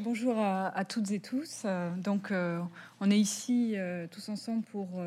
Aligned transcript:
Bonjour 0.00 0.38
à, 0.38 0.84
toutes 0.86 1.10
et 1.10 1.20
tous. 1.20 1.64
Euh, 1.66 1.90
donc, 1.96 2.30
euh, 2.30 2.62
on 3.00 3.10
est 3.10 3.18
ici 3.18 3.74
euh, 3.76 4.06
tous 4.10 4.30
ensemble 4.30 4.64
pour 4.64 5.02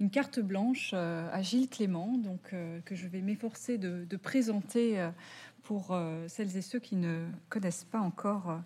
une 0.00 0.08
carte 0.08 0.40
blanche 0.40 0.94
à 0.94 1.42
Gilles 1.42 1.68
Clément, 1.68 2.18
que 2.42 2.94
je 2.94 3.08
vais 3.08 3.20
m'efforcer 3.20 3.76
de, 3.76 4.16
présenter 4.16 5.06
pour 5.64 5.94
celles 6.28 6.56
et 6.56 6.62
ceux 6.62 6.78
qui 6.78 6.96
ne 6.96 7.26
connaissent 7.50 7.84
pas 7.84 8.00
encore 8.00 8.58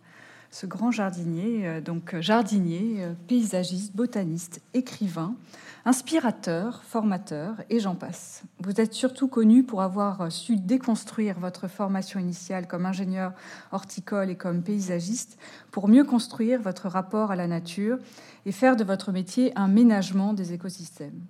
ce 0.51 0.67
grand 0.67 0.91
jardinier, 0.91 1.67
euh, 1.67 1.81
donc 1.81 2.19
jardinier, 2.21 2.97
euh, 2.99 3.13
paysagiste, 3.27 3.95
botaniste, 3.95 4.61
écrivain, 4.75 5.35
inspirateur, 5.85 6.83
formateur, 6.83 7.55
et 7.71 7.81
j'en 7.81 7.95
passe. 7.95 8.43
Vous 8.61 8.81
êtes 8.81 8.93
surtout 8.93 9.29
connu 9.29 9.63
pour 9.63 9.83
avoir 9.83 10.33
su 10.33 10.57
déconstruire 10.57 11.39
votre 11.39 11.69
formation 11.69 12.19
initiale 12.19 12.67
comme 12.67 12.87
ingénieur 12.87 13.33
horticole 13.73 14.31
et 14.31 14.37
comme 14.37 14.63
paysagiste 14.63 15.39
pour 15.71 15.89
mieux 15.89 16.05
construire 16.05 16.61
votre 16.61 16.89
rapport 16.89 17.31
à 17.31 17.37
la 17.37 17.47
nature 17.47 17.99
et 18.47 18.53
faire 18.53 18.77
de 18.77 18.85
votre 18.85 19.13
métier 19.13 19.53
un 19.57 19.69
ménagement 19.69 20.33
des 20.33 20.53
écosystèmes. 20.53 21.21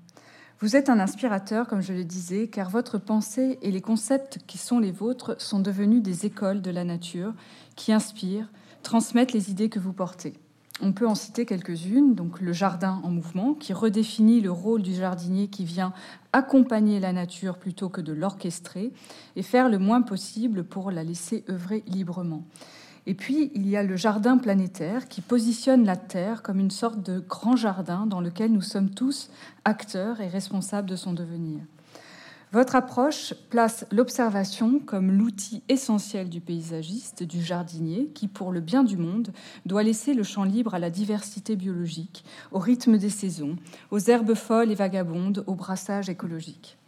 Vous 0.58 0.74
êtes 0.74 0.88
un 0.88 1.00
inspirateur, 1.00 1.68
comme 1.68 1.82
je 1.82 1.92
le 1.92 2.02
disais, 2.02 2.48
car 2.48 2.70
votre 2.70 2.96
pensée 2.96 3.58
et 3.60 3.70
les 3.70 3.82
concepts 3.82 4.38
qui 4.46 4.56
sont 4.56 4.78
les 4.78 4.90
vôtres 4.90 5.38
sont 5.38 5.60
devenus 5.60 6.02
des 6.02 6.24
écoles 6.24 6.62
de 6.62 6.70
la 6.70 6.82
nature 6.82 7.34
qui 7.74 7.92
inspirent, 7.92 8.48
transmettre 8.86 9.34
les 9.34 9.50
idées 9.50 9.68
que 9.68 9.80
vous 9.80 9.92
portez. 9.92 10.34
On 10.80 10.92
peut 10.92 11.08
en 11.08 11.16
citer 11.16 11.44
quelques-unes, 11.44 12.14
donc 12.14 12.40
le 12.40 12.52
jardin 12.52 13.00
en 13.02 13.10
mouvement, 13.10 13.54
qui 13.54 13.72
redéfinit 13.72 14.40
le 14.40 14.52
rôle 14.52 14.82
du 14.82 14.94
jardinier 14.94 15.48
qui 15.48 15.64
vient 15.64 15.92
accompagner 16.32 17.00
la 17.00 17.12
nature 17.12 17.58
plutôt 17.58 17.88
que 17.88 18.00
de 18.00 18.12
l'orchestrer 18.12 18.92
et 19.34 19.42
faire 19.42 19.68
le 19.68 19.80
moins 19.80 20.02
possible 20.02 20.62
pour 20.62 20.92
la 20.92 21.02
laisser 21.02 21.44
œuvrer 21.50 21.82
librement. 21.88 22.44
Et 23.06 23.14
puis, 23.14 23.50
il 23.56 23.68
y 23.68 23.76
a 23.76 23.82
le 23.82 23.96
jardin 23.96 24.38
planétaire 24.38 25.08
qui 25.08 25.20
positionne 25.20 25.84
la 25.84 25.96
Terre 25.96 26.44
comme 26.44 26.60
une 26.60 26.70
sorte 26.70 27.02
de 27.02 27.18
grand 27.18 27.56
jardin 27.56 28.06
dans 28.06 28.20
lequel 28.20 28.52
nous 28.52 28.62
sommes 28.62 28.90
tous 28.90 29.30
acteurs 29.64 30.20
et 30.20 30.28
responsables 30.28 30.88
de 30.88 30.96
son 30.96 31.12
devenir. 31.12 31.58
Votre 32.56 32.76
approche 32.76 33.34
place 33.50 33.84
l'observation 33.92 34.78
comme 34.78 35.12
l'outil 35.12 35.62
essentiel 35.68 36.30
du 36.30 36.40
paysagiste, 36.40 37.22
du 37.22 37.42
jardinier, 37.42 38.10
qui, 38.14 38.28
pour 38.28 38.50
le 38.50 38.60
bien 38.60 38.82
du 38.82 38.96
monde, 38.96 39.28
doit 39.66 39.82
laisser 39.82 40.14
le 40.14 40.22
champ 40.22 40.44
libre 40.44 40.72
à 40.72 40.78
la 40.78 40.88
diversité 40.88 41.54
biologique, 41.54 42.24
au 42.52 42.58
rythme 42.58 42.96
des 42.96 43.10
saisons, 43.10 43.56
aux 43.90 43.98
herbes 43.98 44.32
folles 44.32 44.70
et 44.70 44.74
vagabondes, 44.74 45.44
au 45.46 45.54
brassage 45.54 46.08
écologique. 46.08 46.78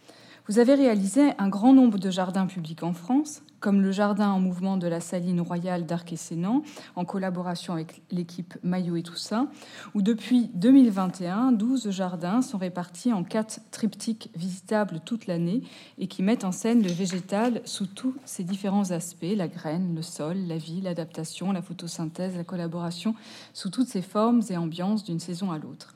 Vous 0.49 0.59
avez 0.59 0.75
réalisé 0.75 1.33
un 1.37 1.51
grand 1.51 1.75
nombre 1.75 1.99
de 1.99 2.11
jardins 2.11 2.47
publics 2.47 2.83
en 2.83 2.95
France, 2.95 3.43
comme 3.61 3.83
le 3.83 3.93
jardin 3.93 4.31
en 4.31 4.41
mouvement 4.41 4.79
de 4.79 4.87
la 4.87 4.99
Saline 4.99 5.43
Royale 5.43 5.85
d'Arc 5.85 6.11
et 6.11 6.17
Sénan, 6.17 6.63
en 6.97 7.05
collaboration 7.05 7.75
avec 7.75 8.01
l'équipe 8.11 8.55
Maillot 8.63 8.97
et 8.97 9.03
Toussaint, 9.03 9.51
où 9.95 10.01
depuis 10.01 10.49
2021, 10.55 11.53
12 11.53 11.91
jardins 11.91 12.41
sont 12.41 12.57
répartis 12.57 13.13
en 13.13 13.25
quatre 13.25 13.61
triptyques 13.73 14.31
visitables 14.37 15.01
toute 15.05 15.27
l'année 15.27 15.61
et 15.99 16.07
qui 16.07 16.23
mettent 16.23 16.45
en 16.45 16.53
scène 16.53 16.83
le 16.83 16.93
végétal 16.93 17.61
sous 17.67 17.87
tous 17.87 18.15
ses 18.25 18.43
différents 18.43 18.91
aspects, 18.91 19.27
la 19.37 19.49
graine, 19.49 19.95
le 19.95 20.03
sol, 20.03 20.39
la 20.47 20.57
vie, 20.57 20.81
l'adaptation, 20.81 21.53
la 21.53 21.61
photosynthèse, 21.61 22.39
la 22.39 22.45
collaboration, 22.45 23.15
sous 23.53 23.69
toutes 23.69 23.89
ses 23.89 24.03
formes 24.03 24.41
et 24.49 24.57
ambiances 24.57 25.05
d'une 25.05 25.21
saison 25.21 25.53
à 25.53 25.59
l'autre. 25.59 25.93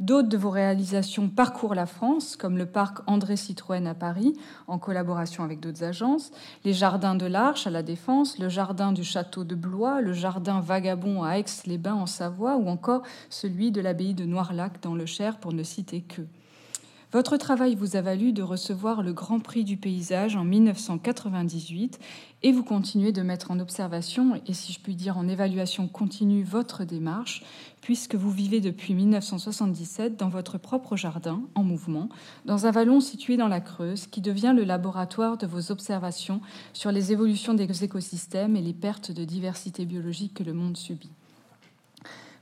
D'autres 0.00 0.30
de 0.30 0.38
vos 0.38 0.48
réalisations 0.48 1.28
parcourent 1.28 1.74
la 1.74 1.84
France, 1.84 2.34
comme 2.34 2.56
le 2.56 2.64
parc 2.64 3.00
André 3.06 3.36
Citroën 3.36 3.86
à 3.86 3.92
Paris, 3.92 4.32
en 4.66 4.78
collaboration 4.78 5.44
avec 5.44 5.60
d'autres 5.60 5.84
agences, 5.84 6.30
les 6.64 6.72
jardins 6.72 7.14
de 7.14 7.26
l'Arche 7.26 7.66
à 7.66 7.70
la 7.70 7.82
Défense, 7.82 8.38
le 8.38 8.48
jardin 8.48 8.92
du 8.92 9.04
château 9.04 9.44
de 9.44 9.54
Blois, 9.54 10.00
le 10.00 10.14
jardin 10.14 10.60
Vagabond 10.60 11.22
à 11.22 11.34
Aix-les-Bains 11.34 11.94
en 11.94 12.06
Savoie, 12.06 12.56
ou 12.56 12.70
encore 12.70 13.02
celui 13.28 13.72
de 13.72 13.82
l'abbaye 13.82 14.14
de 14.14 14.24
Noirlac 14.24 14.80
dans 14.80 14.94
le 14.94 15.04
Cher, 15.04 15.36
pour 15.36 15.52
ne 15.52 15.62
citer 15.62 16.00
que. 16.00 16.22
Votre 17.12 17.36
travail 17.36 17.74
vous 17.74 17.96
a 17.96 18.02
valu 18.02 18.32
de 18.32 18.42
recevoir 18.42 19.02
le 19.02 19.12
Grand 19.12 19.40
Prix 19.40 19.64
du 19.64 19.76
paysage 19.76 20.36
en 20.36 20.44
1998 20.44 21.98
et 22.44 22.52
vous 22.52 22.62
continuez 22.62 23.10
de 23.10 23.22
mettre 23.22 23.50
en 23.50 23.58
observation 23.58 24.40
et 24.46 24.54
si 24.54 24.72
je 24.72 24.78
puis 24.78 24.94
dire 24.94 25.18
en 25.18 25.26
évaluation 25.26 25.88
continue 25.88 26.44
votre 26.44 26.84
démarche 26.84 27.42
puisque 27.80 28.14
vous 28.14 28.30
vivez 28.30 28.60
depuis 28.60 28.94
1977 28.94 30.16
dans 30.16 30.28
votre 30.28 30.58
propre 30.58 30.96
jardin 30.96 31.42
en 31.54 31.62
mouvement, 31.62 32.08
dans 32.44 32.66
un 32.66 32.70
vallon 32.70 33.00
situé 33.00 33.36
dans 33.36 33.48
la 33.48 33.60
Creuse 33.60 34.06
qui 34.06 34.20
devient 34.20 34.54
le 34.54 34.64
laboratoire 34.64 35.38
de 35.38 35.46
vos 35.46 35.70
observations 35.70 36.40
sur 36.72 36.92
les 36.92 37.12
évolutions 37.12 37.54
des 37.54 37.84
écosystèmes 37.84 38.56
et 38.56 38.62
les 38.62 38.74
pertes 38.74 39.12
de 39.12 39.24
diversité 39.24 39.84
biologique 39.84 40.34
que 40.34 40.44
le 40.44 40.52
monde 40.52 40.76
subit. 40.76 41.10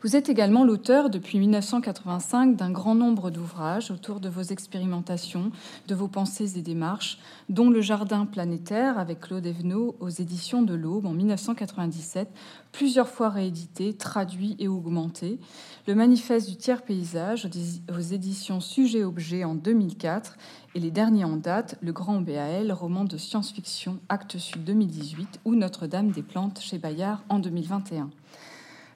Vous 0.00 0.14
êtes 0.14 0.28
également 0.28 0.62
l'auteur 0.62 1.10
depuis 1.10 1.40
1985 1.40 2.54
d'un 2.54 2.70
grand 2.70 2.94
nombre 2.94 3.32
d'ouvrages 3.32 3.90
autour 3.90 4.20
de 4.20 4.28
vos 4.28 4.42
expérimentations, 4.42 5.50
de 5.88 5.94
vos 5.96 6.06
pensées 6.06 6.56
et 6.56 6.62
démarches, 6.62 7.18
dont 7.48 7.68
Le 7.68 7.80
Jardin 7.80 8.24
planétaire 8.24 8.96
avec 8.96 9.18
Claude 9.18 9.44
Evenot 9.44 9.96
aux 9.98 10.08
éditions 10.08 10.62
de 10.62 10.74
l'Aube 10.74 11.04
en 11.04 11.14
1997, 11.14 12.28
plusieurs 12.70 13.08
fois 13.08 13.28
réédité, 13.28 13.92
traduit 13.92 14.54
et 14.60 14.68
augmenté, 14.68 15.40
Le 15.88 15.96
Manifeste 15.96 16.48
du 16.48 16.54
tiers 16.54 16.82
paysage 16.82 17.48
aux 17.92 17.98
éditions 17.98 18.60
Sujet-Objet 18.60 19.42
en 19.42 19.56
2004 19.56 20.36
et 20.76 20.78
les 20.78 20.92
derniers 20.92 21.24
en 21.24 21.36
date, 21.36 21.76
Le 21.80 21.92
Grand 21.92 22.20
BAL, 22.20 22.70
roman 22.70 23.02
de 23.02 23.16
science-fiction, 23.16 23.98
Actes 24.08 24.38
Sud 24.38 24.62
2018 24.62 25.40
ou 25.44 25.56
Notre-Dame 25.56 26.12
des 26.12 26.22
Plantes 26.22 26.60
chez 26.60 26.78
Bayard 26.78 27.24
en 27.28 27.40
2021. 27.40 28.10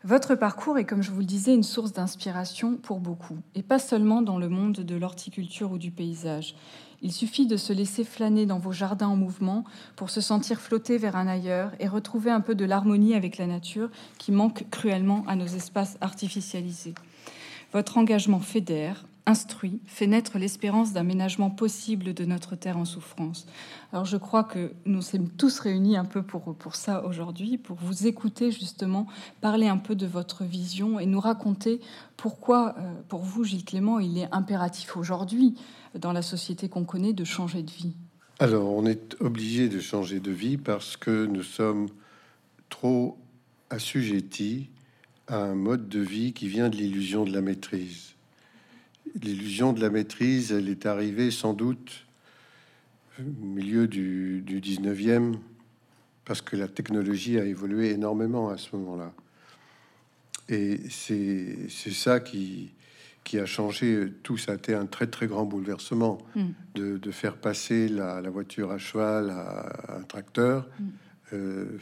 Votre 0.04 0.34
parcours 0.34 0.78
est, 0.78 0.84
comme 0.84 1.02
je 1.02 1.12
vous 1.12 1.20
le 1.20 1.26
disais, 1.26 1.54
une 1.54 1.62
source 1.62 1.92
d'inspiration 1.92 2.76
pour 2.76 2.98
beaucoup, 2.98 3.38
et 3.54 3.62
pas 3.62 3.78
seulement 3.78 4.20
dans 4.20 4.36
le 4.36 4.48
monde 4.48 4.80
de 4.80 4.96
l'horticulture 4.96 5.70
ou 5.70 5.78
du 5.78 5.92
paysage. 5.92 6.56
Il 7.02 7.12
suffit 7.12 7.46
de 7.46 7.56
se 7.56 7.72
laisser 7.72 8.02
flâner 8.02 8.44
dans 8.44 8.58
vos 8.58 8.72
jardins 8.72 9.06
en 9.06 9.16
mouvement 9.16 9.62
pour 9.94 10.10
se 10.10 10.20
sentir 10.20 10.60
flotter 10.60 10.98
vers 10.98 11.14
un 11.14 11.28
ailleurs 11.28 11.70
et 11.78 11.86
retrouver 11.86 12.32
un 12.32 12.40
peu 12.40 12.56
de 12.56 12.64
l'harmonie 12.64 13.14
avec 13.14 13.38
la 13.38 13.46
nature 13.46 13.90
qui 14.18 14.32
manque 14.32 14.66
cruellement 14.70 15.24
à 15.28 15.36
nos 15.36 15.46
espaces 15.46 15.98
artificialisés. 16.00 16.94
Votre 17.72 17.96
engagement 17.96 18.40
fédère, 18.40 19.04
instruit, 19.26 19.80
fait 19.86 20.06
naître 20.06 20.38
l'espérance 20.38 20.92
d'un 20.92 21.04
ménagement 21.04 21.50
possible 21.50 22.12
de 22.12 22.24
notre 22.24 22.56
terre 22.56 22.76
en 22.76 22.84
souffrance. 22.84 23.46
Alors 23.92 24.04
je 24.04 24.16
crois 24.16 24.42
que 24.42 24.72
nous 24.84 25.02
sommes 25.02 25.28
tous 25.28 25.60
réunis 25.60 25.96
un 25.96 26.04
peu 26.04 26.22
pour, 26.22 26.54
pour 26.54 26.74
ça 26.74 27.04
aujourd'hui, 27.04 27.56
pour 27.56 27.76
vous 27.76 28.06
écouter 28.06 28.50
justement, 28.50 29.06
parler 29.40 29.68
un 29.68 29.78
peu 29.78 29.94
de 29.94 30.06
votre 30.06 30.44
vision 30.44 30.98
et 30.98 31.06
nous 31.06 31.20
raconter 31.20 31.80
pourquoi, 32.16 32.74
euh, 32.78 32.94
pour 33.08 33.20
vous, 33.20 33.44
Gilles 33.44 33.64
Clément, 33.64 34.00
il 34.00 34.18
est 34.18 34.28
impératif 34.32 34.96
aujourd'hui, 34.96 35.54
dans 35.94 36.12
la 36.12 36.22
société 36.22 36.68
qu'on 36.68 36.84
connaît, 36.84 37.12
de 37.12 37.24
changer 37.24 37.62
de 37.62 37.70
vie. 37.70 37.94
Alors 38.38 38.72
on 38.72 38.86
est 38.86 39.16
obligé 39.20 39.68
de 39.68 39.78
changer 39.78 40.18
de 40.18 40.32
vie 40.32 40.56
parce 40.56 40.96
que 40.96 41.26
nous 41.26 41.44
sommes 41.44 41.88
trop 42.70 43.18
assujettis 43.70 44.68
à 45.28 45.36
un 45.36 45.54
mode 45.54 45.88
de 45.88 46.00
vie 46.00 46.32
qui 46.32 46.48
vient 46.48 46.68
de 46.68 46.76
l'illusion 46.76 47.24
de 47.24 47.32
la 47.32 47.40
maîtrise 47.40 48.12
l'illusion 49.20 49.72
de 49.72 49.80
la 49.80 49.90
maîtrise, 49.90 50.52
elle 50.52 50.68
est 50.68 50.86
arrivée 50.86 51.30
sans 51.30 51.54
doute 51.54 52.06
au 53.18 53.44
milieu 53.44 53.86
du, 53.86 54.42
19e, 54.46 55.34
parce 56.24 56.40
que 56.40 56.56
la 56.56 56.68
technologie 56.68 57.38
a 57.38 57.44
évolué 57.44 57.90
énormément 57.90 58.48
à 58.48 58.56
ce 58.56 58.74
moment-là. 58.76 59.12
Et 60.48 60.80
c'est 60.88 61.68
ça 61.68 62.20
qui, 62.20 62.72
qui 63.24 63.38
a 63.38 63.46
changé 63.46 64.12
tout. 64.22 64.36
Ça 64.36 64.52
a 64.52 64.54
été 64.56 64.74
un 64.74 64.86
très 64.86 65.06
très 65.06 65.26
grand 65.26 65.44
bouleversement 65.44 66.18
mm. 66.34 66.42
de, 66.74 67.10
faire 67.10 67.36
passer 67.36 67.88
la, 67.88 68.20
voiture 68.22 68.72
à 68.72 68.78
cheval 68.78 69.30
à, 69.30 69.98
un 69.98 70.02
tracteur. 70.02 70.68
Mm. 70.78 70.84
Euh, 71.34 71.78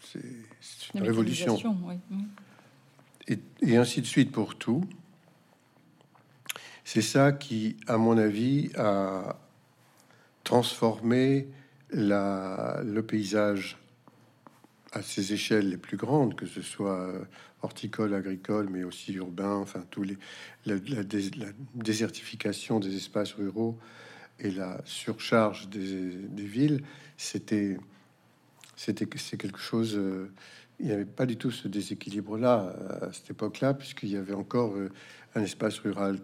c'est 0.00 0.94
une 0.94 1.02
révolution. 1.02 1.58
Et, 3.28 3.38
et, 3.60 3.76
ainsi 3.76 4.00
de 4.00 4.06
suite 4.06 4.30
pour 4.30 4.54
tout. 4.54 4.84
C'est 6.88 7.02
ça 7.02 7.32
qui, 7.32 7.76
à 7.88 7.96
mon 7.96 8.16
avis, 8.16 8.70
a 8.76 9.40
transformé 10.44 11.48
le 11.90 13.00
paysage 13.00 13.76
à 14.92 15.02
ses 15.02 15.32
échelles 15.32 15.68
les 15.68 15.78
plus 15.78 15.96
grandes, 15.96 16.36
que 16.36 16.46
ce 16.46 16.62
soit 16.62 17.12
horticole, 17.62 18.14
agricole, 18.14 18.68
mais 18.70 18.84
aussi 18.84 19.14
urbain, 19.14 19.56
enfin 19.56 19.84
tous 19.90 20.04
les 20.04 20.16
la, 20.64 20.76
désertification 21.74 22.78
des 22.78 22.94
espaces 22.94 23.32
ruraux 23.32 23.76
et 24.38 24.52
la 24.52 24.80
surcharge 24.84 25.68
des, 25.68 25.88
villes, 26.36 26.84
c'était 27.16 27.78
c'était 28.76 29.08
c'est 29.16 29.38
quelque 29.38 29.58
chose. 29.58 29.96
Euh, 29.96 30.30
il 30.78 30.86
n'y 30.86 30.92
avait 30.92 31.04
pas 31.04 31.26
du 31.26 31.36
tout 31.36 31.50
ce 31.50 31.66
déséquilibre-là 31.66 32.76
à 33.02 33.12
cette 33.12 33.30
époque-là, 33.30 33.74
puisqu'il 33.74 34.10
y 34.10 34.16
avait 34.16 34.34
encore 34.34 34.76
euh, 34.76 34.92
un 35.34 35.42
espace 35.42 35.80
rural 35.80 36.20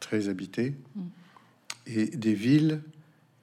très 0.00 0.28
habitées, 0.28 0.74
et 1.86 2.06
des 2.06 2.34
villes 2.34 2.82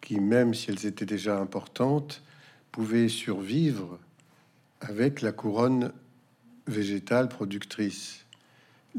qui, 0.02 0.20
même 0.20 0.54
si 0.54 0.70
elles 0.70 0.86
étaient 0.86 1.06
déjà 1.06 1.40
importantes, 1.40 2.24
pouvaient 2.72 3.10
survivre 3.10 4.00
avec 4.82 5.22
la 5.22 5.32
couronne 5.32 5.94
végétale 6.68 7.30
productrice. 7.30 8.26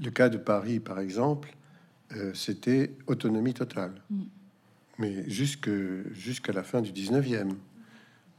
Le 0.02 0.10
cas 0.10 0.28
de 0.28 0.38
Paris, 0.38 0.80
par 0.80 0.98
exemple, 0.98 1.54
euh, 2.16 2.32
c'était 2.34 2.92
autonomie 3.06 3.54
totale. 3.54 3.94
Mais 4.98 5.28
jusque, 5.28 5.70
jusqu'à 6.12 6.52
la 6.52 6.62
fin 6.62 6.80
du 6.80 6.92
19e, 6.92 7.54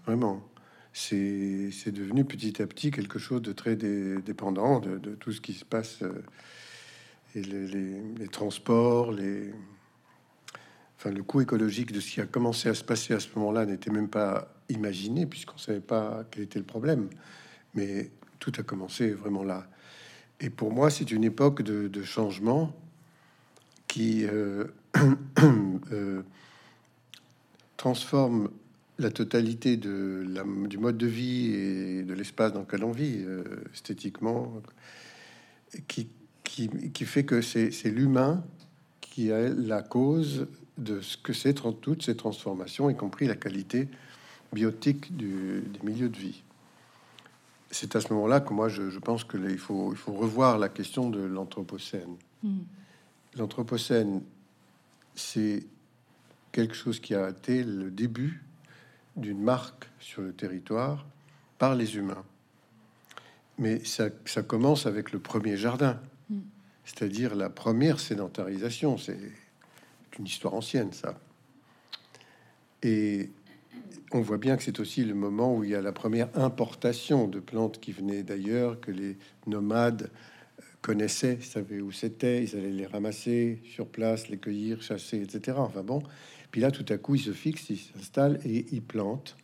vraiment. 0.06 0.48
C'est, 0.94 1.72
c'est 1.72 1.92
devenu 1.92 2.24
petit 2.24 2.62
à 2.62 2.68
petit 2.68 2.90
quelque 2.90 3.20
chose 3.20 3.42
de 3.42 3.52
très 3.52 3.76
dépendant 3.76 4.80
de, 4.80 5.16
tout 5.16 5.34
ce 5.34 5.42
qui 5.42 5.54
se 5.54 5.66
passe, 5.66 6.02
euh, 6.04 6.24
et 7.36 7.42
les, 7.42 8.28
transports, 8.30 9.12
les, 9.12 9.54
enfin, 10.98 11.12
le 11.12 11.22
coût 11.22 11.42
écologique 11.42 11.92
de 11.92 12.00
ce 12.00 12.14
qui 12.14 12.22
a 12.22 12.26
commencé 12.26 12.70
à 12.70 12.74
se 12.74 12.84
passer 12.84 13.14
à 13.14 13.20
ce 13.20 13.28
moment-là 13.36 13.66
n'était 13.66 13.92
même 13.92 14.08
pas 14.08 14.54
imaginé, 14.70 15.26
puisqu'on 15.26 15.58
savait 15.58 15.82
pas 15.82 16.24
quel 16.32 16.44
était 16.44 16.60
le 16.60 16.66
problème. 16.66 17.10
Mais 17.74 18.10
tout 18.40 18.54
a 18.58 18.64
commencé 18.64 19.12
vraiment 19.12 19.44
là. 19.44 19.68
Et 20.40 20.50
pour 20.50 20.72
moi, 20.72 20.90
c'est 20.90 21.12
une 21.12 21.24
époque 21.24 21.62
de, 21.62 22.04
changement 22.04 22.74
qui 23.88 24.26
euh, 24.26 24.66
euh, 25.92 26.24
transforme 27.78 28.50
la 28.98 29.12
totalité 29.12 29.76
de 29.76 30.26
la, 30.30 30.44
du 30.68 30.78
mode 30.78 30.98
de 30.98 31.08
vie 31.08 31.54
et 31.54 32.04
de 32.04 32.14
l'espace 32.14 32.54
dans 32.54 32.62
lequel 32.62 32.84
on 32.86 32.92
vit, 32.92 33.24
euh, 33.26 33.44
esthétiquement, 33.74 34.62
qui, 35.88 36.08
qui, 36.46 36.70
qui, 36.92 37.06
fait 37.06 37.26
que 37.26 37.42
c'est 37.42 37.72
l'humain 37.86 38.44
qui 39.02 39.30
est 39.30 39.50
la 39.50 39.82
cause 39.82 40.48
de 40.78 41.02
ce 41.02 41.18
que 41.18 41.34
c'est 41.34 41.54
toutes 41.54 42.04
ces 42.04 42.16
transformations, 42.16 42.90
y 42.90 42.96
compris 42.96 43.28
la 43.28 43.36
qualité 43.36 43.90
biotique 44.54 45.16
du, 45.16 45.62
des 45.62 45.80
milieux 45.84 46.10
de 46.10 46.18
vie. 46.18 46.44
C'est 47.72 47.96
à 47.96 48.02
ce 48.02 48.14
moment-là 48.14 48.40
que 48.40 48.54
moi 48.54 48.70
je, 48.70 48.90
je 48.90 49.00
pense 49.00 49.24
que 49.24 49.38
il 49.38 49.58
faut, 49.58 49.92
il 49.92 49.98
faut 49.98 50.14
revoir 50.14 50.58
la 50.58 50.70
question 50.70 51.10
de 51.10 51.20
l'anthropocène. 51.20 52.16
Hmm. 52.44 52.60
L'anthropocène, 53.38 54.22
c'est 55.14 55.66
quelque 56.52 56.76
chose 56.76 57.00
qui 57.00 57.16
a 57.16 57.30
été 57.30 57.64
le 57.64 57.92
début 57.92 58.44
d'une 59.18 59.42
marque 59.42 59.90
sur 60.00 60.22
le 60.22 60.32
territoire 60.32 61.06
par 61.58 61.76
les 61.76 61.98
humains. 61.98 62.24
Mais 63.58 63.84
ça, 63.84 64.06
ça 64.26 64.42
commence 64.42 64.86
avec 64.86 65.12
le 65.12 65.20
premier 65.20 65.58
jardin. 65.58 66.00
C'est-à-dire 66.86 67.36
la 67.36 67.50
première 67.50 68.00
sédentarisation. 68.00 68.98
C'est 68.98 69.18
une 70.18 70.26
histoire 70.26 70.54
ancienne, 70.54 70.94
ça. 70.94 71.20
Et 72.84 73.30
on 74.12 74.22
voit 74.22 74.38
bien 74.38 74.56
que 74.56 74.64
c'est 74.64 74.80
aussi 74.80 75.04
le 75.04 75.16
moment 75.16 75.56
où 75.56 75.64
il 75.64 75.72
y 75.72 75.76
a 75.76 75.82
la 75.82 75.92
première 75.92 76.30
importation 76.38 77.28
de 77.28 77.40
plantes 77.40 77.80
qui 77.80 77.92
venaient 77.92 78.24
d'ailleurs, 78.24 78.80
que 78.80 78.92
les 78.92 79.18
nomades 79.48 80.12
connaissaient, 80.82 81.40
savaient 81.42 81.82
où 81.82 81.92
c'était, 81.92 82.44
ils 82.44 82.56
allaient 82.56 82.70
les 82.70 82.86
ramasser 82.86 83.60
sur 83.74 83.88
place, 83.88 84.30
les 84.30 84.38
cueillir, 84.38 84.82
chasser, 84.84 85.22
etc. 85.22 85.58
Enfin 85.60 85.82
bon, 85.82 86.04
puis 86.52 86.62
là, 86.62 86.72
tout 86.72 86.86
à 86.90 86.98
coup, 86.98 87.16
ils 87.16 87.22
se 87.22 87.34
fixent, 87.34 87.70
ils 87.70 87.78
s'installent 87.78 88.40
et 88.46 88.66
ils 88.72 88.84
plantent. 88.84 89.36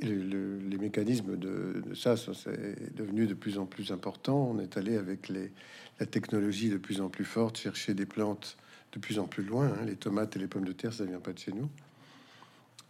Les 0.00 0.78
mécanismes 0.78 1.36
de, 1.36 1.82
ça, 1.94 2.16
ça 2.16 2.32
c'est 2.34 2.94
devenu 2.94 3.26
de 3.26 3.34
plus 3.34 3.58
en 3.58 3.66
plus 3.66 3.92
important. 3.92 4.50
On 4.50 4.58
est 4.58 4.76
allé 4.76 4.96
avec 4.96 5.28
la 5.28 6.06
technologie 6.06 6.68
de 6.70 6.76
plus 6.76 7.00
en 7.00 7.08
plus 7.08 7.24
forte 7.24 7.56
chercher 7.58 7.94
des 7.94 8.06
plantes 8.06 8.56
de 8.92 8.98
plus 8.98 9.18
en 9.18 9.26
plus 9.26 9.42
loin. 9.42 9.68
Hein. 9.68 9.84
Les 9.86 9.96
tomates 9.96 10.36
et 10.36 10.38
les 10.38 10.48
pommes 10.48 10.64
de 10.64 10.72
terre, 10.72 10.92
ça 10.92 11.04
vient 11.04 11.20
pas 11.20 11.32
de 11.32 11.38
chez 11.38 11.52
nous 11.52 11.68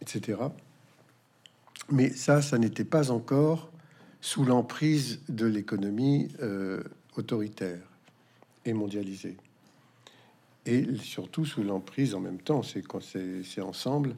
etc. 0.01 0.39
Mais 1.89 2.09
ça, 2.09 2.41
ça 2.41 2.57
n'était 2.57 2.83
pas 2.83 3.11
encore 3.11 3.71
sous 4.21 4.43
l'emprise 4.43 5.21
de 5.29 5.45
l'économie 5.45 6.29
euh, 6.41 6.83
autoritaire 7.15 7.81
et 8.65 8.73
mondialisée. 8.73 9.37
Et 10.65 10.85
surtout 10.97 11.45
sous 11.45 11.63
l'emprise 11.63 12.13
en 12.13 12.19
même 12.19 12.41
temps, 12.41 12.61
c'est 12.61 13.61
ensemble 13.61 14.15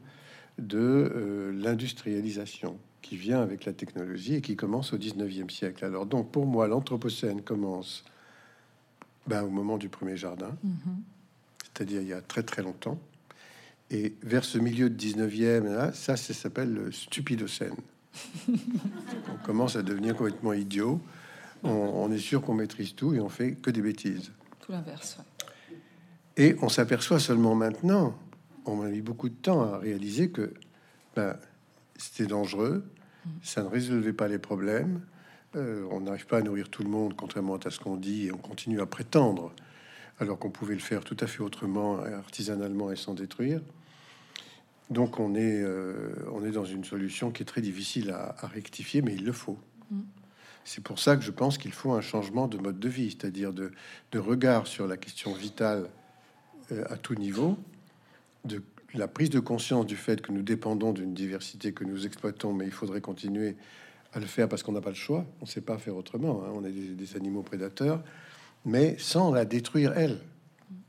de 0.60 0.78
euh, 0.78 1.52
l'industrialisation 1.52 2.78
qui 3.02 3.16
vient 3.16 3.40
avec 3.40 3.64
la 3.64 3.72
technologie 3.72 4.34
et 4.34 4.40
qui 4.40 4.56
commence 4.56 4.92
au 4.92 4.98
19e 4.98 5.50
siècle. 5.50 5.84
Alors 5.84 6.06
donc 6.06 6.30
pour 6.30 6.46
moi, 6.46 6.68
l'Anthropocène 6.68 7.42
commence 7.42 8.04
ben, 9.26 9.42
au 9.42 9.50
moment 9.50 9.78
du 9.78 9.88
premier 9.88 10.16
jardin, 10.16 10.56
mm-hmm. 10.64 10.96
c'est-à-dire 11.62 12.02
il 12.02 12.08
y 12.08 12.12
a 12.12 12.20
très 12.20 12.42
très 12.42 12.62
longtemps. 12.62 12.98
Et 13.90 14.14
vers 14.22 14.44
ce 14.44 14.58
milieu 14.58 14.88
de 14.88 14.96
19e, 14.96 15.64
là, 15.64 15.92
ça, 15.92 16.16
ça 16.16 16.32
s'appelle 16.32 16.72
le 16.72 16.92
stupidocène. 16.92 17.74
on 18.48 19.44
commence 19.44 19.76
à 19.76 19.82
devenir 19.82 20.16
complètement 20.16 20.52
idiot. 20.52 21.00
On, 21.62 22.10
est 22.10 22.18
sûr 22.18 22.40
qu'on 22.40 22.54
maîtrise 22.54 22.94
tout 22.94 23.14
et 23.14 23.20
on 23.20 23.28
fait 23.28 23.52
que 23.52 23.70
des 23.70 23.82
bêtises. 23.82 24.32
Tout 24.60 24.72
l'inverse. 24.72 25.18
Et 26.36 26.56
on 26.62 26.68
s'aperçoit 26.68 27.20
seulement 27.20 27.54
maintenant, 27.54 28.16
on 28.66 28.82
a 28.82 28.88
mis 28.88 29.00
beaucoup 29.00 29.28
de 29.28 29.34
temps 29.34 29.62
à 29.62 29.78
réaliser 29.78 30.30
que 30.30 30.54
ben, 31.16 31.36
c'était 31.96 32.26
dangereux, 32.26 32.84
ça 33.42 33.62
ne 33.62 33.68
résolvait 33.68 34.12
pas 34.12 34.28
les 34.28 34.38
problèmes, 34.38 35.00
euh, 35.56 35.86
on 35.90 36.00
n'arrive 36.00 36.26
pas 36.26 36.38
à 36.38 36.42
nourrir 36.42 36.68
tout 36.68 36.82
le 36.82 36.88
monde, 36.88 37.14
contrairement 37.16 37.56
à 37.56 37.70
ce 37.70 37.80
qu'on 37.80 37.96
dit, 37.96 38.26
et 38.26 38.32
on 38.32 38.38
continue 38.38 38.80
à 38.80 38.86
prétendre, 38.86 39.52
alors 40.18 40.38
qu'on 40.38 40.50
pouvait 40.50 40.74
le 40.74 40.80
faire 40.80 41.02
tout 41.02 41.16
à 41.20 41.26
fait 41.26 41.42
autrement, 41.42 41.98
artisanalement 41.98 42.92
et 42.92 42.96
sans 42.96 43.14
détruire. 43.14 43.60
Donc 44.90 45.20
on 45.20 45.34
est, 45.34 45.62
euh, 45.62 46.12
on 46.32 46.44
est 46.44 46.50
dans 46.50 46.64
une 46.64 46.84
solution 46.84 47.30
qui 47.30 47.42
est 47.42 47.46
très 47.46 47.60
difficile 47.60 48.10
à, 48.10 48.46
rectifier, 48.48 49.02
mais 49.02 49.14
il 49.14 49.24
le 49.24 49.32
faut. 49.32 49.58
Mm. 49.90 50.00
C'est 50.64 50.82
pour 50.82 50.98
ça 50.98 51.16
que 51.16 51.22
je 51.22 51.30
pense 51.30 51.58
qu'il 51.58 51.72
faut 51.72 51.92
un 51.92 52.00
changement 52.00 52.48
de 52.48 52.58
mode 52.58 52.78
de 52.78 52.88
vie, 52.88 53.10
c'est-à-dire 53.10 53.52
de, 53.52 53.72
regard 54.14 54.66
sur 54.66 54.86
la 54.86 54.96
question 54.96 55.32
vitale 55.32 55.88
euh, 56.72 56.84
à 56.90 56.96
tout 56.96 57.14
niveau, 57.14 57.56
de 58.44 58.62
la 58.94 59.08
prise 59.08 59.30
de 59.30 59.40
conscience 59.40 59.86
du 59.86 59.96
fait 59.96 60.20
que 60.20 60.32
nous 60.32 60.42
dépendons 60.42 60.92
d'une 60.92 61.14
diversité 61.14 61.72
que 61.72 61.84
nous 61.84 62.06
exploitons, 62.06 62.52
mais 62.52 62.66
il 62.66 62.72
faudrait 62.72 63.00
continuer 63.00 63.56
à 64.12 64.18
le 64.18 64.26
faire 64.26 64.48
parce 64.48 64.62
qu'on 64.62 64.72
n'a 64.72 64.80
pas 64.80 64.90
le 64.90 64.96
choix, 64.96 65.24
on 65.40 65.44
ne 65.44 65.50
sait 65.50 65.60
pas 65.60 65.78
faire 65.78 65.96
autrement, 65.96 66.42
hein. 66.44 66.50
on 66.54 66.64
est 66.64 66.72
des, 66.72 67.16
animaux 67.16 67.42
prédateurs, 67.42 68.02
mais 68.64 68.96
sans 68.98 69.32
la 69.32 69.44
détruire 69.44 69.92
elle, 69.96 70.18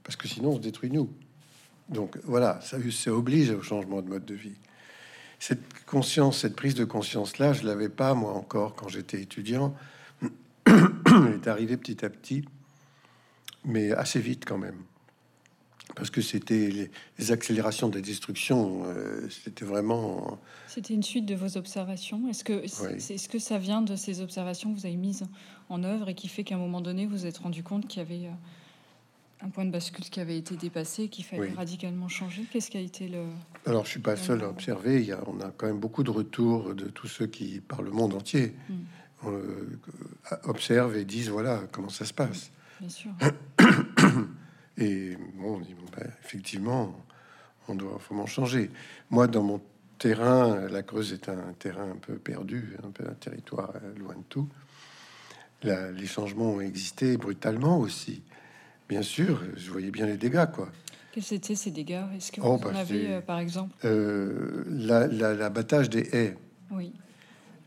parce 0.04 0.16
que 0.16 0.28
sinon 0.28 0.52
on 0.52 0.56
se 0.56 0.62
détruit 0.62 0.90
nous. 0.90 1.10
Donc 1.90 2.18
voilà, 2.24 2.60
ça, 2.62 2.78
ça 2.92 3.14
oblige 3.14 3.52
au 3.52 3.62
changement 3.62 4.02
de 4.02 4.10
mode 4.10 4.26
de 4.26 4.34
vie. 4.34 4.56
Cette 5.40 5.86
conscience, 5.86 6.40
cette 6.40 6.56
prise 6.56 6.76
de 6.76 6.86
conscience-là, 6.86 7.54
je 7.54 7.66
l'avais 7.66 7.90
pas 7.90 8.14
moi 8.14 8.34
encore 8.34 8.76
quand 8.76 8.88
j'étais 8.88 9.22
étudiant. 9.22 9.76
Elle 10.66 11.34
est 11.34 11.48
arrivée 11.48 11.78
petit 11.78 12.06
à 12.06 12.10
petit, 12.10 12.46
mais 13.66 13.92
assez 13.92 14.20
vite 14.20 14.46
quand 14.46 14.58
même. 14.58 14.78
Parce 15.96 16.10
que 16.10 16.22
c'était 16.22 16.90
les, 17.18 17.32
accélérations 17.32 17.90
de 17.90 17.96
la 17.96 18.02
destruction, 18.02 18.84
euh, 18.86 19.28
c'était 19.30 19.66
vraiment. 19.66 20.40
C'était 20.68 20.94
une 20.94 21.04
suite 21.04 21.26
de 21.26 21.36
vos 21.36 21.58
observations. 21.58 22.28
Est-ce 22.30 22.44
que, 22.44 22.64
c'est 22.68 23.16
est-ce 23.16 23.30
que 23.30 23.40
ça 23.40 23.58
vient 23.58 23.82
de 23.82 23.96
ces 23.96 24.22
observations 24.22 24.74
que 24.74 24.80
vous 24.80 24.86
avez 24.86 24.96
mises 24.96 25.26
en 25.70 25.84
œuvre 25.84 26.10
et 26.10 26.16
qui 26.16 26.28
fait 26.28 26.44
qu'à 26.44 26.56
un 26.56 26.60
moment 26.60 26.82
donné, 26.82 27.06
vous 27.06 27.18
vous 27.18 27.26
êtes 27.26 27.38
rendu 27.38 27.64
compte 27.64 27.88
qu'il 27.88 28.00
y 28.00 28.06
avait 28.06 28.28
euh, 28.28 29.46
un 29.46 29.50
point 29.50 29.66
de 29.66 29.72
bascule 29.72 30.06
qui 30.06 30.20
avait 30.20 30.38
été 30.38 30.56
dépassé, 30.56 31.10
qu'il 31.10 31.26
fallait 31.26 31.52
radicalement 31.52 32.08
changer? 32.08 32.46
Qu'est-ce 32.52 32.72
qui 32.72 32.78
a 32.78 32.82
été 32.82 33.08
le... 33.08 33.26
Alors, 33.66 33.86
je 33.86 33.92
suis 33.92 34.00
pas 34.00 34.16
seul 34.16 34.42
à 34.44 34.50
observer. 34.50 35.02
Il 35.02 35.08
y 35.08 35.12
a, 35.12 35.20
on 35.28 35.40
a 35.42 35.52
quand 35.52 35.68
même 35.68 35.80
beaucoup 35.80 36.04
de 36.04 36.12
retours 36.12 36.74
de 36.74 36.86
tous 36.86 37.08
ceux 37.08 37.28
qui, 37.28 37.60
par 37.60 37.82
le 37.82 37.92
monde 37.92 38.14
entier, 38.14 38.54
hmm. 38.70 39.28
euh, 39.28 39.80
observent 40.44 40.96
et 40.96 41.06
disent 41.06 41.30
voilà 41.30 41.64
comment 41.72 41.90
ça 41.90 42.06
se 42.06 42.14
passe. 42.14 42.52
Bien 42.80 42.90
sûr. 42.90 43.12
et 44.78 45.18
bon, 45.36 45.56
on 45.56 45.60
dit 45.60 45.76
ben, 45.96 46.12
effectivement, 46.24 46.96
on 47.68 47.76
doit 47.76 48.00
vraiment 48.06 48.26
changer. 48.26 48.70
Moi, 49.10 49.28
dans 49.28 49.44
mon 49.44 49.62
terrain, 49.98 50.68
la 50.68 50.82
Creuse 50.84 51.14
est 51.14 51.30
un 51.30 51.54
terrain 51.60 51.92
un 51.92 51.98
peu 51.98 52.16
perdu, 52.16 52.76
un 52.84 52.90
peu 52.92 53.08
un 53.08 53.14
territoire 53.14 53.74
euh, 53.76 54.00
loin 54.00 54.16
de 54.16 54.24
tout. 54.30 54.48
les 55.64 56.08
changements 56.08 56.54
ont 56.54 56.62
existé 56.62 57.18
brutalement 57.18 57.80
aussi. 57.80 58.24
Bien 58.90 59.04
sûr, 59.04 59.42
je 59.56 59.72
voyais 59.72 59.92
bien 59.92 60.06
les 60.06 60.18
dégâts, 60.18 60.50
quoi. 60.52 60.70
Quels 61.12 61.34
étaient 61.34 61.56
ces 61.56 61.72
dégâts? 61.72 62.04
Est-ce 62.16 62.32
que 62.32 62.42
oh, 62.42 62.58
vous 62.58 62.68
en 62.68 62.72
bah, 62.72 62.80
avez, 62.80 63.14
euh, 63.14 63.22
par 63.22 63.40
exemple? 63.40 63.76
Euh, 63.86 64.64
L'abattage 64.68 65.90
des 65.90 66.10
haies. 66.14 66.38
Oui. 66.72 66.94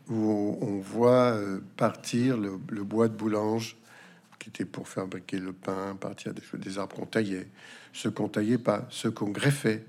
Où 0.09 0.57
on 0.61 0.79
voit 0.79 1.39
partir 1.77 2.37
le, 2.37 2.57
bois 2.83 3.07
de 3.07 3.15
boulange 3.15 3.75
qui 4.39 4.49
était 4.49 4.65
pour 4.65 4.87
fabriquer 4.87 5.39
le 5.39 5.53
pain, 5.53 5.95
partir 5.95 6.33
des, 6.33 6.41
des 6.57 6.77
arbres 6.77 6.95
qu'on 6.95 7.05
taillait. 7.05 7.47
Ceux 7.93 8.11
qu'on 8.11 8.29
taillait 8.29 8.57
pas, 8.57 8.87
ceux 8.89 9.11
qu'on 9.11 9.29
greffait. 9.29 9.83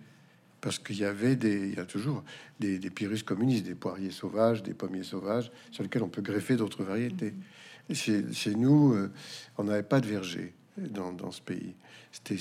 Parce 0.61 0.79
qu'il 0.79 0.97
y 0.97 1.05
avait 1.05 1.37
des, 1.37 1.69
il 1.69 1.75
y 1.77 1.81
a 1.81 1.85
toujours 1.85 2.25
des, 2.59 2.79
des 2.79 2.91
pyrrhus 2.91 3.23
communistes, 3.23 3.65
des 3.65 3.75
poiriers 3.75 4.11
sauvages, 4.11 4.63
des 4.63 4.75
pommiers 4.75 5.05
sauvages, 5.05 5.53
sur 5.71 5.83
lesquels 5.83 6.03
on 6.03 6.09
peut 6.09 6.23
greffer 6.23 6.57
d'autres 6.57 6.83
variétés. 6.83 7.33
Mhm. 7.89 7.95
Chez, 7.95 8.33
chez, 8.33 8.55
nous, 8.55 8.97
on 9.59 9.65
n'avait 9.65 9.85
pas 9.85 10.01
de 10.01 10.07
verger 10.07 10.55
dans, 10.77 11.31
ce 11.31 11.41
pays. 11.41 11.75
C'était, 12.13 12.37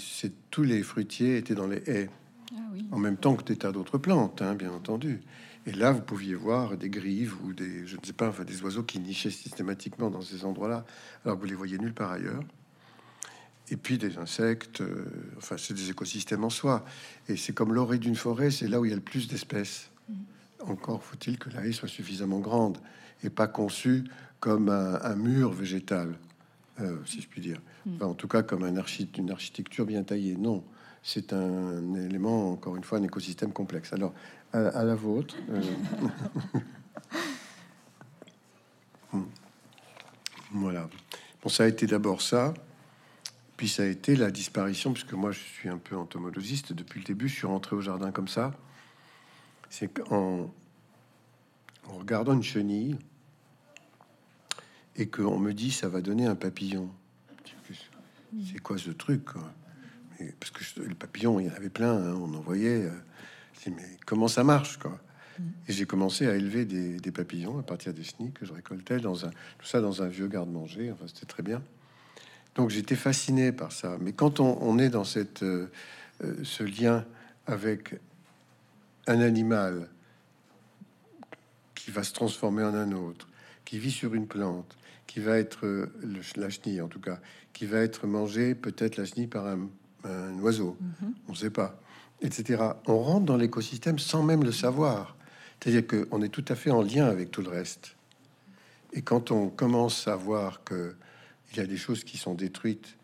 tous 0.50 0.64
les 0.64 0.84
fruitiers 0.84 1.38
étaient 1.38 1.56
dans 1.56 1.68
les 1.68 1.84
haies. 1.88 2.10
Ah 2.52 2.58
en 2.92 3.00
même 3.00 3.18
temps 3.18 3.36
que 3.36 3.44
des 3.44 3.58
tas 3.58 3.72
d'autres 3.72 3.98
plantes, 3.98 4.42
hein, 4.42 4.56
bien 4.56 4.72
entendu. 4.72 5.22
Et 5.68 5.72
là, 5.72 5.92
vous 5.92 6.02
pouviez 6.02 6.36
voir 6.36 6.78
des 6.78 6.90
grives 6.90 7.36
ou 7.44 7.54
des, 7.54 7.88
je 7.88 7.98
ne 7.98 8.06
sais 8.06 8.14
pas, 8.14 8.30
enfin, 8.30 8.44
des 8.44 8.62
oiseaux 8.62 8.84
qui 8.84 9.00
nichaient 9.00 9.32
systématiquement 9.32 10.12
dans 10.12 10.22
ces 10.22 10.46
endroits-là, 10.46 10.86
alors 11.24 11.38
que 11.38 11.42
vous 11.42 11.50
les 11.50 11.56
voyez 11.56 11.78
nulle 11.80 11.94
part 11.94 12.12
ailleurs. 12.12 12.44
Et 13.72 13.78
puis 13.78 13.98
des 13.98 14.20
insectes, 14.20 14.82
euh, 14.82 15.06
enfin, 15.38 15.56
c'est 15.58 15.74
des 15.74 15.90
écosystèmes 15.90 16.44
en 16.44 16.52
soi. 16.52 16.86
Et 17.28 17.36
c'est 17.36 17.54
comme 17.54 17.74
l'orée 17.74 17.98
d'une 17.98 18.16
forêt, 18.16 18.52
c'est 18.52 18.68
là 18.68 18.80
où 18.80 18.86
il 18.86 18.90
y 18.90 18.94
a 18.94 18.96
le 18.96 19.02
plus 19.02 19.28
d'espèces. 19.28 19.90
Encore 20.60 21.04
faut-il 21.04 21.38
que 21.40 21.50
la 21.50 21.66
haie 21.66 21.72
soit 21.72 21.88
suffisamment 21.88 22.40
grande 22.40 22.78
et 23.24 23.30
pas 23.30 23.48
conçue 23.48 24.04
comme 24.40 24.70
un, 24.70 25.16
mur 25.16 25.52
végétal, 25.52 26.16
euh, 26.80 26.98
si 27.06 27.22
je 27.22 27.28
puis 27.28 27.42
dire. 27.42 27.60
en 28.02 28.14
tout 28.14 28.28
cas, 28.28 28.44
comme 28.44 28.64
un 28.64 28.78
archi 28.78 29.10
une 29.18 29.32
architecture 29.32 29.86
bien 29.86 30.04
taillée. 30.04 30.36
Non, 30.36 30.64
c'est 31.02 31.34
un 31.34 31.94
élément, 31.96 32.52
encore 32.52 32.76
une 32.76 32.84
fois, 32.84 33.00
un 33.00 33.04
écosystème 33.04 33.52
complexe. 33.52 33.94
Alors, 33.94 34.14
à, 34.56 34.84
la 34.84 34.96
vôtre. 34.96 35.36
Euh. 35.50 35.62
voilà. 40.52 40.90
Bon, 41.42 41.50
ça 41.50 41.64
a 41.64 41.68
été 41.68 41.86
d'abord 41.88 42.22
ça, 42.22 42.54
puis 43.58 43.68
ça 43.68 43.84
a 43.84 43.88
été 43.88 44.16
la 44.16 44.32
disparition, 44.32 44.94
puisque 44.94 45.14
moi 45.14 45.32
je 45.32 45.40
suis 45.40 45.70
un 45.70 45.78
peu 45.78 45.98
entomologiste 45.98 46.74
depuis 46.74 47.00
le 47.00 47.06
début, 47.06 47.28
je 47.28 47.36
suis 47.36 47.48
rentré 47.48 47.76
au 47.76 47.82
jardin 47.82 48.12
comme 48.12 48.28
ça. 48.28 48.54
C'est 49.70 49.88
qu'en 49.88 50.50
en 51.88 51.94
regardant 51.98 52.34
une 52.34 52.44
chenille 52.44 52.98
et 54.96 55.08
qu'on 55.08 55.38
me 55.38 55.54
dit 55.54 55.72
ça 55.72 55.90
va 55.90 56.02
donner 56.02 56.26
un 56.26 56.36
papillon. 56.36 56.90
C'est 58.52 58.60
quoi 58.60 58.78
ce 58.78 58.92
truc 58.92 59.28
Parce 60.40 60.52
que 60.52 60.82
le 60.82 60.96
papillon, 60.96 61.40
il 61.40 61.48
y 61.48 61.50
en 61.50 61.54
avait 61.54 61.70
plein, 61.70 61.94
hein, 61.94 62.16
on 62.16 62.34
en 62.34 62.42
voyait. 62.42 62.90
Euh, 63.68 63.72
mais 63.76 63.98
comment 64.06 64.28
ça 64.28 64.44
marche 64.44 64.78
quoi? 64.78 65.00
Et 65.68 65.74
j'ai 65.74 65.86
commencé 65.86 66.28
à 66.28 66.36
élever 66.36 66.66
des, 66.66 67.12
papillons 67.12 67.60
à 67.60 67.64
partir 67.64 67.94
des 67.94 68.04
chenilles 68.04 68.32
que 68.32 68.46
je 68.46 68.54
récoltais 68.54 69.00
dans 69.00 69.26
un 69.26 69.30
tout 69.30 69.66
ça 69.66 69.82
dans 69.82 70.02
un 70.02 70.08
vieux 70.08 70.28
garde-manger. 70.28 70.92
Enfin, 70.92 71.06
c'était 71.08 71.26
très 71.26 71.44
bien. 71.44 71.62
Donc 72.56 72.70
j'étais 72.70 72.96
fasciné 72.96 73.52
par 73.52 73.72
ça. 73.72 73.98
Mais 74.00 74.14
quand 74.14 74.40
on, 74.40 74.80
est 74.80 74.90
dans 74.90 75.04
cette 75.04 75.44
euh, 75.44 75.70
euh, 76.24 76.36
ce 76.44 76.64
lien 76.64 77.06
avec 77.48 77.96
un 79.08 79.20
animal 79.20 79.90
qui 81.76 81.92
va 81.92 82.04
se 82.04 82.14
transformer 82.14 82.64
en 82.64 82.74
un 82.74 82.94
autre, 82.94 83.28
qui 83.66 83.78
vit 83.78 83.92
sur 83.92 84.14
une 84.14 84.28
plante, 84.28 84.78
qui 85.06 85.20
va 85.20 85.38
être 85.38 85.66
euh, 85.66 85.92
la 86.38 86.50
chenille 86.50 86.82
en 86.82 86.88
tout 86.88 87.02
cas, 87.02 87.20
qui 87.52 87.66
va 87.66 87.80
être 87.80 88.08
mangé 88.08 88.56
peut-être 88.56 88.96
la 88.96 89.06
chenille 89.06 89.28
par 89.28 89.46
un, 89.48 89.68
oiseau, 90.40 90.78
mm-hmm. 90.82 91.14
on 91.28 91.32
ne 91.32 91.38
sait 91.38 91.50
pas 91.50 91.82
etc. 92.22 92.64
On 92.88 93.00
rentre 93.00 93.26
dans 93.26 93.38
l'écosystème 93.38 94.00
sans 94.00 94.24
même 94.24 94.44
le 94.44 94.52
savoir. 94.52 95.16
C'est-à-dire 95.60 95.86
qu'on 95.88 96.22
est 96.22 96.30
tout 96.30 96.46
à 96.48 96.56
fait 96.56 96.72
en 96.72 96.82
lien 96.82 97.06
avec 97.06 97.32
tout 97.32 97.42
le 97.42 97.50
reste. 97.50 97.96
Et 98.94 99.02
quand 99.02 99.32
on 99.32 99.50
commence 99.50 100.08
à 100.08 100.16
voir 100.16 100.64
que 100.64 100.96
il 101.52 101.58
y 101.58 101.62
a 101.62 101.68
des 101.68 101.78
choses 101.78 102.04
qui 102.04 102.18
sont 102.18 102.34
détruites, 102.34 102.98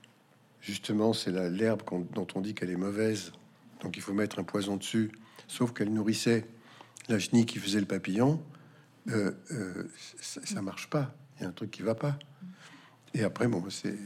justement, 0.59 1.13
c'est 1.13 1.31
l'herbe 1.49 1.81
dont 2.13 2.27
on 2.35 2.41
dit 2.41 2.53
qu'elle 2.53 2.69
est 2.69 2.75
mauvaise, 2.75 3.31
donc 3.81 3.95
il 3.97 4.01
faut 4.01 4.13
mettre 4.13 4.39
un 4.39 4.43
poison 4.43 4.75
dessus, 4.77 5.11
sauf 5.47 5.73
qu'elle 5.73 5.93
nourrissait 5.93 6.45
la 7.07 7.17
chenille 7.19 7.45
qui 7.45 7.59
faisait 7.59 7.79
le 7.79 7.85
papillon, 7.85 8.43
euh, 9.09 9.31
euh, 9.51 9.89
ça, 10.21 10.61
marche 10.61 10.89
pas. 10.89 11.13
Il 11.37 11.43
y 11.43 11.45
a 11.45 11.49
un 11.49 11.51
truc 11.51 11.71
qui 11.71 11.81
va 11.81 11.95
pas. 11.95 12.17
Et 13.13 13.23
après, 13.23 13.47
bon, 13.47 13.63
c'est 13.69 13.97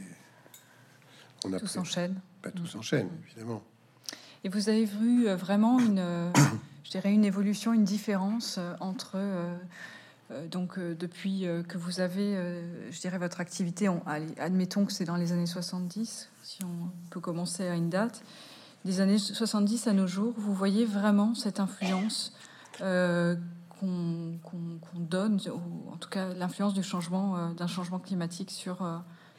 on 1.44 1.52
a 1.52 1.60
tout 1.60 1.66
s'enchaîne. 1.66 2.20
Bah, 2.42 2.50
tout 2.50 2.66
s'enchaîne, 2.66 3.10
évidemment. 3.26 3.62
Et 4.46 4.48
vous 4.48 4.68
avez 4.68 4.84
vu 4.84 5.26
euh, 5.26 5.34
vraiment 5.34 5.80
une, 5.80 5.98
euh, 5.98 6.30
je 6.84 6.90
dirais 6.92 7.12
une 7.12 7.24
évolution, 7.24 7.72
une 7.72 7.82
différence 7.82 8.58
euh, 8.58 8.74
entre 8.78 9.18
donc 10.50 10.80
depuis 10.80 11.46
que 11.68 11.78
vous 11.78 12.00
avez, 12.00 12.34
je 12.90 13.00
dirais 13.00 13.16
votre 13.16 13.40
activité, 13.40 13.88
admettons 14.38 14.84
que 14.84 14.92
c'est 14.92 15.04
dans 15.04 15.14
les 15.14 15.30
années 15.30 15.46
70, 15.46 16.28
si 16.42 16.64
on 16.64 16.90
peut 17.10 17.20
commencer 17.20 17.68
à 17.68 17.76
une 17.76 17.90
date, 17.90 18.24
des 18.84 19.00
années 19.00 19.18
70 19.18 19.86
à 19.86 19.92
nos 19.92 20.08
jours, 20.08 20.34
vous 20.36 20.52
voyez 20.52 20.84
vraiment 20.84 21.36
cette 21.36 21.60
influence 21.60 22.36
qu'on 22.80 24.40
donne, 24.96 25.38
en 25.92 25.96
tout 25.96 26.08
cas 26.08 26.34
l'influence 26.34 26.74
du 26.74 26.82
changement, 26.82 27.52
d'un 27.52 27.68
changement 27.68 28.00
climatique 28.00 28.50
sur 28.50 28.82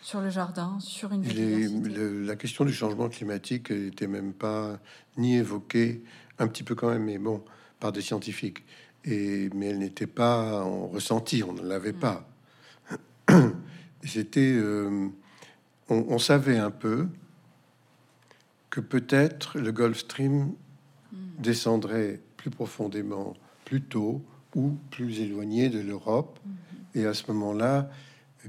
sur 0.08 0.22
le 0.22 0.30
jardin, 0.30 0.78
sur 0.80 1.12
une 1.12 2.26
la 2.26 2.38
question 2.38 2.64
du 2.64 2.72
changement 2.72 3.10
climatique 3.10 3.72
n'était 3.72 4.08
même 4.08 4.32
pas 4.32 4.80
ni 5.18 5.36
évoquée, 5.36 6.02
un 6.40 6.48
petit 6.48 6.64
peu 6.64 6.76
quand 6.76 6.88
même, 6.88 7.04
mais 7.04 7.18
bon, 7.18 7.44
par 7.82 7.92
des 7.92 8.00
scientifiques. 8.00 8.64
Et, 9.04 9.50
mais 9.54 9.66
elle 9.66 9.80
n'était 9.80 10.08
pas 10.08 10.64
en 10.64 10.88
ressenti, 10.88 11.44
on 11.44 11.52
ne 11.52 11.62
l'avait 11.62 11.92
mm. 11.92 12.00
pas. 12.00 12.30
C'était, 14.06 14.54
euh, 14.56 15.10
on, 15.90 16.20
savait 16.20 16.58
un 16.58 16.72
peu 16.72 17.10
que 18.70 18.80
peut-être 18.80 19.60
le 19.60 19.74
Gulf 19.74 19.98
Stream 19.98 20.54
mm. 21.12 21.18
descendrait 21.40 22.22
plus 22.38 22.50
profondément, 22.50 23.34
plus 23.66 23.82
tôt 23.82 24.24
ou 24.56 24.78
plus 24.90 25.20
éloigné 25.20 25.68
de 25.68 25.82
l'Europe. 25.82 26.40
Mm-hmm. 26.48 27.02
Et 27.02 27.06
à 27.06 27.14
ce 27.14 27.30
moment-là, 27.34 27.90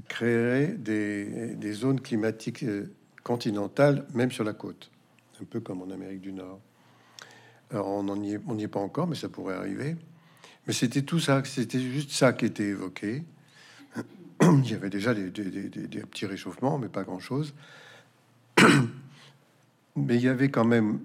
créerait 0.07 0.67
des, 0.67 1.73
zones 1.73 1.99
climatiques 1.99 2.63
euh, 2.63 2.91
continentales, 3.23 4.05
même 4.13 4.31
sur 4.31 4.43
la 4.43 4.53
côte, 4.53 4.91
un 5.41 5.45
peu 5.45 5.59
comme 5.59 5.81
en 5.81 5.89
Amérique 5.89 6.21
du 6.21 6.31
Nord. 6.31 6.59
Alors 7.71 7.87
on 7.87 8.15
n'y 8.15 8.33
est, 8.33 8.67
pas 8.67 8.79
encore, 8.79 9.07
mais 9.07 9.15
ça 9.15 9.29
pourrait 9.29 9.55
arriver. 9.55 9.95
Mais 10.65 10.73
c'était 10.73 11.03
tout 11.03 11.19
ça, 11.19 11.43
c'était 11.43 11.79
juste 11.79 12.11
ça 12.11 12.33
qui 12.33 12.45
était 12.45 12.67
évoqué. 12.67 13.23
Il 14.41 14.69
y 14.69 14.73
avait 14.73 14.89
déjà 14.89 15.13
des, 15.13 15.29
petits 15.29 16.25
réchauffements, 16.25 16.79
mais 16.79 16.89
pas 16.89 17.03
grand-chose. 17.03 17.53
Mais 19.95 20.15
il 20.15 20.21
y 20.21 20.29
avait 20.29 20.49
quand 20.49 20.63
même, 20.63 20.99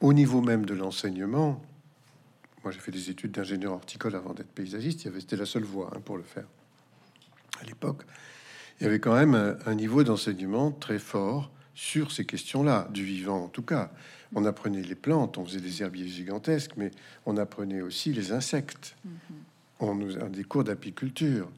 au 0.00 0.14
niveau 0.14 0.40
même 0.40 0.64
de 0.64 0.72
l'enseignement, 0.72 1.60
moi 2.62 2.72
j'ai 2.72 2.78
fait 2.78 2.92
des 2.92 3.10
études 3.10 3.32
d'ingénieur 3.32 3.74
horticole 3.74 4.14
avant 4.14 4.32
d'être 4.32 4.48
paysagiste, 4.48 5.02
c'était 5.20 5.36
la 5.36 5.44
seule 5.44 5.64
voie 5.64 5.90
hein, 5.94 6.00
pour 6.02 6.16
le 6.16 6.22
faire 6.22 6.46
à 7.60 7.64
l'époque, 7.64 8.02
il 8.80 8.84
y 8.84 8.86
avait 8.86 9.00
quand 9.00 9.14
même 9.14 9.56
un, 9.66 9.74
niveau 9.74 10.02
d'enseignement 10.02 10.70
très 10.72 10.98
fort 10.98 11.50
sur 11.74 12.12
ces 12.12 12.24
questions-là, 12.24 12.88
du 12.90 13.04
vivant 13.04 13.44
en 13.44 13.48
tout 13.48 13.62
cas. 13.62 13.90
On 14.34 14.44
apprenait 14.44 14.82
les 14.82 14.94
plantes, 14.94 15.38
on 15.38 15.44
faisait 15.44 15.60
des 15.60 15.82
herbiers 15.82 16.08
gigantesques, 16.08 16.72
mais 16.76 16.90
on 17.26 17.36
apprenait 17.36 17.82
aussi 17.82 18.12
les 18.12 18.32
insectes. 18.32 18.96
Mm-hmm. 19.06 19.34
On 19.80 19.94
nous 19.94 20.16
a 20.18 20.28
des 20.28 20.44
cours 20.44 20.64
d'apiculture. 20.64 21.48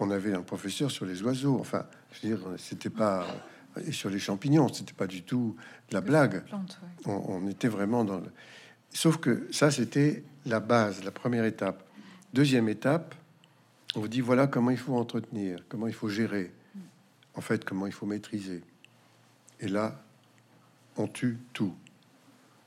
On 0.00 0.10
avait 0.10 0.34
un 0.34 0.42
professeur 0.42 0.90
sur 0.90 1.06
les 1.06 1.22
oiseaux. 1.22 1.58
Enfin, 1.60 1.86
je 2.12 2.26
veux 2.26 2.36
dire, 2.36 2.46
c'était 2.58 2.90
pas 2.90 3.26
et 3.86 3.92
sur 3.92 4.10
les 4.10 4.18
champignons, 4.18 4.72
c'était 4.72 4.92
pas 4.92 5.06
du 5.06 5.22
tout 5.22 5.56
de 5.90 5.94
la 5.94 6.00
blague. 6.00 6.42
on, 7.06 7.12
on, 7.12 7.48
était 7.48 7.68
vraiment 7.68 8.04
dans 8.04 8.18
le. 8.18 8.30
Sauf 8.90 9.16
que 9.18 9.48
ça, 9.50 9.70
c'était 9.70 10.22
la 10.46 10.60
base, 10.60 11.02
la 11.04 11.10
première 11.10 11.44
étape. 11.44 11.82
Deuxième 12.32 12.68
étape, 12.68 13.14
on 13.96 14.00
vous 14.00 14.08
dit 14.08 14.20
voilà 14.20 14.46
comment 14.46 14.70
il 14.70 14.78
faut 14.78 14.94
entretenir, 14.94 15.64
comment 15.68 15.86
il 15.86 15.94
faut 15.94 16.08
gérer, 16.08 16.52
en 17.34 17.40
fait, 17.40 17.64
comment 17.64 17.86
il 17.86 17.92
faut 17.92 18.06
maîtriser. 18.06 18.62
Et 19.60 19.68
là, 19.68 20.00
on 20.96 21.06
tue 21.06 21.38
tout. 21.52 21.74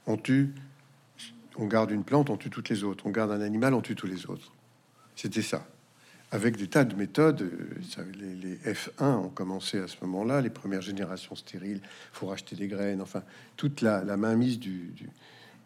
On 0.06 0.18
tue, 0.18 0.54
on 1.58 1.66
garde 1.66 1.92
une 1.92 2.04
plante, 2.04 2.30
on 2.30 2.38
tue 2.38 2.50
toutes 2.50 2.70
les 2.70 2.84
autres. 2.84 3.06
On 3.06 3.12
garde 3.12 3.32
un 3.32 3.42
animal, 3.42 3.74
on 3.74 3.82
tue 3.82 3.96
tous 3.96 4.08
les 4.08 4.28
autres. 4.28 4.54
C'était 5.16 5.42
ça. 5.42 5.68
Avec 6.32 6.58
des 6.58 6.68
tas 6.68 6.84
de 6.84 6.96
méthodes, 6.96 7.42
euh, 7.42 8.04
les, 8.20 8.58
F1 8.74 9.26
ont 9.26 9.30
commencé 9.30 9.80
à 9.80 9.88
ce 9.88 9.96
moment-là, 10.02 10.42
les 10.42 10.50
premières 10.50 10.82
générations 10.82 11.36
stériles, 11.36 11.82
faut 12.12 12.28
racheter 12.28 12.58
des 12.58 12.68
graines, 12.68 13.02
enfin, 13.02 13.24
toute 13.56 13.82
la, 13.82 14.02
mainmise 14.18 14.60
du, 14.60 14.94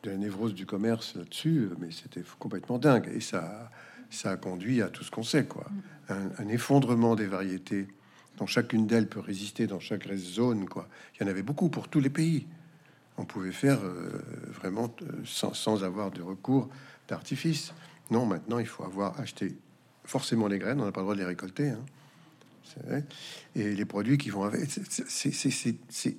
de 0.04 0.12
la 0.12 0.18
névrose 0.18 0.54
du 0.54 0.68
commerce 0.68 1.16
là-dessus, 1.16 1.62
euh, 1.62 1.76
mais 1.80 1.90
c'était 1.92 2.22
complètement 2.38 2.78
dingue. 2.78 3.10
Et 3.12 3.22
ça, 3.22 3.72
ça 4.12 4.32
a 4.32 4.38
conduit 4.38 4.82
à 4.82 4.90
tout 4.90 5.04
ce 5.04 5.10
qu'on 5.10 5.24
sait, 5.24 5.46
quoi. 5.46 5.66
Un, 6.10 6.48
effondrement 6.50 7.16
des 7.16 7.26
variétés 7.26 7.88
dont 8.38 8.46
chacune 8.46 8.86
d'elles 8.86 9.08
peut 9.08 9.22
résister 9.22 9.66
dans 9.66 9.80
chaque 9.80 10.08
zone, 10.14 10.68
quoi. 10.68 10.88
Il 11.16 11.24
y 11.24 11.26
en 11.26 11.30
avait 11.30 11.42
beaucoup 11.42 11.70
pour 11.70 11.88
tous 11.88 12.02
les 12.02 12.10
pays. 12.10 12.46
On 13.18 13.26
pouvait 13.26 13.52
faire 13.52 13.80
euh, 13.84 14.22
vraiment 14.54 14.94
euh, 15.02 15.22
sans, 15.26 15.84
avoir 15.84 16.12
de 16.12 16.22
recours 16.22 16.70
d'artifice. 17.08 17.74
Non, 18.10 18.26
maintenant, 18.26 18.60
il 18.60 18.66
faut 18.66 18.84
avoir 18.84 19.20
acheté 19.20 19.56
forcément 20.04 20.48
les 20.48 20.60
graines, 20.60 20.82
on 20.82 20.86
n'a 20.86 20.92
pas 20.92 21.02
le 21.02 21.06
droit 21.06 21.16
de 21.16 21.20
les 21.20 21.26
récolter. 21.26 21.70
Hein. 21.70 21.80
Et 23.56 23.74
les 23.74 23.86
produits 23.86 24.18
qui 24.18 24.30
vont 24.30 24.44
avec. 24.44 24.70
C'est, 24.70 26.16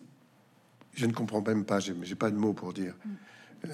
je 0.95 1.07
ne 1.07 1.13
comprends 1.13 1.43
même 1.43 1.65
pas, 1.65 1.81
j'ai, 1.81 1.95
pas 2.15 2.31
de 2.31 2.37
mots 2.37 2.53
pour 2.53 2.73
dire. 2.73 2.95
Mm. 3.05 3.67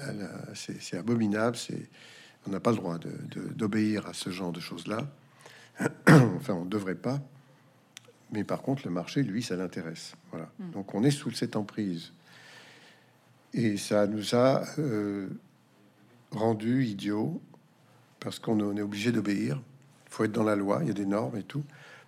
C'est, 0.53 0.97
abominable, 0.97 1.57
c'est 1.57 1.89
on 2.47 2.51
n'a 2.51 2.59
pas 2.59 2.71
le 2.71 2.77
droit 2.77 2.97
d'obéir 3.55 4.07
à 4.07 4.13
ce 4.13 4.29
genre 4.29 4.51
de 4.51 4.59
choses-là. 4.59 5.07
enfin, 6.07 6.53
on 6.53 6.65
ne 6.65 6.69
devrait 6.69 6.95
pas. 6.95 7.19
Mais 8.31 8.43
par 8.43 8.61
contre, 8.61 8.83
le 8.85 8.91
marché, 8.91 9.23
lui, 9.23 9.41
ça 9.41 9.55
l'intéresse. 9.55 10.13
Voilà. 10.31 10.49
Hmm. 10.59 10.71
Donc, 10.71 10.93
on 10.93 11.03
est 11.03 11.11
sous 11.11 11.31
cette 11.31 11.55
emprise. 11.55 12.11
Et 13.53 13.77
ça 13.77 14.05
nous 14.07 14.35
a 14.35 14.63
euh, 14.77 15.29
rendu 16.31 16.85
idiots 16.85 17.41
parce 18.19 18.39
qu'on 18.39 18.75
est 18.77 18.81
obligé 18.81 19.11
d'obéir. 19.11 19.61
Il 20.07 20.13
faut 20.13 20.23
être 20.23 20.31
dans 20.31 20.43
la 20.43 20.55
loi, 20.55 20.79
il 20.81 20.87
y 20.87 20.91
a 20.91 20.93
des 20.93 21.05
normes 21.05 21.37
et 21.37 21.43
tout. 21.43 21.63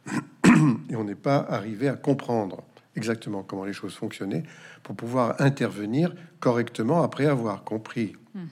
Et 0.89 0.95
on 0.95 1.03
n'est 1.03 1.15
pas 1.15 1.37
arrivé 1.37 1.87
à 1.87 1.95
comprendre 1.95 2.63
exactement 2.95 3.43
comment 3.43 3.63
les 3.63 3.73
choses 3.73 3.95
fonctionnaient 3.95 4.43
pour 4.83 4.95
pouvoir 4.95 5.39
intervenir 5.39 6.13
correctement 6.39 7.03
après 7.03 7.25
avoir 7.25 7.63
compris. 7.63 8.15
Mhm. 8.35 8.49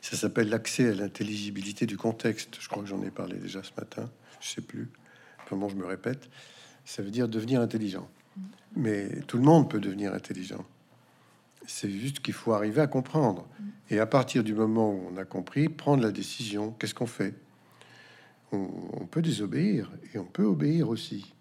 Ça 0.00 0.16
s'appelle 0.16 0.48
l'accès 0.48 0.88
à 0.88 0.94
l'intelligibilité 0.94 1.86
du 1.86 1.96
contexte. 1.96 2.56
Je 2.60 2.68
crois 2.68 2.82
que 2.82 2.88
j'en 2.88 3.02
ai 3.02 3.10
parlé 3.10 3.36
déjà 3.36 3.62
ce 3.62 3.72
matin. 3.76 4.10
Je 4.40 4.48
sais 4.48 4.62
plus. 4.62 4.88
Comment 5.48 5.68
je 5.68 5.76
me 5.76 5.84
répète. 5.84 6.28
Ça 6.84 7.02
veut 7.02 7.10
dire 7.10 7.28
devenir 7.28 7.60
intelligent. 7.60 8.08
Mhm. 8.36 8.42
Mais 8.76 9.20
tout 9.26 9.36
le 9.36 9.42
monde 9.42 9.70
peut 9.70 9.80
devenir 9.80 10.14
intelligent. 10.14 10.64
C'est 11.66 11.90
juste 11.90 12.20
qu'il 12.20 12.34
faut 12.34 12.52
arriver 12.52 12.80
à 12.80 12.86
comprendre. 12.86 13.46
Mhm. 13.58 13.70
Et 13.90 13.98
à 13.98 14.06
partir 14.06 14.42
du 14.42 14.54
moment 14.54 14.90
où 14.90 15.10
on 15.12 15.16
a 15.16 15.24
compris, 15.24 15.68
prendre 15.68 16.02
la 16.02 16.12
décision. 16.12 16.72
Qu'est-ce 16.78 16.94
qu'on 16.94 17.06
fait? 17.06 17.34
On, 18.52 19.06
peut 19.06 19.22
désobéir 19.22 19.92
et 20.12 20.18
on 20.18 20.24
peut 20.24 20.42
obéir 20.42 20.88
aussi. 20.88 21.32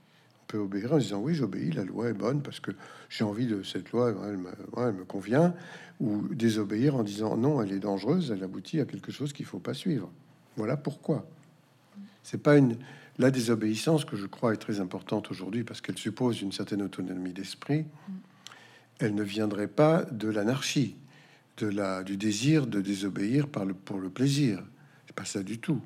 On 0.50 0.54
peut 0.54 0.58
obéir 0.58 0.94
en 0.94 0.98
disant 0.98 1.20
oui, 1.20 1.36
j'obéis, 1.36 1.70
la 1.74 1.84
loi 1.84 2.10
est 2.10 2.14
bonne 2.14 2.42
parce 2.42 2.60
que 2.60 2.72
j'ai 3.08 3.24
envie 3.24 3.46
de 3.46 3.62
cette 3.62 3.92
loi, 3.92 4.16
elle 4.26 4.38
me, 4.94 5.06
convient, 5.06 5.54
ou 6.00 6.24
désobéir 6.34 6.96
en 6.96 7.04
disant 7.04 7.38
non, 7.38 7.62
elle 7.62 7.72
est 7.72 7.78
dangereuse, 7.78 8.32
elle 8.32 8.44
aboutit 8.44 8.80
à 8.80 8.86
quelque 8.86 9.12
chose 9.12 9.32
qu'il 9.32 9.46
faut 9.46 9.60
pas 9.60 9.76
suivre. 9.76 10.10
Voilà 10.58 10.76
pourquoi. 10.76 11.30
C'est 12.24 12.42
pas 12.42 12.58
une 12.58 12.78
la 13.20 13.30
désobéissance 13.30 14.06
que 14.06 14.16
je 14.16 14.26
crois 14.26 14.54
est 14.54 14.58
très 14.58 14.80
importante 14.80 15.30
aujourd'hui 15.30 15.64
parce 15.64 15.82
qu'elle 15.82 16.00
suppose 16.00 16.42
une 16.42 16.52
certaine 16.52 16.82
autonomie 16.82 17.34
d'esprit. 17.34 17.86
Elle 18.98 19.14
ne 19.14 19.24
viendrait 19.24 19.68
pas 19.68 20.04
de 20.06 20.30
l'anarchie, 20.30 20.96
de 21.58 21.68
la 21.68 22.02
du 22.02 22.18
désir 22.18 22.66
de 22.66 22.82
désobéir 22.82 23.50
par 23.50 23.66
le 23.66 23.76
pour 23.76 24.00
le 24.00 24.10
plaisir. 24.10 24.64
C'est 25.06 25.16
pas 25.16 25.26
ça 25.26 25.44
du 25.44 25.60
tout. 25.60 25.80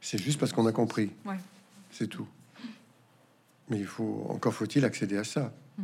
C'est 0.00 0.22
juste 0.22 0.40
parce 0.40 0.54
qu'on 0.54 0.66
a 0.66 0.72
compris. 0.72 1.10
C'est 1.90 2.06
tout. 2.06 2.26
Mais 3.70 3.78
il 3.78 3.86
faut 3.86 4.26
encore 4.30 4.54
faut-il 4.54 4.84
accéder 4.84 5.16
à 5.18 5.24
ça. 5.24 5.52
Mm. 5.76 5.82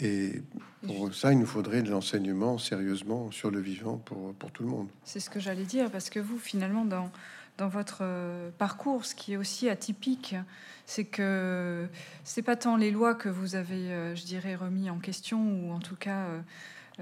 Et 0.00 0.42
pour 0.86 1.14
ça, 1.14 1.32
il 1.32 1.38
nous 1.38 1.46
faudrait 1.46 1.82
de 1.82 1.90
l'enseignement 1.90 2.58
sérieusement 2.58 3.30
sur 3.30 3.50
le 3.50 3.60
vivant 3.60 3.98
pour, 3.98 4.34
pour 4.34 4.50
tout 4.50 4.62
le 4.62 4.68
monde. 4.68 4.88
C'est 5.04 5.20
ce 5.20 5.30
que 5.30 5.38
j'allais 5.38 5.64
dire, 5.64 5.90
parce 5.90 6.10
que 6.10 6.18
vous, 6.18 6.38
finalement, 6.38 6.84
dans, 6.84 7.10
dans 7.58 7.68
votre 7.68 7.98
euh, 8.00 8.50
parcours, 8.58 9.04
ce 9.04 9.14
qui 9.14 9.34
est 9.34 9.36
aussi 9.36 9.68
atypique, 9.68 10.34
c'est 10.86 11.04
que 11.04 11.86
c'est 12.24 12.42
pas 12.42 12.56
tant 12.56 12.76
les 12.76 12.90
lois 12.90 13.14
que 13.14 13.28
vous 13.28 13.54
avez, 13.54 13.92
euh, 13.92 14.16
je 14.16 14.24
dirais, 14.24 14.54
remis 14.54 14.90
en 14.90 14.98
question, 14.98 15.38
ou 15.40 15.72
en 15.72 15.78
tout 15.78 15.96
cas 15.96 16.24
euh, 16.24 16.40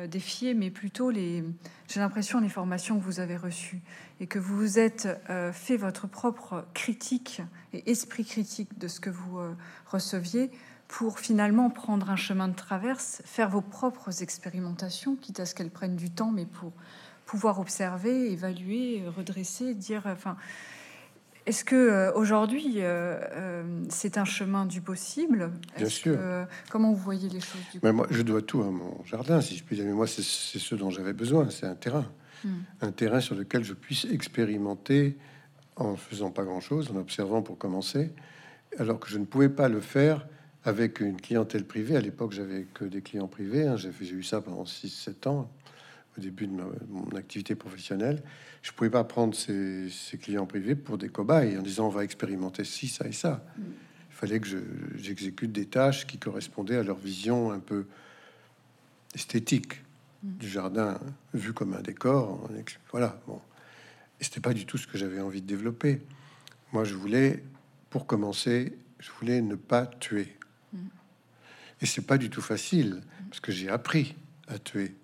défier, 0.06 0.54
mais 0.54 0.70
plutôt 0.70 1.10
les, 1.10 1.44
j'ai 1.88 2.00
l'impression, 2.00 2.40
les 2.40 2.48
formations 2.48 2.98
que 2.98 3.04
vous 3.04 3.20
avez 3.20 3.36
reçues. 3.36 3.80
Et 4.20 4.26
que 4.26 4.38
vous 4.38 4.56
vous 4.56 4.78
êtes 4.78 5.08
euh, 5.28 5.52
fait 5.52 5.76
votre 5.76 6.06
propre 6.06 6.64
critique 6.74 7.42
et 7.72 7.90
esprit 7.90 8.24
critique 8.24 8.78
de 8.78 8.86
ce 8.86 9.00
que 9.00 9.10
vous 9.10 9.38
euh, 9.38 9.56
receviez 9.86 10.50
pour 10.88 11.18
finalement 11.18 11.70
prendre 11.70 12.10
un 12.10 12.16
chemin 12.16 12.48
de 12.48 12.54
traverse, 12.54 13.22
faire 13.24 13.48
vos 13.48 13.60
propres 13.60 14.22
expérimentations, 14.22 15.16
quitte 15.16 15.40
à 15.40 15.46
ce 15.46 15.54
qu'elles 15.54 15.70
prennent 15.70 15.96
du 15.96 16.10
temps, 16.10 16.30
mais 16.30 16.46
pour 16.46 16.72
pouvoir 17.26 17.60
observer, 17.60 18.32
évaluer, 18.32 19.04
redresser, 19.16 19.74
dire, 19.74 20.02
enfin, 20.06 20.36
est-ce 21.46 21.64
que 21.64 21.74
euh, 21.74 22.12
aujourd'hui 22.14 22.74
euh, 22.78 23.18
euh, 23.32 23.84
c'est 23.88 24.18
un 24.18 24.24
chemin 24.24 24.66
du 24.66 24.80
possible? 24.80 25.50
Bien 25.76 25.88
sûr. 25.88 26.18
comment 26.70 26.92
vous 26.92 27.02
voyez 27.02 27.28
les 27.28 27.40
choses 27.40 27.60
Mais 27.82 27.92
moi, 27.92 28.06
je 28.10 28.22
dois 28.22 28.42
tout 28.42 28.62
à 28.62 28.70
mon 28.70 29.02
jardin, 29.04 29.40
si 29.40 29.56
je 29.56 29.64
puis 29.64 29.76
dire. 29.76 29.84
Mais 29.84 29.92
moi, 29.92 30.06
c'est 30.06 30.22
ce 30.22 30.74
dont 30.74 30.90
j'avais 30.90 31.12
besoin. 31.12 31.48
C'est 31.50 31.66
un 31.66 31.74
terrain, 31.74 32.06
hmm. 32.44 32.50
un 32.82 32.92
terrain 32.92 33.20
sur 33.20 33.34
lequel 33.34 33.64
je 33.64 33.72
puisse 33.72 34.04
expérimenter 34.06 35.16
en 35.76 35.96
faisant 35.96 36.30
pas 36.30 36.44
grand-chose, 36.44 36.90
en 36.90 36.96
observant 36.96 37.40
pour 37.40 37.56
commencer, 37.56 38.12
alors 38.78 39.00
que 39.00 39.08
je 39.08 39.16
ne 39.16 39.24
pouvais 39.24 39.48
pas 39.48 39.68
le 39.68 39.80
faire 39.80 40.26
avec 40.64 41.00
une 41.00 41.18
clientèle 41.18 41.64
privée. 41.64 41.96
À 41.96 42.00
l'époque, 42.00 42.32
j'avais 42.32 42.66
que 42.74 42.84
des 42.84 43.00
clients 43.00 43.28
privés. 43.28 43.66
Hein. 43.66 43.76
J'ai 43.76 43.90
eu 44.12 44.22
ça 44.22 44.42
pendant 44.42 44.64
6-7 44.64 45.28
ans 45.28 45.50
au 46.16 46.20
début 46.20 46.46
de 46.46 46.52
mon 46.88 47.16
activité 47.16 47.54
professionnelle, 47.54 48.22
je 48.62 48.72
pouvais 48.72 48.90
pas 48.90 49.04
prendre 49.04 49.34
ces, 49.34 49.90
clients 50.20 50.46
privés 50.46 50.74
pour 50.74 50.98
des 50.98 51.08
cobayes 51.08 51.56
en 51.56 51.62
disant 51.62 51.86
on 51.86 51.90
va 51.90 52.04
expérimenter 52.04 52.64
ci, 52.64 52.88
ça 52.88 53.06
et 53.06 53.12
ça. 53.12 53.44
Il 53.58 54.14
fallait 54.14 54.40
que 54.40 54.48
j'exécute 54.96 55.52
des 55.52 55.66
tâches 55.66 56.06
qui 56.06 56.18
correspondaient 56.18 56.76
à 56.76 56.82
leur 56.82 56.98
vision 56.98 57.52
un 57.52 57.60
peu 57.60 57.86
esthétique 59.14 59.82
du 60.22 60.48
jardin 60.48 60.98
vu 61.32 61.52
comme 61.52 61.74
un 61.74 61.80
décor. 61.80 62.48
Voilà, 62.90 63.20
bon. 63.26 63.40
Et 64.20 64.24
c'était 64.24 64.40
pas 64.40 64.52
du 64.52 64.66
tout 64.66 64.76
ce 64.76 64.86
que 64.86 64.98
j'avais 64.98 65.20
envie 65.20 65.40
de 65.40 65.46
développer. 65.46 66.02
Moi, 66.72 66.84
je 66.84 66.94
voulais, 66.94 67.42
pour 67.88 68.06
commencer, 68.06 68.76
je 68.98 69.10
voulais 69.18 69.40
ne 69.40 69.54
pas 69.54 69.86
tuer. 69.86 70.36
Et 71.80 71.86
c'est 71.86 72.06
pas 72.06 72.18
du 72.18 72.28
tout 72.28 72.42
facile 72.42 73.00
parce 73.30 73.40
que 73.40 73.52
j'ai 73.52 73.70
appris 73.70 74.14
à 74.48 74.58
tuer. 74.58 74.94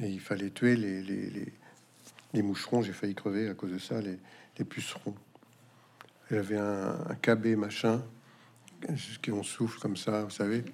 Et 0.00 0.08
il 0.08 0.20
fallait 0.20 0.50
tuer 0.50 0.76
les, 0.76 1.02
les, 1.02 1.52
les, 2.32 2.42
moucherons. 2.42 2.82
J'ai 2.82 2.92
failli 2.92 3.14
crever 3.14 3.48
à 3.48 3.54
cause 3.54 3.70
de 3.70 3.78
ça, 3.78 4.00
les, 4.00 4.18
les 4.58 4.64
pucerons. 4.64 5.14
Avait 6.30 6.58
un, 6.58 6.96
un 7.08 7.14
KB 7.14 7.56
machin, 7.56 8.02
qui 9.22 9.30
on 9.30 9.42
souffle 9.42 9.78
comme 9.78 9.96
ça, 9.96 10.24
vous 10.24 10.30
savez, 10.30 10.64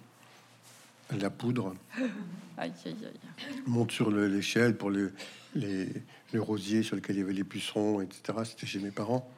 la 1.18 1.28
poudre. 1.30 1.74
Monte 3.66 3.92
sur 3.92 4.10
l'échelle 4.10 4.76
pour 4.76 4.90
le, 4.90 5.12
les, 5.54 5.88
les 6.32 6.38
rosiers 6.38 6.82
sur 6.82 6.96
lequel 6.96 7.16
il 7.16 7.18
y 7.20 7.22
avait 7.22 7.32
les 7.32 7.44
pucerons, 7.44 8.00
etc. 8.00 8.38
C'était 8.44 8.66
chez 8.66 8.78
mes 8.78 8.90
parents. 8.90 9.30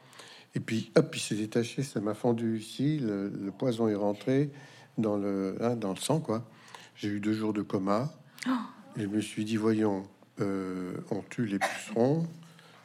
Et 0.55 0.59
puis, 0.59 0.91
hop, 0.95 1.15
il 1.15 1.19
s'est 1.19 1.35
détaché, 1.35 1.83
ça 1.83 1.99
m'a 1.99 2.13
fendu 2.13 2.59
ici, 2.59 2.99
le, 2.99 3.51
poison 3.57 3.87
est 3.87 3.95
rentré 3.95 4.51
dans 4.97 5.17
le, 5.17 5.57
hein, 5.61 5.75
dans 5.75 5.89
le 5.89 5.97
sang, 5.97 6.19
quoi. 6.19 6.47
J'ai 6.95 7.09
eu 7.09 7.19
deux 7.19 7.33
jours 7.33 7.53
de 7.53 7.63
coma. 7.63 8.13
Oh 8.47 8.51
et 8.95 9.01
je 9.01 9.07
me 9.07 9.21
suis 9.21 9.45
dit, 9.45 9.57
voyons, 9.57 10.07
euh, 10.39 10.93
on 11.11 11.21
tue 11.21 11.45
les 11.45 11.59
pucerons, 11.59 12.27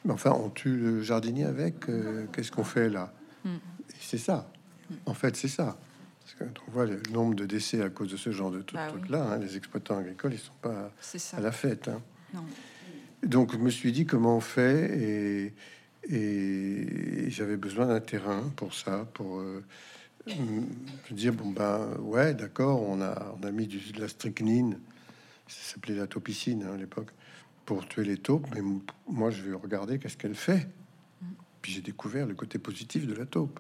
mais 0.05 0.12
enfin, 0.12 0.33
on 0.33 0.51
tue 0.51 0.77
le 0.77 1.03
jardinier 1.03 1.44
avec. 1.44 1.88
Euh, 1.88 2.27
qu'est-ce 2.33 2.53
qu'on 2.53 2.64
fait 2.64 2.88
là? 2.88 3.12
Mm. 3.44 3.57
C'est 3.99 4.18
ça. 4.18 4.51
En 5.07 5.14
fait, 5.14 5.37
c'est 5.37 5.49
ça. 5.49 5.79
Parce 6.21 6.35
que 6.35 6.44
on 6.66 6.71
voit 6.71 6.87
le 6.87 7.01
nombre 7.11 7.35
de 7.35 7.47
décès 7.47 7.83
à 7.83 7.90
cause 7.90 8.11
de 8.11 8.16
ce 8.16 8.31
genre 8.31 8.51
de 8.51 8.62
bah 8.73 8.88
truc-là. 8.88 9.33
Hein, 9.33 9.38
les 9.38 9.57
exploitants 9.57 9.99
agricoles, 9.99 10.35
ils 10.35 10.38
sont 10.38 10.53
pas 10.61 10.92
à 11.33 11.40
la 11.40 11.53
fête. 11.53 11.88
Hein. 11.88 12.42
Donc, 13.23 13.53
je 13.53 13.59
me 13.59 13.71
suis 13.71 13.92
dit 13.92 14.07
comment 14.07 14.37
on 14.37 14.40
fait, 14.40 14.99
et, 14.99 15.55
et 16.14 17.31
j'avais 17.31 17.57
besoin 17.57 17.87
d'un 17.87 18.01
terrain 18.01 18.42
pour 18.57 18.75
ça, 18.75 19.07
pour 19.14 19.40
euh, 19.40 19.64
dire 21.11 21.33
bon 21.33 21.51
ben 21.51 21.88
ouais, 22.01 22.35
d'accord, 22.35 22.83
on 22.83 23.01
a 23.01 23.35
on 23.40 23.47
a 23.47 23.51
mis 23.51 23.66
du, 23.66 23.79
de 23.92 24.01
la 24.01 24.09
strychnine 24.09 24.79
ça 25.48 25.74
s'appelait 25.74 25.94
la 25.94 26.06
taupicine 26.06 26.62
hein, 26.62 26.74
à 26.74 26.76
l'époque, 26.76 27.11
pour 27.66 27.87
tuer 27.88 28.04
les 28.04 28.18
taupes. 28.18 28.46
Mais 28.54 28.61
moi, 29.08 29.30
je 29.30 29.42
vais 29.42 29.54
regarder 29.54 29.98
qu'est-ce 29.98 30.16
qu'elle 30.16 30.34
fait. 30.34 30.68
Puis 31.61 31.72
j'ai 31.72 31.80
découvert 31.80 32.26
le 32.26 32.34
côté 32.34 32.58
positif 32.58 33.06
de 33.06 33.14
la 33.14 33.26
taupe. 33.26 33.58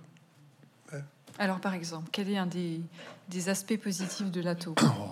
Alors, 1.38 1.60
par 1.60 1.74
exemple, 1.74 2.08
quel 2.10 2.30
est 2.30 2.36
un 2.36 2.46
des, 2.46 3.48
aspects 3.48 3.76
positifs 3.76 4.30
de 4.30 4.40
la 4.40 4.54
taupe 4.54 4.80
oh, 4.84 5.10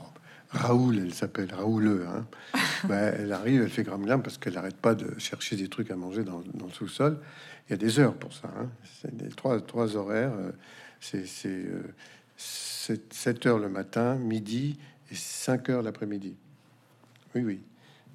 Raoul, 0.50 0.98
elle 0.98 1.14
s'appelle 1.14 1.52
Raoul. 1.52 2.06
Hein. 2.08 2.26
Ben, 2.84 3.14
elle 3.18 3.32
arrive, 3.32 3.62
elle 3.62 3.70
fait 3.70 3.82
gramme 3.82 4.22
parce 4.22 4.36
qu'elle 4.36 4.52
n'arrête 4.52 4.76
pas 4.76 4.94
de 4.94 5.18
chercher 5.18 5.56
des 5.56 5.66
trucs 5.66 5.90
à 5.90 5.96
manger 5.96 6.24
dans, 6.24 6.40
le 6.40 6.72
sous-sol. 6.72 7.18
Il 7.66 7.70
y 7.70 7.74
a 7.74 7.76
des 7.78 7.98
heures 7.98 8.14
pour 8.14 8.34
ça. 8.34 8.48
Hein. 8.56 8.68
C'est 9.00 9.16
des 9.16 9.30
trois, 9.30 9.60
trois 9.60 9.96
horaires. 9.96 10.32
Euh, 10.34 10.52
c'est 11.00 11.26
7, 12.36 13.12
7 13.12 13.46
euh, 13.46 13.48
heures 13.48 13.58
le 13.58 13.70
matin, 13.70 14.16
midi 14.16 14.78
et 15.10 15.14
5 15.14 15.70
heures 15.70 15.82
l'après-midi. 15.82 16.36
Oui, 17.36 17.60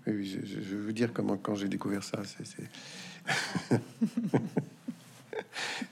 oui. 0.08 0.40
je, 0.42 0.76
veux 0.76 0.94
dire 0.94 1.14
comment 1.14 1.38
quand 1.38 1.56
j'ai 1.56 1.68
découvert 1.68 2.04
ça. 2.04 2.22
C'est, 2.26 2.70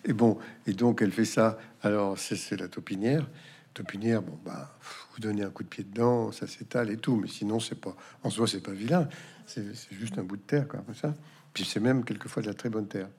et 0.05 0.13
bon, 0.13 0.39
et 0.65 0.73
donc 0.73 1.01
elle 1.01 1.11
fait 1.11 1.25
ça. 1.25 1.59
Alors 1.83 2.17
c'est 2.17 2.59
la 2.59 2.67
topinière. 2.67 3.29
Topinière, 3.75 4.23
bon 4.23 4.37
bah, 4.43 4.75
vous 5.13 5.19
donnez 5.19 5.43
un 5.43 5.51
coup 5.51 5.63
de 5.63 5.67
pied 5.67 5.83
dedans, 5.83 6.31
ça 6.31 6.47
s'étale 6.47 6.89
et 6.89 6.97
tout. 6.97 7.15
Mais 7.15 7.27
sinon, 7.27 7.59
c'est 7.59 7.79
pas 7.79 7.95
en 8.23 8.31
soi, 8.31 8.47
c'est 8.47 8.63
pas 8.63 8.71
vilain. 8.71 9.07
C'est 9.45 9.63
juste 9.91 10.17
un 10.17 10.23
bout 10.23 10.37
de 10.37 10.41
terre, 10.41 10.67
comme 10.67 10.81
ça. 10.95 11.13
Puis 11.53 11.65
c'est 11.65 11.79
même 11.79 12.03
quelquefois 12.03 12.41
de 12.41 12.47
la 12.47 12.55
très 12.55 12.69
bonne 12.69 12.87
terre. 12.87 13.09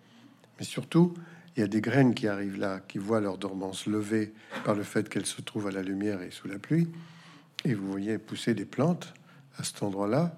Mais 0.58 0.64
surtout, 0.64 1.14
il 1.56 1.60
y 1.60 1.62
a 1.62 1.68
des 1.68 1.80
graines 1.80 2.14
qui 2.14 2.26
arrivent 2.26 2.58
là, 2.58 2.80
qui 2.80 2.98
voient 2.98 3.20
leur 3.20 3.38
dormance 3.38 3.86
levée 3.86 4.32
par 4.64 4.74
le 4.74 4.82
fait 4.82 5.08
qu'elles 5.08 5.26
se 5.26 5.40
trouvent 5.40 5.68
à 5.68 5.72
la 5.72 5.82
lumière 5.82 6.20
et 6.22 6.30
sous 6.30 6.48
la 6.48 6.58
pluie. 6.58 6.88
Et 7.64 7.74
vous 7.74 7.90
voyez 7.90 8.18
pousser 8.18 8.54
des 8.54 8.64
plantes 8.64 9.12
à 9.60 9.64
cet 9.64 9.82
endroit-là 9.82 10.34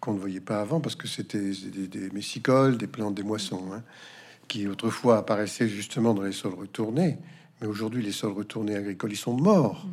qu'on 0.00 0.14
ne 0.14 0.18
voyait 0.18 0.40
pas 0.40 0.60
avant 0.60 0.80
parce 0.80 0.94
que 0.94 1.08
c'était 1.08 1.50
des, 1.50 1.88
des, 1.88 2.10
messicoles, 2.10 2.78
des 2.78 2.86
plantes, 2.86 3.14
des 3.14 3.22
moissons, 3.22 3.64
hein, 3.72 3.82
qui 4.46 4.68
autrefois 4.68 5.18
apparaissaient 5.18 5.68
justement 5.68 6.14
dans 6.14 6.22
les 6.22 6.32
sols 6.32 6.54
retournés. 6.54 7.18
Mais 7.60 7.66
aujourd'hui, 7.66 8.02
les 8.02 8.12
sols 8.12 8.32
retournés 8.32 8.76
agricoles, 8.76 9.12
ils 9.12 9.16
sont 9.16 9.36
morts. 9.36 9.86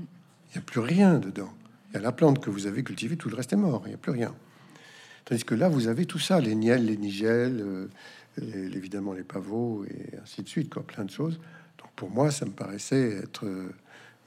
Il 0.49 0.57
n'y 0.57 0.59
a 0.59 0.61
plus 0.61 0.79
rien 0.79 1.17
dedans. 1.17 1.51
Il 1.89 1.95
y 1.95 1.97
a 1.97 2.01
la 2.01 2.11
plante 2.11 2.39
que 2.39 2.49
vous 2.49 2.67
avez 2.67 2.83
cultivée, 2.83 3.17
tout 3.17 3.29
le 3.29 3.35
reste 3.35 3.53
est 3.53 3.57
mort. 3.57 3.81
Il 3.85 3.89
n'y 3.89 3.95
a 3.95 3.97
plus 3.97 4.11
rien. 4.11 4.33
Tandis 5.23 5.43
que 5.43 5.55
là, 5.55 5.69
vous 5.69 5.87
avez 5.87 6.05
tout 6.05 6.19
ça, 6.19 6.39
les 6.39 6.53
niels, 6.53 6.85
les 6.85 6.97
nigelles, 6.97 7.59
euh, 7.61 7.87
évidemment 8.75 9.13
les 9.13 9.23
pavots 9.23 9.85
et 9.85 10.17
ainsi 10.21 10.43
de 10.43 10.47
suite, 10.47 10.71
quoi, 10.71 10.83
plein 10.83 11.03
de 11.03 11.09
choses. 11.09 11.39
Donc 11.79 11.89
pour 11.95 12.11
moi, 12.11 12.29
ça 12.29 12.45
me 12.45 12.51
paraissait 12.51 13.17
être 13.23 13.45
euh, 13.45 13.69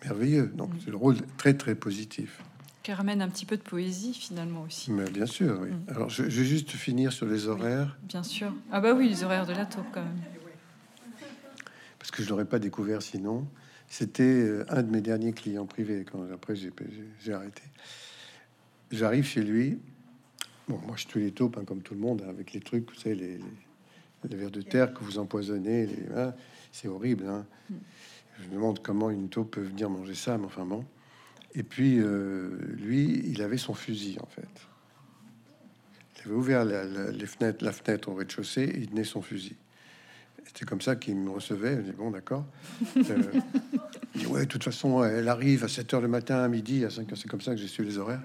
merveilleux. 0.05 0.51
Donc 0.55 0.71
c'est 0.85 0.91
le 0.91 0.97
rôle 0.97 1.17
très 1.37 1.55
très 1.55 1.77
positif. 1.77 2.43
Qui 2.89 2.95
ramène 2.95 3.21
un 3.21 3.29
petit 3.29 3.45
peu 3.45 3.59
de 3.59 3.63
poésie 3.63 4.15
finalement 4.15 4.63
aussi. 4.63 4.91
Mais 4.91 5.11
bien 5.11 5.27
sûr, 5.27 5.59
oui. 5.61 5.69
Mm. 5.69 5.85
Alors 5.89 6.09
je, 6.09 6.23
vais 6.23 6.31
juste 6.31 6.71
finir 6.71 7.13
sur 7.13 7.27
les 7.27 7.47
horaires. 7.47 7.99
bien 8.05 8.23
sûr. 8.23 8.51
Ah 8.73 8.81
bah 8.81 8.95
oui, 8.95 9.11
les 9.11 9.25
horaires 9.25 9.45
de 9.45 9.53
la 9.53 9.67
taupe 9.67 9.85
quand 9.93 10.01
même. 10.01 10.23
Parce 11.99 12.11
que 12.11 12.23
je 12.23 12.31
l'aurais 12.31 12.47
pas 12.47 12.59
découvert 12.59 13.03
sinon. 13.03 13.47
C'était 13.89 14.23
euh, 14.23 14.65
un 14.71 14.83
de 14.83 14.91
mes 14.91 15.03
derniers 15.03 15.35
clients 15.35 15.67
privés. 15.67 16.07
Quand 16.11 16.23
après 16.33 16.55
j'ai 16.57 17.33
arrêté. 17.35 17.63
J'arrive 18.91 19.27
chez 19.27 19.43
lui. 19.43 19.79
Bon, 20.67 20.81
moi 20.87 20.97
je 20.97 21.07
tue 21.07 21.21
les 21.21 21.33
taupes 21.33 21.59
hein, 21.59 21.65
comme 21.67 21.83
tout 21.83 21.93
le 21.93 22.01
monde 22.01 22.23
hein, 22.25 22.31
avec 22.31 22.55
les 22.55 22.61
trucs, 22.61 22.91
vous 22.91 22.99
savez, 22.99 23.17
les, 23.17 23.39
les, 24.31 24.37
vers 24.37 24.51
de 24.51 24.63
terre 24.63 24.95
que 24.95 25.05
vous 25.05 25.19
empoisonnez. 25.19 25.91
Hein, 26.17 26.33
c'est 26.73 26.89
horrible. 26.89 27.27
Mm. 27.69 27.75
Je 28.41 28.49
me 28.49 28.55
demande 28.55 28.81
comment 28.83 29.11
une 29.11 29.29
taupe 29.29 29.51
peut 29.51 29.61
venir 29.61 29.91
manger 29.91 30.15
ça, 30.15 30.39
mais 30.39 30.47
enfin 30.47 30.65
bon. 30.65 30.87
Et 31.55 31.63
puis, 31.63 31.99
euh, 31.99 32.51
lui, 32.77 33.23
il 33.27 33.43
avait 33.43 33.59
son 33.59 33.75
fusil, 33.75 34.19
en 34.21 34.27
fait. 34.27 34.49
Il 36.17 36.29
avait 36.29 36.35
ouvert 36.35 36.65
la, 36.65 36.85
les 37.11 37.27
fenêtres, 37.27 37.65
la 37.65 37.73
fenêtre 37.73 38.09
au 38.09 38.15
rez-de-chaussée 38.15 38.65
et 38.65 38.79
il 38.79 38.89
tenait 38.89 39.05
son 39.05 39.23
fusil. 39.23 39.57
C'était 40.45 40.65
comme 40.65 40.81
ça 40.81 40.97
qu'il 40.97 41.17
me 41.17 41.31
recevait. 41.31 41.77
Je 41.77 41.83
dis, 41.83 41.93
bon, 41.93 42.11
d'accord. 42.11 42.45
Euh, 42.97 43.23
il 44.15 44.21
dit, 44.21 44.27
ouais, 44.27 44.41
de 44.41 44.47
toute 44.47 44.65
façon, 44.65 45.05
elle 45.05 45.29
arrive 45.29 45.65
à 45.65 45.69
7 45.69 45.95
heures 45.95 46.01
le 46.01 46.09
matin, 46.09 46.43
à 46.43 46.49
midi, 46.49 46.85
à 46.85 46.91
5 46.91 47.11
heures. 47.13 47.19
C'est 47.19 47.29
comme 47.29 47.41
ça 47.41 47.53
que 47.53 47.61
j'ai 47.61 47.69
su 47.69 47.85
les 47.85 47.99
horaires. 47.99 48.23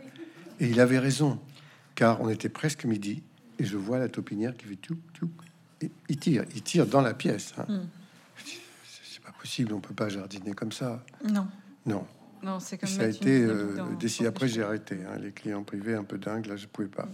Et 0.60 0.68
il 0.68 0.80
avait 0.80 1.00
raison, 1.00 1.40
car 1.96 2.22
on 2.22 2.30
était 2.30 2.50
presque 2.50 2.86
midi 2.86 3.24
et 3.60 3.66
je 3.66 3.78
vois 3.78 4.00
la 4.00 4.10
taupinière 4.10 4.56
qui 4.56 4.66
fait 4.66 4.76
tout, 4.76 4.98
tout. 5.14 5.30
Et 5.82 5.92
il 6.10 6.18
tire, 6.18 6.46
il 6.56 6.62
tire 6.62 6.88
dans 6.88 7.02
la 7.02 7.14
pièce. 7.14 7.54
Hein. 7.58 7.66
Hmm. 7.68 7.88
C'est 8.86 9.22
pas 9.22 9.34
possible, 9.34 9.74
on 9.74 9.80
peut 9.80 9.94
pas 9.94 10.10
jardiner 10.10 10.54
comme 10.54 10.72
ça. 10.72 11.04
Non. 11.30 11.48
Non. 11.86 12.06
Non, 12.44 12.60
c'est 12.60 12.78
comme 12.78 12.90
ça 12.90 13.04
a 13.04 13.08
été 13.08 13.42
euh, 13.42 13.96
d'ici 13.98 14.26
après 14.26 14.48
j'ai 14.48 14.64
arrêté. 14.64 15.00
Hein, 15.08 15.18
les 15.20 15.32
clients 15.32 15.64
privés 15.64 15.96
un 15.96 16.04
peu 16.04 16.18
dingues, 16.18 16.46
là 16.46 16.56
je 16.56 16.68
pouvais 16.68 16.88
pas. 16.90 17.08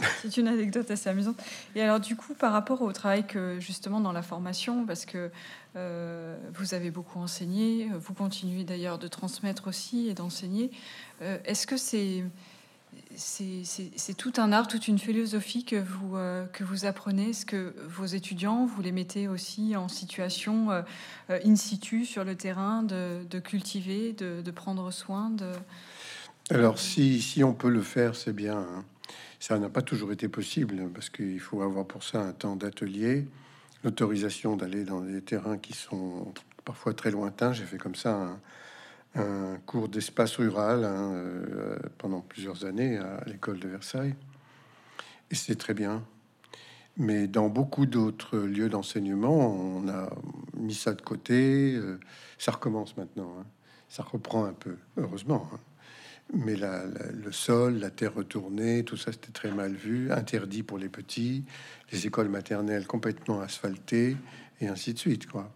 C'est 0.22 0.36
une 0.36 0.48
anecdote 0.48 0.90
assez 0.90 1.08
amusante. 1.08 1.36
Et 1.74 1.82
alors 1.82 2.00
du 2.00 2.16
coup, 2.16 2.34
par 2.34 2.52
rapport 2.52 2.82
au 2.82 2.92
travail 2.92 3.26
que 3.26 3.58
justement 3.60 4.00
dans 4.00 4.12
la 4.12 4.22
formation, 4.22 4.86
parce 4.86 5.04
que 5.04 5.30
euh, 5.76 6.36
vous 6.54 6.74
avez 6.74 6.90
beaucoup 6.90 7.18
enseigné, 7.18 7.88
vous 7.92 8.14
continuez 8.14 8.64
d'ailleurs 8.64 8.98
de 8.98 9.08
transmettre 9.08 9.68
aussi 9.68 10.08
et 10.08 10.14
d'enseigner. 10.14 10.70
Euh, 11.22 11.38
est-ce 11.44 11.66
que 11.66 11.76
c'est 11.76 12.24
c'est 13.16 14.16
tout 14.16 14.32
un 14.38 14.52
art, 14.52 14.66
toute 14.66 14.88
une 14.88 14.98
philosophie 14.98 15.64
que 15.64 15.76
vous, 15.76 16.16
euh, 16.16 16.46
que 16.46 16.64
vous 16.64 16.86
apprenez. 16.86 17.30
Est-ce 17.30 17.44
que 17.44 17.74
vos 17.86 18.06
étudiants, 18.06 18.66
vous 18.66 18.82
les 18.82 18.92
mettez 18.92 19.28
aussi 19.28 19.76
en 19.76 19.88
situation 19.88 20.70
euh, 20.70 20.82
in 21.44 21.56
situ 21.56 22.04
sur 22.04 22.24
le 22.24 22.34
terrain 22.34 22.82
de, 22.82 23.38
cultiver, 23.38 24.12
de, 24.12 24.50
prendre 24.50 24.90
soin. 24.90 25.32
Alors, 26.50 26.78
si, 26.78 27.20
si, 27.20 27.44
on 27.44 27.52
peut 27.52 27.70
le 27.70 27.82
faire, 27.82 28.16
c'est 28.16 28.32
bien. 28.32 28.58
Hein. 28.58 28.84
Ça 29.38 29.58
n'a 29.58 29.68
pas 29.68 29.82
toujours 29.82 30.12
été 30.12 30.28
possible 30.28 30.88
parce 30.94 31.10
qu'il 31.10 31.40
faut 31.40 31.62
avoir 31.62 31.86
pour 31.86 32.02
ça 32.02 32.20
un 32.20 32.32
temps 32.32 32.56
d'atelier, 32.56 33.26
l'autorisation 33.84 34.56
d'aller 34.56 34.84
dans 34.84 35.00
des 35.00 35.22
terrains 35.22 35.58
qui 35.58 35.72
sont 35.72 36.32
parfois 36.64 36.94
très 36.94 37.10
lointains. 37.10 37.52
J'ai 37.52 37.64
fait 37.64 37.78
comme 37.78 37.94
ça 37.94 38.14
un, 38.14 38.40
un 39.14 39.56
cours 39.66 39.88
d'espace 39.88 40.36
rural 40.36 40.84
hein, 40.84 41.12
euh, 41.14 41.78
pendant 41.98 42.20
plusieurs 42.20 42.64
années 42.64 42.98
à 42.98 43.22
l'école 43.26 43.58
de 43.58 43.68
Versailles. 43.68 44.14
Et 45.30 45.34
c'est 45.34 45.56
très 45.56 45.74
bien. 45.74 46.04
Mais 46.96 47.26
dans 47.26 47.48
beaucoup 47.48 47.86
d'autres 47.86 48.38
lieux 48.38 48.68
d'enseignement, 48.68 49.54
on 49.54 49.88
a 49.88 50.10
mis 50.54 50.74
ça 50.74 50.92
de 50.92 51.02
côté. 51.02 51.74
Euh, 51.74 51.98
ça 52.38 52.52
recommence 52.52 52.96
maintenant. 52.96 53.32
Hein. 53.40 53.46
Ça 53.88 54.02
reprend 54.02 54.44
un 54.44 54.52
peu, 54.52 54.76
heureusement. 54.96 55.48
Hein. 55.52 55.58
Mais 56.32 56.54
le 56.54 57.32
sol, 57.32 57.78
la 57.78 57.90
terre 57.90 58.14
retournée, 58.14 58.84
tout 58.84 58.96
ça, 58.96 59.10
c'était 59.10 59.32
très 59.32 59.50
mal 59.50 59.74
vu, 59.74 60.12
interdit 60.12 60.62
pour 60.62 60.78
les 60.78 60.88
petits, 60.88 61.44
les 61.90 62.06
écoles 62.06 62.28
maternelles 62.28 62.86
complètement 62.86 63.40
asphaltées, 63.40 64.16
et 64.60 64.68
ainsi 64.68 64.94
de 64.94 64.98
suite. 64.98 65.26
Quoi. 65.26 65.52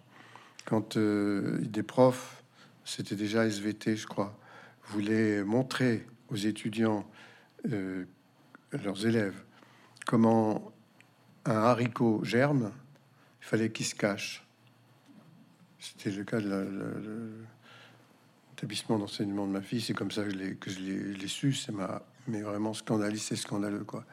Quand 0.65 0.97
euh, 0.97 1.59
des 1.61 1.85
profs 1.85 2.43
c'était 2.85 3.17
déjà 3.17 3.47
SVT, 3.47 3.97
je 3.97 4.07
crois, 4.07 4.39
voulait 4.89 5.43
montrer 5.43 6.07
aux 6.29 6.37
étudiants, 6.37 7.09
euh, 7.71 8.05
leurs 8.73 9.07
élèves, 9.07 9.43
comment 10.07 10.73
un 11.45 11.57
haricot 11.57 12.23
germe, 12.25 12.73
il 13.41 13.47
fallait 13.47 13.71
qu'il 13.71 13.87
se 13.87 13.95
cache. 13.95 14.47
C'était 15.79 16.11
le 16.11 16.25
cas 16.25 16.41
de 16.41 17.45
l'établissement 18.51 18.99
d'enseignement 18.99 19.47
de 19.47 19.53
ma 19.53 19.61
fille. 19.61 19.83
C'est 19.83 19.93
comme 19.93 20.11
ça 20.11 20.25
que 20.25 20.31
je 20.31 20.81
l'ai 20.81 21.29
su. 21.29 21.53
C'est 21.53 21.73
ma, 21.73 22.03
mais 22.27 22.41
vraiment 22.41 22.73
scandaleux, 22.73 23.19
c'est 23.19 23.37
scandaleux 23.37 23.85
quoi. 23.85 24.05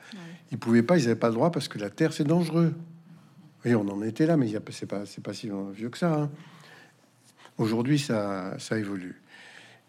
Ils 0.51 0.57
pouvaient 0.57 0.83
pas, 0.83 0.97
ils 0.97 1.03
n'avaient 1.03 1.15
pas 1.15 1.29
le 1.29 1.35
droit 1.35 1.51
parce 1.51 1.67
que 1.67 1.79
la 1.79 1.89
terre 1.89 2.11
c'est 2.11 2.25
dangereux. 2.25 2.75
Et 3.63 3.75
on 3.75 3.87
en 3.89 4.01
était 4.01 4.25
là, 4.25 4.37
mais 4.37 4.51
c'est 4.71 4.85
pas, 4.85 5.05
c'est 5.05 5.23
pas 5.23 5.33
si 5.33 5.49
vieux 5.73 5.89
que 5.89 5.97
ça. 5.97 6.13
Hein. 6.13 6.31
Aujourd'hui, 7.61 7.99
ça, 7.99 8.57
ça 8.57 8.79
évolue. 8.79 9.21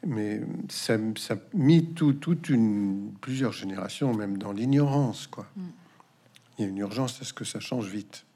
Mais 0.07 0.43
ça, 0.69 0.99
ça 1.17 1.35
a 1.35 1.39
mis 1.55 1.95
tout, 1.95 2.13
toute 2.13 2.51
une, 2.51 3.13
plusieurs 3.23 3.53
générations, 3.53 4.13
même 4.13 4.37
dans 4.37 4.53
l'ignorance. 4.53 5.27
quoi. 5.27 5.47
Mm. 5.57 5.63
Il 6.59 6.63
y 6.63 6.65
a 6.67 6.69
une 6.69 6.79
urgence 6.79 7.23
à 7.23 7.25
ce 7.25 7.33
que 7.33 7.45
ça 7.45 7.61
change 7.61 7.87
vite. 7.87 8.27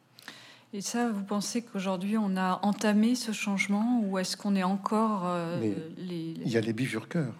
Et 0.72 0.81
ça, 0.81 1.11
vous 1.11 1.22
pensez 1.22 1.62
qu'aujourd'hui, 1.62 2.16
on 2.16 2.35
a 2.38 2.61
entamé 2.62 3.14
ce 3.14 3.33
changement 3.33 4.01
ou 4.05 4.18
est-ce 4.18 4.38
qu'on 4.38 4.55
est 4.55 4.62
encore 4.62 5.25
euh, 5.27 5.61
les, 5.99 6.35
Il 6.42 6.49
y 6.49 6.57
a 6.57 6.61
les 6.62 6.72
bifurqueurs. 6.72 7.35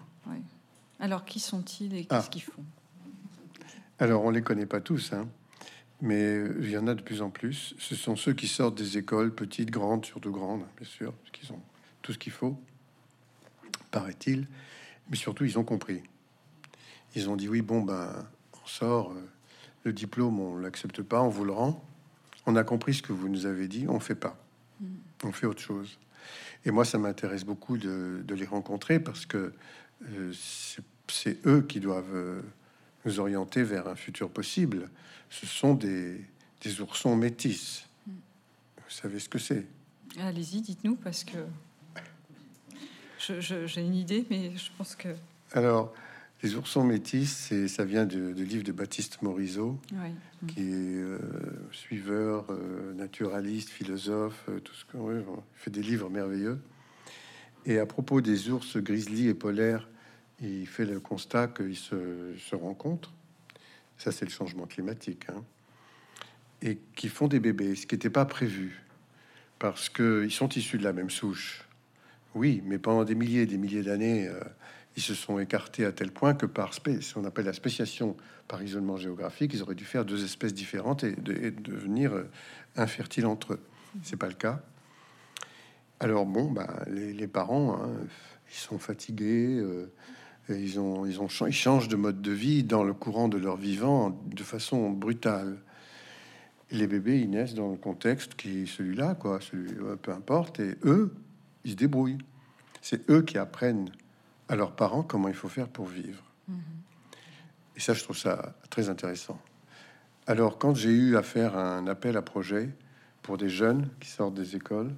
Alors, 0.99 1.25
qui 1.25 1.39
sont-ils 1.39 1.95
et 1.95 2.05
qu'est-ce 2.05 2.27
ah. 2.27 2.29
qu'ils 2.29 2.43
font? 2.43 2.63
Alors, 3.97 4.23
on 4.23 4.29
les 4.29 4.41
connaît 4.41 4.65
pas 4.65 4.81
tous, 4.81 5.13
hein, 5.13 5.27
mais 6.01 6.43
il 6.59 6.69
y 6.69 6.77
en 6.77 6.87
a 6.87 6.93
de 6.93 7.01
plus 7.01 7.23
en 7.23 7.31
plus. 7.31 7.75
Ce 7.79 7.95
sont 7.95 8.15
ceux 8.15 8.33
qui 8.33 8.47
sortent 8.47 8.77
des 8.77 8.97
écoles, 8.97 9.33
petites, 9.33 9.71
grandes, 9.71 10.05
surtout 10.05 10.31
grandes, 10.31 10.63
bien 10.77 10.87
sûr, 10.87 11.13
parce 11.13 11.31
qu'ils 11.31 11.51
ont 11.53 11.61
tout 12.07 12.13
ce 12.13 12.17
qu'il 12.17 12.31
faut, 12.31 12.57
paraît-il. 13.91 14.47
Mais 15.09 15.17
surtout, 15.17 15.43
ils 15.43 15.59
ont 15.59 15.65
compris. 15.65 16.03
Ils 17.15 17.29
ont 17.29 17.35
dit 17.35 17.49
oui, 17.49 17.61
bon, 17.61 17.81
ben, 17.81 18.25
on 18.63 18.65
sort, 18.65 19.11
euh, 19.11 19.29
le 19.83 19.91
diplôme, 19.91 20.39
on 20.39 20.55
l'accepte 20.55 21.01
pas, 21.01 21.21
on 21.21 21.27
vous 21.27 21.43
le 21.43 21.51
rend. 21.51 21.83
On 22.45 22.55
a 22.55 22.63
compris 22.63 22.93
ce 22.93 23.01
que 23.01 23.11
vous 23.11 23.27
nous 23.27 23.45
avez 23.45 23.67
dit, 23.67 23.87
on 23.89 23.99
fait 23.99 24.15
pas. 24.15 24.41
Mm. 24.79 24.85
On 25.25 25.31
fait 25.33 25.47
autre 25.47 25.59
chose. 25.59 25.99
Et 26.63 26.71
moi, 26.71 26.85
ça 26.85 26.97
m'intéresse 26.97 27.43
beaucoup 27.43 27.77
de, 27.77 28.23
les 28.29 28.45
rencontrer 28.45 29.01
parce 29.01 29.25
que 29.25 29.51
euh, 30.09 30.31
c'est 31.09 31.45
eux 31.45 31.61
qui 31.61 31.81
doivent 31.81 32.15
euh, 32.15 32.41
nous 33.03 33.19
orienter 33.19 33.63
vers 33.63 33.89
un 33.89 33.97
futur 33.97 34.29
possible. 34.29 34.89
Ce 35.29 35.45
sont 35.45 35.73
des, 35.73 36.21
des 36.61 36.79
oursons 36.79 37.17
métis. 37.17 37.85
Mm. 38.07 38.11
Vous 38.77 38.91
savez 38.91 39.19
ce 39.19 39.27
que 39.27 39.39
c'est? 39.39 39.67
Allez-y, 40.17 40.61
dites-nous, 40.61 40.95
parce 40.95 41.25
que 41.25 41.39
j'ai 43.19 43.81
une 43.81 43.95
idée, 43.95 44.25
mais 44.29 44.51
je 44.55 44.69
pense 44.77 44.95
que. 44.95 45.09
Alors, 45.53 45.93
les 46.43 46.55
oursons 46.55 46.83
métis, 46.83 47.51
ça 47.67 47.83
vient 47.83 48.05
du, 48.05 48.33
livre 48.33 48.63
de 48.63 48.71
Baptiste 48.71 49.21
Morisot, 49.23 49.79
qui 50.47 50.61
est 50.61 50.97
euh, 50.97 51.17
suiveur, 51.71 52.45
euh, 52.49 52.93
naturaliste, 52.93 53.69
philosophe, 53.69 54.43
euh, 54.49 54.59
tout 54.59 54.73
ce 54.75 54.85
que 54.85 54.97
fait 55.55 55.71
des 55.71 55.81
livres 55.81 56.09
merveilleux. 56.09 56.59
Et 57.65 57.79
à 57.79 57.87
propos 57.87 58.21
des 58.21 58.51
ours 58.51 58.77
grizzly 58.77 59.29
et 59.29 59.33
polaires, 59.33 59.87
il 60.39 60.67
fait 60.67 60.85
le 60.85 60.99
constat 60.99 61.47
qu'ils 61.47 61.75
se, 61.75 62.35
se, 62.37 62.55
rencontrent. 62.55 63.13
Ça, 63.97 64.11
c'est 64.11 64.25
le 64.25 64.31
changement 64.31 64.67
climatique, 64.67 65.25
hein. 65.29 65.43
et 66.61 66.77
qui 66.95 67.09
font 67.09 67.27
des 67.27 67.39
bébés, 67.39 67.73
ce 67.73 67.87
qui 67.87 67.95
n'était 67.95 68.11
pas 68.11 68.25
prévu, 68.25 68.83
parce 69.57 69.89
qu'ils 69.89 70.31
sont 70.31 70.49
issus 70.49 70.77
de 70.77 70.83
la 70.83 70.93
même 70.93 71.09
souche. 71.09 71.66
Oui, 72.37 72.61
mais 72.63 72.77
pendant 72.77 73.03
des 73.03 73.15
milliers 73.15 73.41
et 73.41 73.45
des 73.47 73.57
milliers 73.57 73.81
d'années, 73.81 74.27
euh, 74.27 74.39
ils 74.95 75.01
se 75.01 75.15
sont 75.15 75.39
écartés 75.39 75.85
à 75.85 75.91
tel 75.91 76.11
point 76.11 76.35
que 76.35 76.45
par 76.45 76.71
ce 76.75 77.13
qu'on 77.13 77.25
appelle 77.25 77.45
la 77.45 77.53
spéciation 77.53 78.15
par 78.47 78.61
isolement 78.61 78.95
géographique, 78.95 79.55
ils 79.55 79.63
auraient 79.63 79.73
dû 79.73 79.85
faire 79.85 80.05
deux 80.05 80.23
espèces 80.23 80.53
différentes 80.53 81.03
et, 81.03 81.15
devenir 81.15 82.13
euh, 82.13 82.29
infertiles 82.75 83.25
entre 83.25 83.53
eux. 83.53 83.59
C'est 84.03 84.17
pas 84.17 84.27
le 84.27 84.35
cas. 84.35 84.61
Alors 85.99 86.27
bon, 86.27 86.51
bah, 86.51 86.83
les, 86.87 87.27
parents, 87.27 87.81
hein, 87.81 87.89
ils 88.51 88.55
sont 88.55 88.77
fatigués, 88.77 89.57
euh, 89.57 89.87
ils, 90.47 90.79
ont, 90.79 91.07
ils, 91.07 91.19
ont, 91.19 91.27
ils 91.47 91.51
changent 91.51 91.87
de 91.87 91.95
mode 91.95 92.21
de 92.21 92.31
vie 92.31 92.63
dans 92.63 92.83
le 92.83 92.93
courant 92.93 93.29
de 93.29 93.39
leur 93.39 93.57
vivant 93.57 94.11
de 94.27 94.43
façon 94.43 94.91
brutale. 94.91 95.57
Les 96.69 96.85
bébés, 96.85 97.19
ils 97.19 97.31
naissent 97.31 97.55
dans 97.55 97.71
le 97.71 97.77
contexte 97.77 98.35
qui 98.35 98.59
est 98.59 98.65
celui-là, 98.67 99.15
quoi, 99.15 99.39
celui, 99.41 99.73
peu 100.03 100.11
importe, 100.11 100.59
et 100.59 100.75
eux, 100.83 101.11
ils 101.63 101.71
se 101.71 101.75
débrouillent. 101.75 102.19
C'est 102.81 103.09
eux 103.09 103.21
qui 103.21 103.37
apprennent 103.37 103.89
à 104.47 104.55
leurs 104.55 104.75
parents 104.75 105.03
comment 105.03 105.27
il 105.27 105.33
faut 105.33 105.49
faire 105.49 105.67
pour 105.67 105.85
vivre. 105.85 106.23
Et 107.75 107.79
ça, 107.79 107.93
je 107.93 108.03
trouve 108.03 108.17
ça 108.17 108.55
très 108.69 108.89
intéressant. 108.89 109.39
Alors, 110.25 110.57
quand 110.57 110.75
j'ai 110.75 110.91
eu 110.91 111.17
à 111.17 111.23
faire 111.23 111.57
un 111.57 111.87
appel 111.87 112.17
à 112.17 112.21
projet 112.21 112.69
pour 113.21 113.37
des 113.37 113.49
jeunes 113.49 113.89
qui 113.99 114.09
sortent 114.09 114.33
des 114.33 114.55
écoles, 114.55 114.93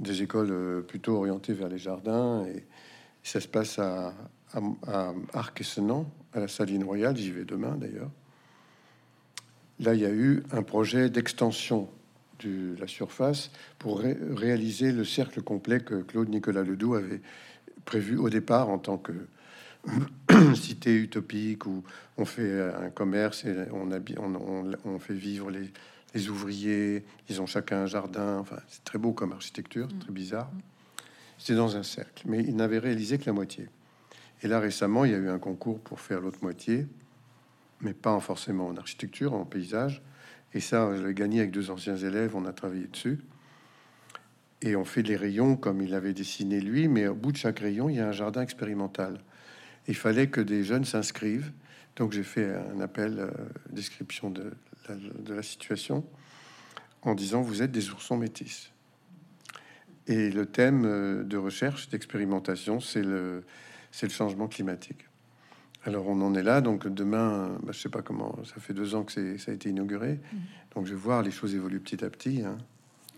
des 0.00 0.22
écoles 0.22 0.50
euh, 0.50 0.80
plutôt 0.80 1.16
orientées 1.16 1.52
vers 1.52 1.68
les 1.68 1.78
jardins, 1.78 2.44
et 2.46 2.64
ça 3.22 3.40
se 3.40 3.48
passe 3.48 3.78
à, 3.78 4.14
à, 4.52 4.60
à 4.86 5.12
Arc-et-Senans, 5.34 6.10
à 6.32 6.40
la 6.40 6.48
Saline 6.48 6.84
Royale, 6.84 7.16
j'y 7.16 7.32
vais 7.32 7.44
demain 7.44 7.76
d'ailleurs. 7.76 8.10
Là, 9.80 9.94
il 9.94 10.00
y 10.00 10.06
a 10.06 10.10
eu 10.10 10.44
un 10.52 10.62
projet 10.62 11.10
d'extension 11.10 11.88
de 12.40 12.76
la 12.78 12.86
surface 12.86 13.50
pour 13.78 14.00
réaliser 14.00 14.92
le 14.92 15.04
cercle 15.04 15.42
complet 15.42 15.80
que 15.80 16.02
Claude 16.02 16.28
Nicolas 16.28 16.62
Ledoux 16.62 16.94
avait 16.94 17.20
prévu 17.84 18.16
au 18.16 18.28
départ 18.30 18.68
en 18.68 18.78
tant 18.78 18.98
que 18.98 19.12
cité 20.54 20.96
utopique 20.96 21.66
où 21.66 21.82
on 22.16 22.24
fait 22.24 22.60
un 22.60 22.90
commerce 22.90 23.44
et 23.44 23.54
on, 23.72 23.90
on, 23.90 24.70
on, 24.84 24.98
fait 24.98 25.14
vivre 25.14 25.50
les, 25.50 25.70
les, 26.14 26.28
ouvriers, 26.28 27.04
ils 27.28 27.40
ont 27.40 27.46
chacun 27.46 27.82
un 27.82 27.86
jardin. 27.86 28.38
Enfin, 28.38 28.58
c'est 28.68 28.84
très 28.84 28.98
beau 28.98 29.12
comme 29.12 29.32
architecture, 29.32 29.88
très 30.00 30.12
bizarre. 30.12 30.50
C'était 31.38 31.54
dans 31.54 31.76
un 31.76 31.84
cercle, 31.84 32.24
mais 32.26 32.40
il 32.40 32.56
n'avait 32.56 32.78
réalisé 32.78 33.18
que 33.18 33.26
la 33.26 33.32
moitié. 33.32 33.68
Et 34.42 34.48
là, 34.48 34.60
récemment, 34.60 35.04
il 35.04 35.12
y 35.12 35.14
a 35.14 35.18
eu 35.18 35.28
un 35.28 35.38
concours 35.38 35.80
pour 35.80 36.00
faire 36.00 36.20
l'autre 36.20 36.38
moitié, 36.42 36.86
mais 37.80 37.94
pas 37.94 38.18
forcément 38.20 38.66
en 38.66 38.76
architecture, 38.76 39.34
en 39.34 39.44
paysage. 39.44 40.02
Et 40.54 40.60
ça, 40.60 40.90
je 40.96 41.06
l'ai 41.06 41.14
gagné 41.14 41.40
avec 41.40 41.50
deux 41.50 41.70
anciens 41.70 41.96
élèves, 41.96 42.34
on 42.34 42.44
a 42.46 42.52
travaillé 42.52 42.86
dessus. 42.86 43.18
Et 44.62 44.74
on 44.74 44.84
fait 44.84 45.02
les 45.02 45.16
rayons 45.16 45.56
comme 45.56 45.82
il 45.82 45.94
avait 45.94 46.12
dessiné 46.12 46.60
lui, 46.60 46.88
mais 46.88 47.06
au 47.06 47.14
bout 47.14 47.32
de 47.32 47.36
chaque 47.36 47.60
rayon, 47.60 47.88
il 47.88 47.96
y 47.96 48.00
a 48.00 48.08
un 48.08 48.12
jardin 48.12 48.42
expérimental. 48.42 49.20
Il 49.86 49.94
fallait 49.94 50.28
que 50.28 50.40
des 50.40 50.64
jeunes 50.64 50.84
s'inscrivent. 50.84 51.52
Donc 51.96 52.12
j'ai 52.12 52.22
fait 52.22 52.54
un 52.54 52.80
appel, 52.80 53.18
euh, 53.18 53.30
description 53.70 54.30
de 54.30 54.52
la, 55.28 55.42
situation, 55.42 56.04
en 57.02 57.14
disant 57.14 57.42
vous 57.42 57.62
êtes 57.62 57.72
des 57.72 57.90
oursons 57.90 58.16
métis. 58.16 58.70
Et 60.06 60.30
le 60.30 60.46
thème 60.46 60.84
euh, 60.86 61.22
de 61.22 61.36
recherche, 61.36 61.88
d'expérimentation, 61.88 62.80
c'est 62.80 63.02
le 63.02 63.44
changement 63.92 64.48
climatique. 64.48 65.08
Alors 65.84 66.08
on 66.08 66.20
en 66.20 66.34
est 66.34 66.42
là, 66.42 66.60
donc 66.60 66.86
demain, 66.88 67.58
bah, 67.62 67.72
je 67.72 67.78
sais 67.78 67.88
pas 67.88 68.02
comment, 68.02 68.36
ça 68.44 68.60
fait 68.60 68.74
deux 68.74 68.94
ans 68.94 69.04
que 69.04 69.38
ça 69.38 69.50
a 69.50 69.54
été 69.54 69.70
inauguré, 69.70 70.14
mmh. 70.14 70.36
donc 70.74 70.86
je 70.86 70.90
vais 70.90 71.00
voir 71.00 71.22
les 71.22 71.30
choses 71.30 71.54
évoluer 71.54 71.78
petit 71.78 72.04
à 72.04 72.10
petit. 72.10 72.42
Hein. 72.42 72.58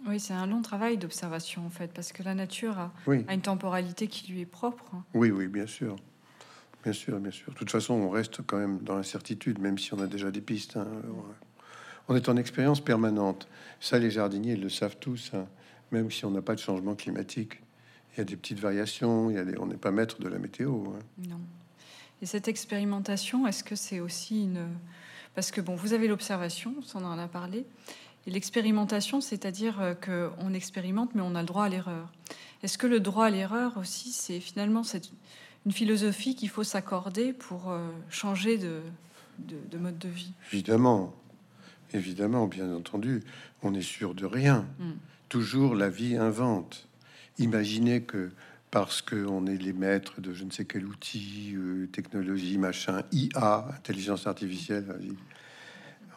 Oui, 0.06 0.18
c'est 0.18 0.34
un 0.34 0.46
long 0.46 0.62
travail 0.62 0.96
d'observation 0.96 1.64
en 1.66 1.70
fait, 1.70 1.92
parce 1.92 2.12
que 2.12 2.22
la 2.22 2.34
nature 2.34 2.78
a, 2.78 2.92
a, 3.06 3.34
une 3.34 3.40
temporalité 3.40 4.06
qui 4.06 4.32
lui 4.32 4.40
est 4.40 4.46
propre. 4.46 4.90
Oui, 5.14 5.30
oui, 5.30 5.46
bien 5.46 5.66
sûr. 5.66 5.96
Bien 6.82 6.92
sûr, 6.94 7.18
bien 7.18 7.30
sûr. 7.30 7.52
De 7.52 7.58
toute 7.58 7.70
façon, 7.70 7.94
on 7.94 8.08
reste 8.08 8.40
quand 8.46 8.56
même 8.56 8.78
dans 8.78 8.96
l'incertitude, 8.96 9.58
même 9.58 9.76
si 9.76 9.92
on 9.92 9.98
a 9.98 10.06
déjà 10.06 10.30
des 10.30 10.40
pistes. 10.40 10.78
Hein. 10.78 10.86
On 12.08 12.16
est 12.16 12.28
en 12.28 12.36
expérience 12.36 12.80
permanente. 12.80 13.48
Ça, 13.80 13.98
les 13.98 14.10
jardiniers 14.10 14.56
le 14.56 14.70
savent 14.70 14.96
tous, 14.96 15.32
hein. 15.34 15.46
même 15.92 16.10
si 16.10 16.24
on 16.24 16.30
n'a 16.30 16.40
pas 16.40 16.54
de 16.54 16.60
changement 16.60 16.94
climatique. 16.94 17.60
Il 18.14 18.18
y 18.18 18.20
a 18.22 18.24
des 18.24 18.36
petites 18.36 18.58
variations, 18.58 19.30
il 19.30 19.36
y 19.36 19.38
a 19.38 19.44
des... 19.44 19.58
on 19.58 19.66
n'est 19.66 19.76
pas 19.76 19.90
maître 19.90 20.20
de 20.20 20.28
la 20.28 20.38
météo. 20.38 20.84
Hein. 20.86 20.98
Non. 21.28 21.40
Et 22.22 22.26
cette 22.26 22.48
expérimentation, 22.48 23.46
est-ce 23.46 23.64
que 23.64 23.74
c'est 23.74 24.00
aussi 24.00 24.42
une... 24.42 24.66
Parce 25.34 25.50
que, 25.50 25.60
bon, 25.60 25.74
vous 25.74 25.92
avez 25.92 26.08
l'observation, 26.08 26.74
on 26.94 27.04
en 27.04 27.18
a 27.18 27.28
parlé, 27.28 27.64
et 28.26 28.30
l'expérimentation, 28.30 29.20
c'est-à-dire 29.20 29.80
euh, 29.80 29.94
qu'on 29.94 30.52
expérimente, 30.52 31.14
mais 31.14 31.22
on 31.22 31.34
a 31.34 31.40
le 31.40 31.46
droit 31.46 31.64
à 31.64 31.68
l'erreur. 31.68 32.12
Est-ce 32.62 32.76
que 32.76 32.86
le 32.86 33.00
droit 33.00 33.26
à 33.26 33.30
l'erreur 33.30 33.76
aussi, 33.78 34.12
c'est 34.12 34.40
finalement 34.40 34.82
cette, 34.82 35.10
une 35.64 35.72
philosophie 35.72 36.34
qu'il 36.34 36.50
faut 36.50 36.64
s'accorder 36.64 37.32
pour 37.32 37.70
euh, 37.70 37.88
changer 38.10 38.58
de, 38.58 38.82
de, 39.38 39.78
mode 39.78 39.98
de 39.98 40.08
vie? 40.08 40.32
Évidemment, 40.52 41.14
évidemment, 41.94 42.46
bien 42.46 42.74
entendu, 42.74 43.22
on 43.62 43.72
est 43.74 43.82
sûr 43.82 44.14
de 44.14 44.26
rien. 44.26 44.66
Hmm. 44.78 44.92
Toujours 45.30 45.74
la 45.74 45.88
vie 45.88 46.16
invente. 46.16 46.88
Imaginez 47.38 48.02
que 48.02 48.32
parce 48.70 49.02
qu'on 49.02 49.46
est 49.46 49.56
les 49.56 49.72
maîtres 49.72 50.20
de 50.20 50.32
je 50.32 50.44
ne 50.44 50.50
sais 50.50 50.64
quel 50.64 50.86
outil, 50.86 51.54
euh, 51.56 51.88
technologie, 51.88 52.56
machin, 52.58 53.02
IA, 53.12 53.66
intelligence 53.76 54.26
artificielle, 54.26 54.86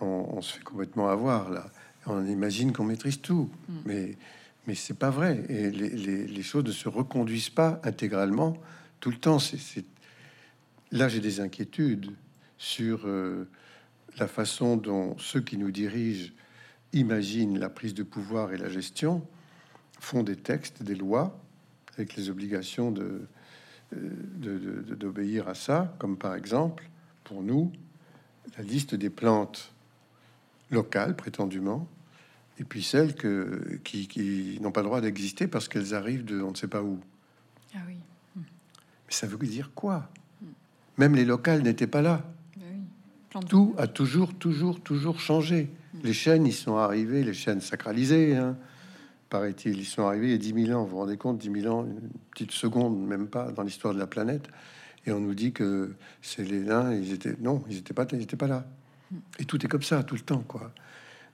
on, 0.02 0.42
se 0.42 0.54
fait 0.54 0.64
complètement 0.64 1.10
avoir 1.10 1.50
là. 1.50 1.66
On 2.06 2.26
imagine 2.26 2.74
qu'on 2.74 2.84
maîtrise 2.84 3.22
tout, 3.22 3.50
hmm. 3.70 3.74
mais 3.86 4.18
mais 4.66 4.76
c'est 4.76 4.98
pas 4.98 5.10
vrai. 5.10 5.44
Et 5.50 5.72
les, 5.72 5.90
les, 5.90 6.26
les, 6.26 6.44
choses 6.44 6.64
ne 6.64 6.72
se 6.72 6.88
reconduisent 6.88 7.50
pas 7.50 7.82
intégralement 7.84 8.58
tout 9.00 9.12
le 9.12 9.18
temps. 9.18 9.40
C'est 9.40 9.86
là 10.92 11.10
j'ai 11.10 11.20
des 11.20 11.40
inquiétudes 11.40 12.12
sur 12.58 13.02
euh, 13.06 13.50
la 14.18 14.28
façon 14.28 14.78
dont 14.78 15.18
ceux 15.18 15.42
qui 15.42 15.58
nous 15.58 15.72
dirigent 15.72 16.32
imaginent 16.94 17.60
la 17.60 17.70
prise 17.70 17.94
de 17.94 18.04
pouvoir 18.04 18.54
et 18.54 18.58
la 18.58 18.70
gestion, 18.70 19.26
font 20.00 20.24
des 20.24 20.36
textes, 20.36 20.84
des 20.84 20.96
lois 20.96 21.40
avec 21.98 22.16
les 22.16 22.30
obligations 22.30 22.92
de 22.92 23.22
euh, 23.96 24.96
d'obéir 24.96 25.48
à 25.48 25.54
ça, 25.54 25.94
comme 26.00 26.18
par 26.18 26.36
exemple, 26.36 26.90
pour 27.24 27.44
nous, 27.44 27.72
la 28.58 28.64
liste 28.64 28.96
des 28.96 29.10
plantes 29.10 29.74
locales, 30.72 31.16
prétendument, 31.16 31.88
et 32.60 32.64
puis 32.64 32.82
celles 32.82 33.16
que, 33.16 33.80
qui, 33.84 34.08
qui 34.08 34.58
n'ont 34.62 34.72
pas 34.72 34.82
le 34.82 34.88
droit 34.88 35.02
d'exister 35.02 35.48
parce 35.48 35.68
qu'elles 35.68 35.94
arrivent 35.94 36.26
de 36.26 36.42
on 36.42 36.52
ne 36.52 36.56
sait 36.56 36.68
pas 36.68 36.82
où. 36.82 37.00
Ah 37.76 37.80
oui 37.88 37.98
ça 39.14 39.28
veut 39.28 39.38
dire 39.38 39.72
quoi? 39.74 40.10
Même 40.98 41.16
les 41.16 41.26
locales 41.26 41.62
n'étaient 41.62 41.88
pas 41.88 42.02
là. 42.02 42.24
Ben 42.58 43.42
Tout 43.48 43.74
a 43.78 43.88
toujours, 43.88 44.34
toujours, 44.34 44.82
toujours 44.82 45.20
changé. 45.20 45.70
Hmm. 45.94 46.00
Les 46.04 46.14
chaînes, 46.14 46.46
ils 46.46 46.54
sont 46.54 46.78
arrivés, 46.78 47.24
les 47.24 47.34
chaînes 47.34 47.62
sacralisées, 47.62 48.36
hein, 48.36 48.58
paraît-il, 49.34 49.80
ils 49.80 49.86
sont 49.86 50.06
arrivés 50.06 50.28
il 50.28 50.32
y 50.32 50.36
a 50.36 50.38
10 50.38 50.68
000 50.68 50.80
ans. 50.80 50.84
Vous 50.84 50.92
vous 50.92 50.98
rendez 50.98 51.18
compte, 51.18 51.40
10 51.40 51.62
000 51.62 51.76
ans, 51.76 51.86
une 51.86 52.08
petite 52.30 52.52
seconde, 52.52 53.04
même 53.08 53.28
pas 53.28 53.52
dans 53.52 53.64
l'histoire 53.64 53.92
de 53.96 54.00
la 54.00 54.06
planète. 54.06 54.48
Et 55.08 55.12
on 55.12 55.20
nous 55.20 55.34
dit 55.34 55.52
que 55.52 55.96
c'est 56.22 56.44
les 56.44 56.60
nains, 56.60 56.94
ils 56.94 57.12
étaient 57.14 57.36
non, 57.42 57.64
ils 57.68 57.80
étaient 57.80 57.96
pas, 57.96 58.06
ils 58.14 58.28
pas 58.28 58.46
là. 58.46 58.64
Et 59.40 59.46
tout 59.46 59.66
est 59.66 59.68
comme 59.68 59.82
ça 59.82 60.04
tout 60.04 60.14
le 60.14 60.22
temps, 60.22 60.44
quoi. 60.48 60.72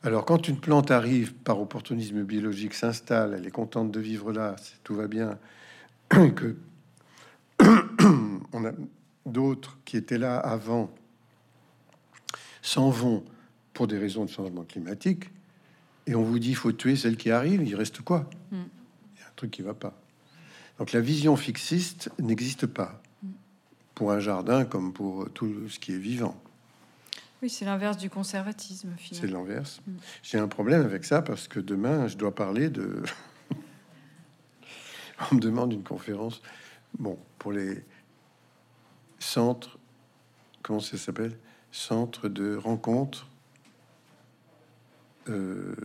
Alors 0.02 0.24
quand 0.24 0.48
une 0.48 0.62
plante 0.62 0.92
arrive 0.92 1.34
par 1.34 1.60
opportunisme 1.60 2.24
biologique, 2.24 2.74
s'installe, 2.74 3.36
elle 3.38 3.46
est 3.46 3.52
contente 3.52 3.92
de 3.92 4.00
vivre 4.00 4.32
là, 4.32 4.56
tout 4.86 4.96
va 4.96 5.08
bien, 5.08 5.38
que 6.10 6.56
d'autres 9.26 9.78
qui 9.84 9.98
étaient 9.98 10.18
là 10.18 10.38
avant 10.38 10.90
s'en 12.62 12.92
vont 12.92 13.26
pour 13.74 13.88
des 13.88 13.98
raisons 13.98 14.24
de 14.24 14.30
changement 14.30 14.64
climatique, 14.64 15.32
et 16.10 16.16
on 16.16 16.24
vous 16.24 16.40
dit 16.40 16.56
faut 16.56 16.72
tuer 16.72 16.96
celle 16.96 17.18
qui 17.18 17.30
arrive, 17.30 17.62
il 17.62 17.76
reste 17.76 18.02
quoi? 18.02 18.28
Mm. 18.52 18.56
Il 19.16 19.20
y 19.20 19.24
a 19.24 19.28
un 19.28 19.34
truc 19.36 19.52
qui 19.52 19.62
va 19.62 19.76
pas. 19.76 19.94
Donc 20.80 20.92
la 20.92 21.02
vision 21.02 21.36
fixiste 21.36 22.10
n'existe 22.20 22.66
pas 22.66 23.00
mm. 23.22 23.28
pour 23.94 24.12
un 24.12 24.20
jardin 24.20 24.66
comme 24.66 24.92
pour 24.92 25.30
tout 25.32 25.70
ce 25.70 25.78
qui 25.78 25.94
est 25.94 26.00
vivant. 26.00 26.36
Oui, 27.44 27.50
c'est 27.50 27.64
l'inverse 27.64 27.98
du 27.98 28.10
conservatisme. 28.10 28.90
C'est 29.12 29.28
l'inverse. 29.28 29.82
Mm. 29.86 29.92
J'ai 30.24 30.40
un 30.40 30.48
problème 30.48 30.84
avec 30.84 31.06
ça 31.06 31.22
parce 31.22 31.48
que 31.48 31.60
demain, 31.60 32.08
je 32.08 32.18
dois 32.18 32.34
parler 32.34 32.72
de. 32.72 33.04
on 35.32 35.36
me 35.36 35.40
demande 35.40 35.72
une 35.72 35.84
conférence 35.84 36.42
Bon, 36.98 37.20
pour 37.38 37.52
les 37.52 37.84
centres, 39.20 39.78
comment 40.64 40.80
ça 40.80 40.98
s'appelle? 40.98 41.38
Centre 41.72 42.30
de 42.30 42.56
rencontre. 42.56 43.28
Euh, 45.28 45.76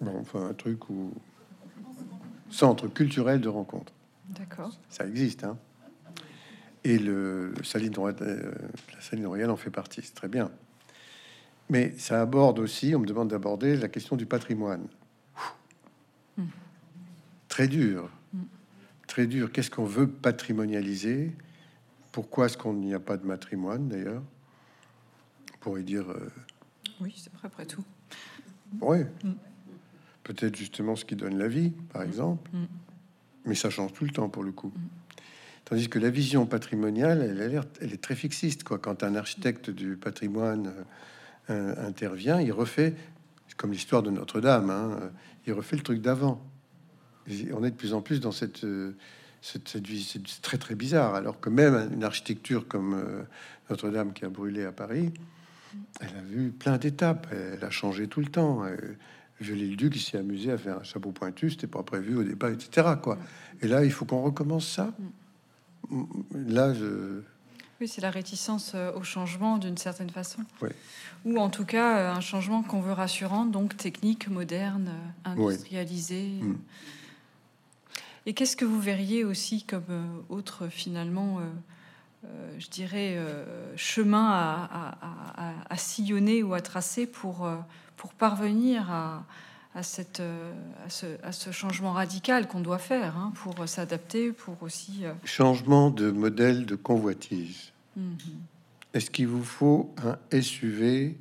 bon, 0.00 0.18
enfin, 0.20 0.46
un 0.46 0.54
truc 0.54 0.88
où. 0.90 1.12
Centre 2.50 2.86
culturel 2.86 3.40
de 3.40 3.48
rencontre. 3.48 3.92
D'accord. 4.28 4.78
Ça 4.90 5.06
existe, 5.06 5.42
hein 5.44 5.56
Et 6.84 6.98
le, 6.98 7.54
Saline, 7.64 7.94
euh, 7.98 8.52
la 8.92 9.00
Saline 9.00 9.26
Royale 9.26 9.50
en 9.50 9.56
fait 9.56 9.70
partie, 9.70 10.02
c'est 10.02 10.14
très 10.14 10.28
bien. 10.28 10.50
Mais 11.70 11.94
ça 11.96 12.20
aborde 12.20 12.58
aussi, 12.58 12.94
on 12.94 12.98
me 12.98 13.06
demande 13.06 13.28
d'aborder 13.28 13.76
la 13.76 13.88
question 13.88 14.16
du 14.16 14.26
patrimoine. 14.26 14.86
Hmm. 16.36 16.44
Très 17.48 17.68
dur 17.68 18.10
très 19.12 19.26
dur. 19.26 19.52
Qu'est-ce 19.52 19.70
qu'on 19.70 19.84
veut 19.84 20.08
patrimonialiser? 20.08 21.32
Pourquoi 22.12 22.46
est-ce 22.46 22.56
qu'on 22.56 22.72
n'y 22.72 22.94
a 22.94 22.98
pas 22.98 23.18
de 23.18 23.26
matrimoine 23.26 23.86
d'ailleurs? 23.88 24.22
On 25.54 25.58
pourrait 25.58 25.82
dire. 25.82 26.10
Euh, 26.10 26.30
oui, 27.02 27.14
c'est 27.16 27.32
vrai, 27.32 27.42
après 27.44 27.66
tout. 27.66 27.84
Oui. 28.80 28.98
Mm. 29.24 29.32
Peut-être 30.22 30.56
justement 30.56 30.96
ce 30.96 31.04
qui 31.04 31.16
donne 31.16 31.38
la 31.38 31.48
vie, 31.48 31.70
par 31.92 32.02
mm. 32.02 32.06
exemple. 32.06 32.50
Mm. 32.52 32.64
Mais 33.46 33.54
ça 33.54 33.70
change 33.70 33.92
tout 33.92 34.04
le 34.04 34.10
temps 34.10 34.28
pour 34.28 34.44
le 34.44 34.52
coup. 34.52 34.72
Tandis 35.64 35.88
que 35.88 35.98
la 35.98 36.10
vision 36.10 36.46
patrimoniale, 36.46 37.22
elle, 37.22 37.64
elle 37.80 37.92
est 37.92 38.02
très 38.02 38.14
fixiste. 38.14 38.64
Quoi. 38.64 38.78
Quand 38.78 39.02
un 39.02 39.14
architecte 39.14 39.70
du 39.70 39.96
patrimoine 39.96 40.72
euh, 41.50 41.74
intervient, 41.86 42.40
il 42.40 42.52
refait, 42.52 42.94
comme 43.56 43.72
l'histoire 43.72 44.02
de 44.02 44.10
Notre-Dame, 44.10 44.70
hein, 44.70 45.10
il 45.46 45.52
refait 45.52 45.76
le 45.76 45.82
truc 45.82 46.00
d'avant 46.00 46.42
on 47.52 47.64
est 47.64 47.70
de 47.70 47.76
plus 47.76 47.94
en 47.94 48.00
plus 48.00 48.20
dans 48.20 48.32
cette 48.32 48.64
euh, 48.64 48.96
cette, 49.40 49.68
cette 49.68 49.86
vie, 49.86 50.04
c'est 50.04 50.40
très 50.40 50.56
très 50.56 50.76
bizarre. 50.76 51.16
Alors 51.16 51.40
que 51.40 51.50
même 51.50 51.90
une 51.92 52.04
architecture 52.04 52.68
comme 52.68 52.94
euh, 52.94 53.22
Notre-Dame 53.70 54.12
qui 54.12 54.24
a 54.24 54.28
brûlé 54.28 54.64
à 54.64 54.70
Paris, 54.70 55.12
elle 56.00 56.16
a 56.16 56.22
vu 56.22 56.50
plein 56.50 56.78
d'étapes. 56.78 57.26
Elle 57.30 57.64
a 57.64 57.70
changé 57.70 58.08
tout 58.08 58.20
le 58.20 58.26
temps. 58.26 58.64
Viollet-le-Duc, 59.40 59.96
il 59.96 60.00
s'est 60.00 60.18
amusé 60.18 60.52
à 60.52 60.58
faire 60.58 60.78
un 60.78 60.82
chapeau 60.82 61.10
pointu, 61.10 61.50
c'était 61.50 61.66
pas 61.66 61.82
prévu 61.82 62.16
au 62.16 62.22
départ, 62.22 62.50
etc. 62.50 62.94
Quoi. 63.02 63.18
Et 63.60 63.68
là, 63.68 63.84
il 63.84 63.92
faut 63.92 64.04
qu'on 64.04 64.22
recommence 64.22 64.68
ça. 64.68 64.92
Là, 66.32 66.72
je... 66.74 67.22
Oui, 67.80 67.88
c'est 67.88 68.00
la 68.00 68.10
réticence 68.10 68.72
euh, 68.76 68.92
au 68.92 69.02
changement 69.02 69.58
d'une 69.58 69.76
certaine 69.76 70.10
façon. 70.10 70.42
Ou 71.24 71.38
en 71.38 71.50
tout 71.50 71.64
cas, 71.64 71.98
euh, 71.98 72.12
un 72.12 72.20
changement 72.20 72.62
qu'on 72.62 72.80
veut 72.80 72.92
rassurant, 72.92 73.44
donc 73.44 73.76
technique, 73.76 74.28
moderne, 74.28 74.90
euh, 75.26 75.30
industrialisé. 75.30 76.28
Mm. 76.40 76.58
Et 78.26 78.34
qu'est-ce 78.34 78.56
que 78.56 78.64
vous 78.64 78.80
verriez 78.80 79.24
aussi 79.24 79.64
comme 79.64 80.22
autre, 80.28 80.68
finalement, 80.68 81.40
je 82.58 82.68
dirais, 82.68 83.18
chemin 83.76 84.28
à, 84.30 84.68
à- 85.02 85.48
à- 85.50 85.54
à 85.70 85.76
sillonner 85.76 86.42
ou 86.42 86.54
à 86.54 86.60
tracer 86.60 87.06
pour, 87.06 87.48
pour 87.96 88.12
parvenir 88.14 88.90
à, 88.90 89.24
cette, 89.82 90.20
à, 90.20 90.90
ce, 90.90 91.06
à 91.24 91.32
ce 91.32 91.50
changement 91.50 91.92
radical 91.92 92.46
qu'on 92.46 92.60
doit 92.60 92.78
faire 92.78 93.16
hein, 93.16 93.32
pour 93.36 93.66
s'adapter, 93.68 94.32
pour 94.32 94.62
aussi... 94.62 95.04
euh, 95.04 95.12
Changement 95.24 95.90
de 95.90 96.10
modèle 96.10 96.66
de 96.66 96.76
convoitise. 96.76 97.72
mhm. 97.96 98.16
Est-ce 98.94 99.10
qu'il 99.10 99.26
vous 99.28 99.42
faut 99.44 99.94
un 100.04 100.18
SUV 100.40 101.16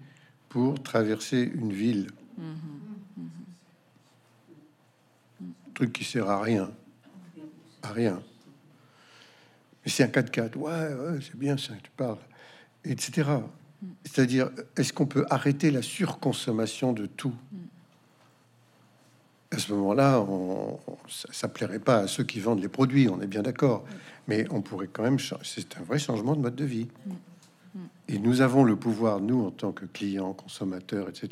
pour 0.49 0.83
traverser 0.83 1.49
une 1.55 1.71
ville? 1.71 2.07
Truc 5.73 5.93
qui 5.93 6.03
sert 6.03 6.29
à 6.29 6.41
rien. 6.41 6.69
À 7.81 7.93
rien. 7.93 8.21
Mais 9.85 9.91
c'est 9.91 10.03
un 10.03 10.07
4x4. 10.07 10.55
Ouais, 10.57 10.71
ouais, 10.93 11.19
c'est 11.21 11.35
bien 11.37 11.57
ça 11.57 11.73
tu 11.81 11.91
parles. 11.95 12.17
Etc. 12.85 13.29
C'est-à-dire, 14.03 14.49
est-ce 14.77 14.93
qu'on 14.93 15.07
peut 15.07 15.25
arrêter 15.29 15.71
la 15.71 15.81
surconsommation 15.81 16.93
de 16.93 17.05
tout? 17.07 17.33
À 19.53 19.57
ce 19.57 19.73
moment-là, 19.73 20.21
on, 20.21 20.79
on- 20.87 20.97
ça, 21.09 21.47
plairait 21.47 21.79
pas 21.79 21.97
à 21.99 22.07
ceux 22.07 22.23
qui 22.23 22.39
vendent 22.39 22.61
les 22.61 22.69
produits, 22.69 23.09
on 23.09 23.21
est 23.21 23.27
bien 23.27 23.41
d'accord. 23.41 23.83
Mais 24.27 24.45
on 24.51 24.61
pourrait 24.61 24.87
quand 24.87 25.03
même... 25.03 25.17
C'est 25.43 25.77
un 25.77 25.83
vrai 25.83 25.99
changement 25.99 26.35
de 26.35 26.41
mode 26.41 26.55
de 26.55 26.65
vie. 26.65 26.87
Et 28.07 28.19
nous 28.19 28.41
avons 28.41 28.63
le 28.63 28.75
pouvoir, 28.75 29.19
nous, 29.19 29.45
en 29.45 29.51
tant 29.51 29.71
que 29.71 29.85
clients, 29.85 30.33
consommateurs, 30.33 31.09
etc., 31.09 31.29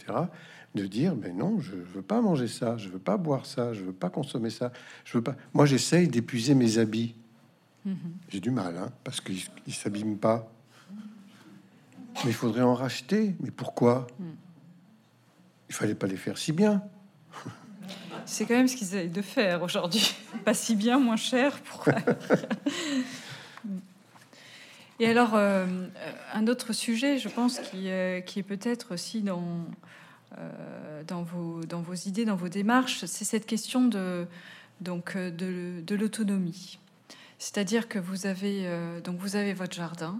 de 0.75 0.85
dire, 0.85 1.15
mais 1.15 1.31
non, 1.33 1.59
je 1.59 1.75
veux 1.75 2.01
pas 2.01 2.21
manger 2.21 2.47
ça, 2.47 2.77
je 2.77 2.89
veux 2.89 2.99
pas 2.99 3.17
boire 3.17 3.45
ça, 3.45 3.73
je 3.73 3.83
veux 3.83 3.91
pas 3.91 4.09
consommer 4.09 4.49
ça, 4.49 4.71
je 5.03 5.17
veux 5.17 5.23
pas. 5.23 5.35
Moi, 5.53 5.65
j'essaye 5.65 6.07
d'épuiser 6.07 6.53
mes 6.55 6.77
habits. 6.77 7.15
J'ai 8.29 8.39
du 8.39 8.51
mal, 8.51 8.77
hein, 8.77 8.91
parce 9.03 9.21
qu'ils 9.21 9.41
ils 9.65 9.73
s'abîment 9.73 10.17
pas. 10.17 10.51
Mais 12.23 12.31
il 12.31 12.33
faudrait 12.33 12.61
en 12.61 12.73
racheter. 12.73 13.35
Mais 13.39 13.51
pourquoi? 13.51 14.07
Il 15.69 15.75
fallait 15.75 15.95
pas 15.95 16.07
les 16.07 16.17
faire 16.17 16.37
si 16.37 16.51
bien. 16.51 16.83
C'est 18.25 18.45
quand 18.45 18.55
même 18.55 18.67
ce 18.67 18.75
qu'ils 18.75 18.87
essayent 18.87 19.09
de 19.09 19.21
faire 19.21 19.63
aujourd'hui. 19.63 20.15
Pas 20.45 20.53
si 20.53 20.75
bien, 20.75 20.99
moins 20.99 21.15
cher. 21.15 21.59
Pour... 21.61 21.85
Et 24.99 25.07
alors, 25.07 25.31
euh, 25.33 25.65
un 26.33 26.47
autre 26.47 26.73
sujet, 26.73 27.17
je 27.17 27.29
pense, 27.29 27.59
qui, 27.59 27.89
euh, 27.89 28.19
qui 28.19 28.39
est 28.39 28.43
peut-être 28.43 28.93
aussi 28.93 29.21
dans, 29.21 29.65
euh, 30.37 31.03
dans, 31.07 31.23
vos, 31.23 31.63
dans 31.63 31.81
vos 31.81 31.93
idées, 31.93 32.25
dans 32.25 32.35
vos 32.35 32.49
démarches, 32.49 33.05
c'est 33.05 33.23
cette 33.23 33.45
question 33.45 33.85
de, 33.85 34.27
donc, 34.81 35.15
de, 35.15 35.81
de 35.81 35.95
l'autonomie. 35.95 36.79
C'est-à-dire 37.39 37.88
que 37.88 37.97
vous 37.99 38.25
avez, 38.28 38.67
euh, 38.67 39.02
donc 39.02 39.17
vous 39.19 39.36
avez 39.36 39.54
votre 39.54 39.73
jardin, 39.73 40.19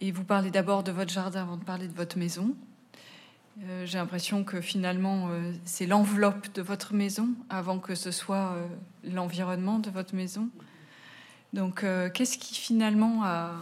et 0.00 0.12
vous 0.12 0.24
parlez 0.24 0.50
d'abord 0.50 0.82
de 0.82 0.92
votre 0.92 1.12
jardin 1.12 1.42
avant 1.42 1.56
de 1.56 1.64
parler 1.64 1.88
de 1.88 1.94
votre 1.94 2.18
maison. 2.18 2.54
Euh, 3.64 3.86
J'ai 3.86 3.98
l'impression 3.98 4.44
que 4.44 4.60
finalement, 4.60 5.28
euh, 5.30 5.52
c'est 5.64 5.86
l'enveloppe 5.86 6.52
de 6.54 6.62
votre 6.62 6.92
maison 6.94 7.30
avant 7.50 7.78
que 7.78 7.94
ce 7.94 8.10
soit 8.10 8.54
l'environnement 9.04 9.78
de 9.78 9.90
votre 9.90 10.14
maison. 10.14 10.48
Donc, 11.54 11.82
qu'est-ce 12.12 12.36
qui 12.36 12.54
finalement 12.54 13.24
a 13.24 13.54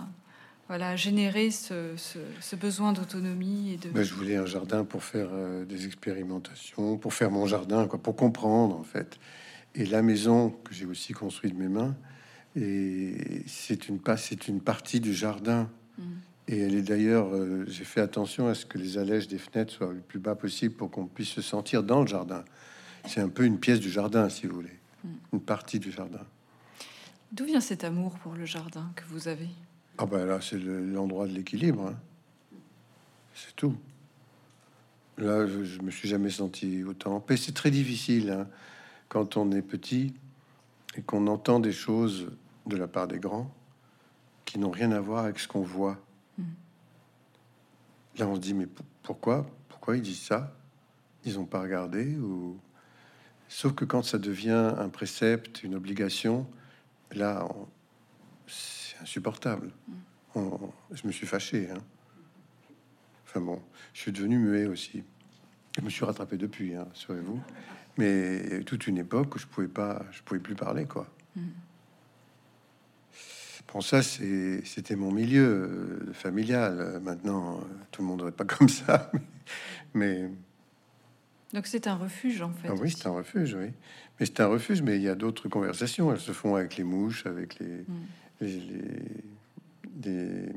voilà, 0.67 0.97
généré 0.97 1.53
ce, 1.53 1.95
ce- 1.97 2.57
besoin 2.57 2.93
d'autonomie 2.93 3.75
et 3.75 3.77
de... 3.77 3.89
Ben, 3.91 4.03
je 4.03 4.13
voulais 4.13 4.35
un 4.35 4.45
jardin 4.47 4.85
pour 4.85 5.05
faire 5.05 5.29
des 5.69 5.87
expérimentations, 5.87 6.97
pour 6.97 7.15
faire 7.15 7.31
mon 7.31 7.47
jardin, 7.47 7.87
quoi, 7.87 8.03
pour 8.03 8.17
comprendre 8.17 8.77
en 8.77 8.83
fait. 8.83 9.21
Et 9.77 9.87
la 9.87 10.03
maison 10.03 10.51
que 10.65 10.75
j'ai 10.75 10.85
aussi 10.85 11.13
construite 11.13 11.55
de 11.55 11.61
mes 11.61 11.69
mains, 11.69 11.95
et 12.57 13.43
c'est 13.47 13.89
une, 13.89 14.01
c'est 14.17 14.49
une 14.49 14.61
partie 14.61 15.01
du 15.01 15.15
jardin. 15.15 15.71
Mm. 15.99 16.03
Et 16.49 16.59
elle 16.61 16.75
est 16.77 16.83
d'ailleurs, 16.83 17.35
euh, 17.35 17.65
j'ai 17.69 17.85
fait 17.85 18.01
attention 18.01 18.47
à 18.49 18.55
ce 18.55 18.65
que 18.67 18.79
les 18.79 18.99
allèges 18.99 19.27
des 19.29 19.39
fenêtres 19.39 19.73
soient 19.73 19.93
le 19.93 19.99
plus 20.01 20.19
bas 20.21 20.35
possible 20.37 20.75
pour 20.75 20.91
qu'on 20.91 21.07
puisse 21.07 21.31
se 21.31 21.43
sentir 21.43 21.83
dans 21.83 22.01
le 22.03 22.07
jardin. 22.07 22.45
C'est 23.07 23.21
un 23.21 23.29
peu 23.29 23.45
une 23.45 23.59
pièce 23.59 23.81
du 23.81 23.91
jardin, 23.91 24.29
si 24.29 24.47
vous 24.47 24.55
voulez, 24.55 24.79
Mm. 25.05 25.09
une 25.35 25.41
partie 25.41 25.79
du 25.79 25.91
jardin. 25.93 26.25
D'où 27.33 27.45
vient 27.45 27.61
cet 27.61 27.83
amour 27.85 28.17
pour 28.21 28.35
le 28.35 28.45
jardin 28.47 28.91
que 28.97 29.03
vous 29.11 29.29
avez? 29.29 29.49
Ah 29.99 30.07
ben 30.07 30.25
là, 30.27 30.41
c'est 30.41 30.59
le- 30.59 30.85
l'endroit 30.87 31.27
de 31.27 31.33
l'équilibre. 31.33 31.89
hein. 31.89 31.97
C'est 33.35 33.55
tout. 33.57 33.77
Là, 35.19 35.47
je, 35.47 35.65
je 35.65 35.81
me 35.83 35.91
suis 35.91 36.09
jamais 36.09 36.31
senti 36.31 36.85
autant 36.85 37.17
en 37.17 37.21
paix. 37.21 37.37
C'est 37.37 37.53
très 37.55 37.71
difficile 37.71 38.31
hein, 38.31 38.47
quand 39.09 39.37
on 39.37 39.51
est 39.53 39.63
petit 39.63 40.15
et 40.97 41.03
qu'on 41.03 41.27
entend 41.27 41.59
des 41.61 41.73
choses 41.73 42.31
de 42.67 42.77
la 42.77 42.89
part 42.89 43.07
des 43.09 43.19
grands 43.19 43.51
qui 44.45 44.59
n'ont 44.59 44.71
rien 44.71 44.93
à 44.93 45.01
voir 45.01 45.25
avec 45.25 45.39
ce 45.39 45.49
qu'on 45.49 45.63
voit. 45.63 45.99
Mhm. 46.39 46.47
Là, 48.19 48.27
on 48.29 48.35
se 48.37 48.41
dit 48.41 48.55
mais 48.55 48.69
pourquoi 49.03 49.47
Pourquoi 49.69 49.97
ils 49.97 50.03
disent 50.03 50.23
ça? 50.23 50.53
Ils 51.25 51.35
n'ont 51.35 51.45
pas 51.47 51.61
regardé 51.61 52.17
ou 52.17 52.59
Sauf 53.49 53.75
que 53.77 53.85
quand 53.85 54.03
ça 54.03 54.19
devient 54.19 54.75
un 54.77 54.89
précepte, 54.89 55.63
une 55.63 55.77
obligation, 55.77 56.49
là, 57.13 57.47
on- 57.55 57.69
c'est 58.49 58.99
insupportable. 59.01 59.71
On- 60.35 60.71
je 60.91 61.07
me 61.07 61.13
suis 61.13 61.29
fâché. 61.29 61.71
hein. 61.71 61.79
Enfin 63.25 63.41
bon, 63.41 63.63
je 63.93 64.01
suis 64.01 64.11
devenu 64.13 64.39
muet 64.39 64.67
aussi. 64.67 65.05
Je 65.79 65.83
me 65.85 65.91
suis 65.91 66.05
rattrapé 66.05 66.37
depuis, 66.37 66.75
hein, 66.75 66.87
rassurez-vous. 66.89 67.41
Mais 67.99 68.65
toute 68.65 68.89
une 68.89 68.99
époque 68.99 69.37
où 69.37 69.39
je 69.39 69.47
pouvais 69.47 69.69
pas, 69.69 70.05
je 70.11 70.23
pouvais 70.23 70.41
plus 70.41 70.57
parler, 70.57 70.87
quoi. 70.87 71.07
Bon, 73.73 73.81
ça, 73.81 74.03
c'était 74.03 74.97
mon 74.97 75.11
milieu 75.13 75.45
euh, 76.09 76.13
familial. 76.13 76.77
Euh, 76.81 77.01
Maintenant, 77.01 77.59
euh, 77.59 77.65
tout 77.91 78.03
le 78.03 78.09
monde 78.09 78.25
n'est 78.25 78.31
pas 78.33 78.45
comme 78.47 78.69
ça. 78.69 79.11
Mais 79.93 80.31
Donc 81.53 81.67
c'est 81.67 81.87
un 81.87 81.97
refuge 81.97 82.41
en 82.43 82.53
fait. 82.53 82.69
ah 82.71 82.75
oui, 82.75 82.91
c'est 82.91 83.07
un 83.07 83.13
refuge, 83.13 83.55
oui. 83.55 83.71
Mais 84.19 84.27
c'est 84.27 84.41
un 84.41 84.47
refuge, 84.47 84.83
mais 84.83 84.97
il 84.97 85.03
y 85.03 85.09
a 85.09 85.15
d'autres 85.15 85.49
conversations. 85.49 86.13
Elles 86.13 86.21
se 86.21 86.33
font 86.33 86.55
avec 86.55 86.77
les 86.77 86.85
mouches, 86.85 87.27
avec 87.27 87.59
les, 87.59 87.85
les, 88.41 88.49
les- 88.61 89.23
des 89.91 90.49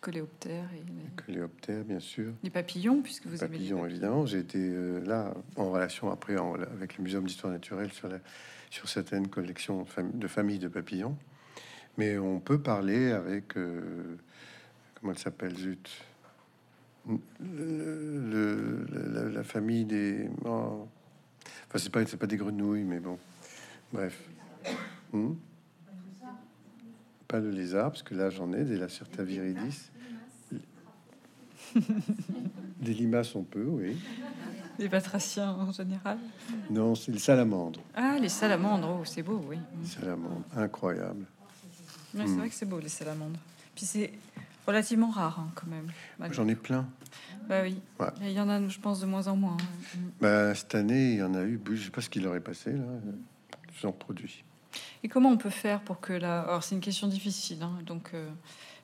Coléoptères 0.00 0.68
et 0.74 0.84
les, 0.86 1.24
coléoptères, 1.24 1.82
bien 1.84 1.98
sûr. 1.98 2.32
les 2.44 2.50
papillons, 2.50 3.02
puisque 3.02 3.26
vous 3.26 3.42
avez 3.42 3.58
les 3.58 3.64
papillons, 3.64 3.86
évidemment. 3.86 4.24
J'ai 4.26 4.38
été 4.38 4.58
euh, 4.60 5.00
là 5.04 5.34
en 5.56 5.70
relation 5.72 6.12
après 6.12 6.36
en- 6.38 6.54
avec 6.54 6.96
le 6.96 7.02
Muséum 7.04 7.24
d'histoire 7.24 7.52
naturelle 7.52 7.90
sur, 7.92 8.06
la, 8.08 8.18
sur 8.70 8.88
certaines 8.88 9.26
collections 9.28 9.84
de 10.14 10.28
familles 10.28 10.60
de 10.60 10.68
papillons. 10.68 11.16
Mais 11.98 12.18
on 12.18 12.40
peut 12.40 12.58
parler 12.60 13.10
avec 13.12 13.56
euh, 13.56 14.16
comment 15.00 15.12
elle 15.12 15.18
s'appelle, 15.18 15.56
zut, 15.56 15.88
le, 17.08 17.18
le- 17.40 18.86
la, 19.12 19.28
la 19.30 19.44
famille 19.44 19.84
des. 19.84 20.28
oh. 20.44 20.86
Enfin, 21.68 21.78
c'est 21.78 21.90
pas 21.90 22.04
c'est 22.06 22.16
pas 22.16 22.26
des 22.26 22.36
grenouilles, 22.36 22.84
mais 22.84 23.00
bon, 23.00 23.18
bref. 23.92 24.20
Hmm? 25.12 25.32
Pas 27.28 27.40
le 27.40 27.50
lézard, 27.50 27.90
parce 27.90 28.02
que 28.02 28.14
là 28.14 28.30
j'en 28.30 28.52
ai 28.52 28.64
des 28.64 28.76
Lacerta 28.76 29.22
viridis. 29.24 29.90
Des 32.80 32.94
limaces, 32.94 33.34
on 33.34 33.42
peut, 33.42 33.64
oui. 33.66 33.96
les 34.78 34.88
batraciens 34.88 35.50
en 35.50 35.72
général. 35.72 36.18
Non, 36.70 36.94
c'est 36.94 37.10
le 37.12 37.18
salamandre. 37.18 37.80
Ah, 37.94 38.16
les 38.20 38.28
salamandres, 38.28 38.98
oh, 39.00 39.04
c'est 39.04 39.22
beau, 39.22 39.42
oui. 39.48 39.58
Salamandre, 39.84 40.42
incroyable. 40.56 41.26
C'est 42.26 42.36
vrai 42.36 42.48
que 42.48 42.54
c'est 42.54 42.66
beau 42.68 42.78
les 42.78 42.88
salamandres. 42.88 43.38
Puis 43.74 43.84
c'est 43.86 44.12
relativement 44.66 45.10
rare 45.10 45.38
hein, 45.40 45.50
quand 45.54 45.66
même. 45.66 45.90
J'en 46.32 46.48
ai 46.48 46.54
plein. 46.54 46.86
Bah 47.48 47.62
oui. 47.62 47.78
Ouais. 48.00 48.06
Il 48.22 48.30
y 48.32 48.40
en 48.40 48.48
a, 48.48 48.66
je 48.68 48.78
pense, 48.78 49.00
de 49.00 49.06
moins 49.06 49.28
en 49.28 49.36
moins. 49.36 49.56
hein. 49.60 49.98
Bah, 50.20 50.54
cette 50.54 50.74
année, 50.74 51.12
il 51.12 51.18
y 51.18 51.22
en 51.22 51.34
a 51.34 51.42
eu, 51.42 51.60
je 51.72 51.84
sais 51.84 51.90
pas 51.90 52.00
ce 52.00 52.08
qui 52.10 52.20
leur 52.20 52.34
est 52.34 52.40
passé, 52.40 52.72
là. 52.72 52.84
Ils 53.80 53.86
ont 53.86 53.92
produit. 53.92 54.42
Et 55.04 55.08
comment 55.08 55.28
on 55.30 55.36
peut 55.36 55.50
faire 55.50 55.80
pour 55.80 56.00
que 56.00 56.12
la... 56.12 56.40
Alors 56.40 56.64
c'est 56.64 56.74
une 56.74 56.80
question 56.80 57.06
difficile, 57.06 57.62
hein, 57.62 57.72
donc... 57.86 58.10
euh, 58.14 58.28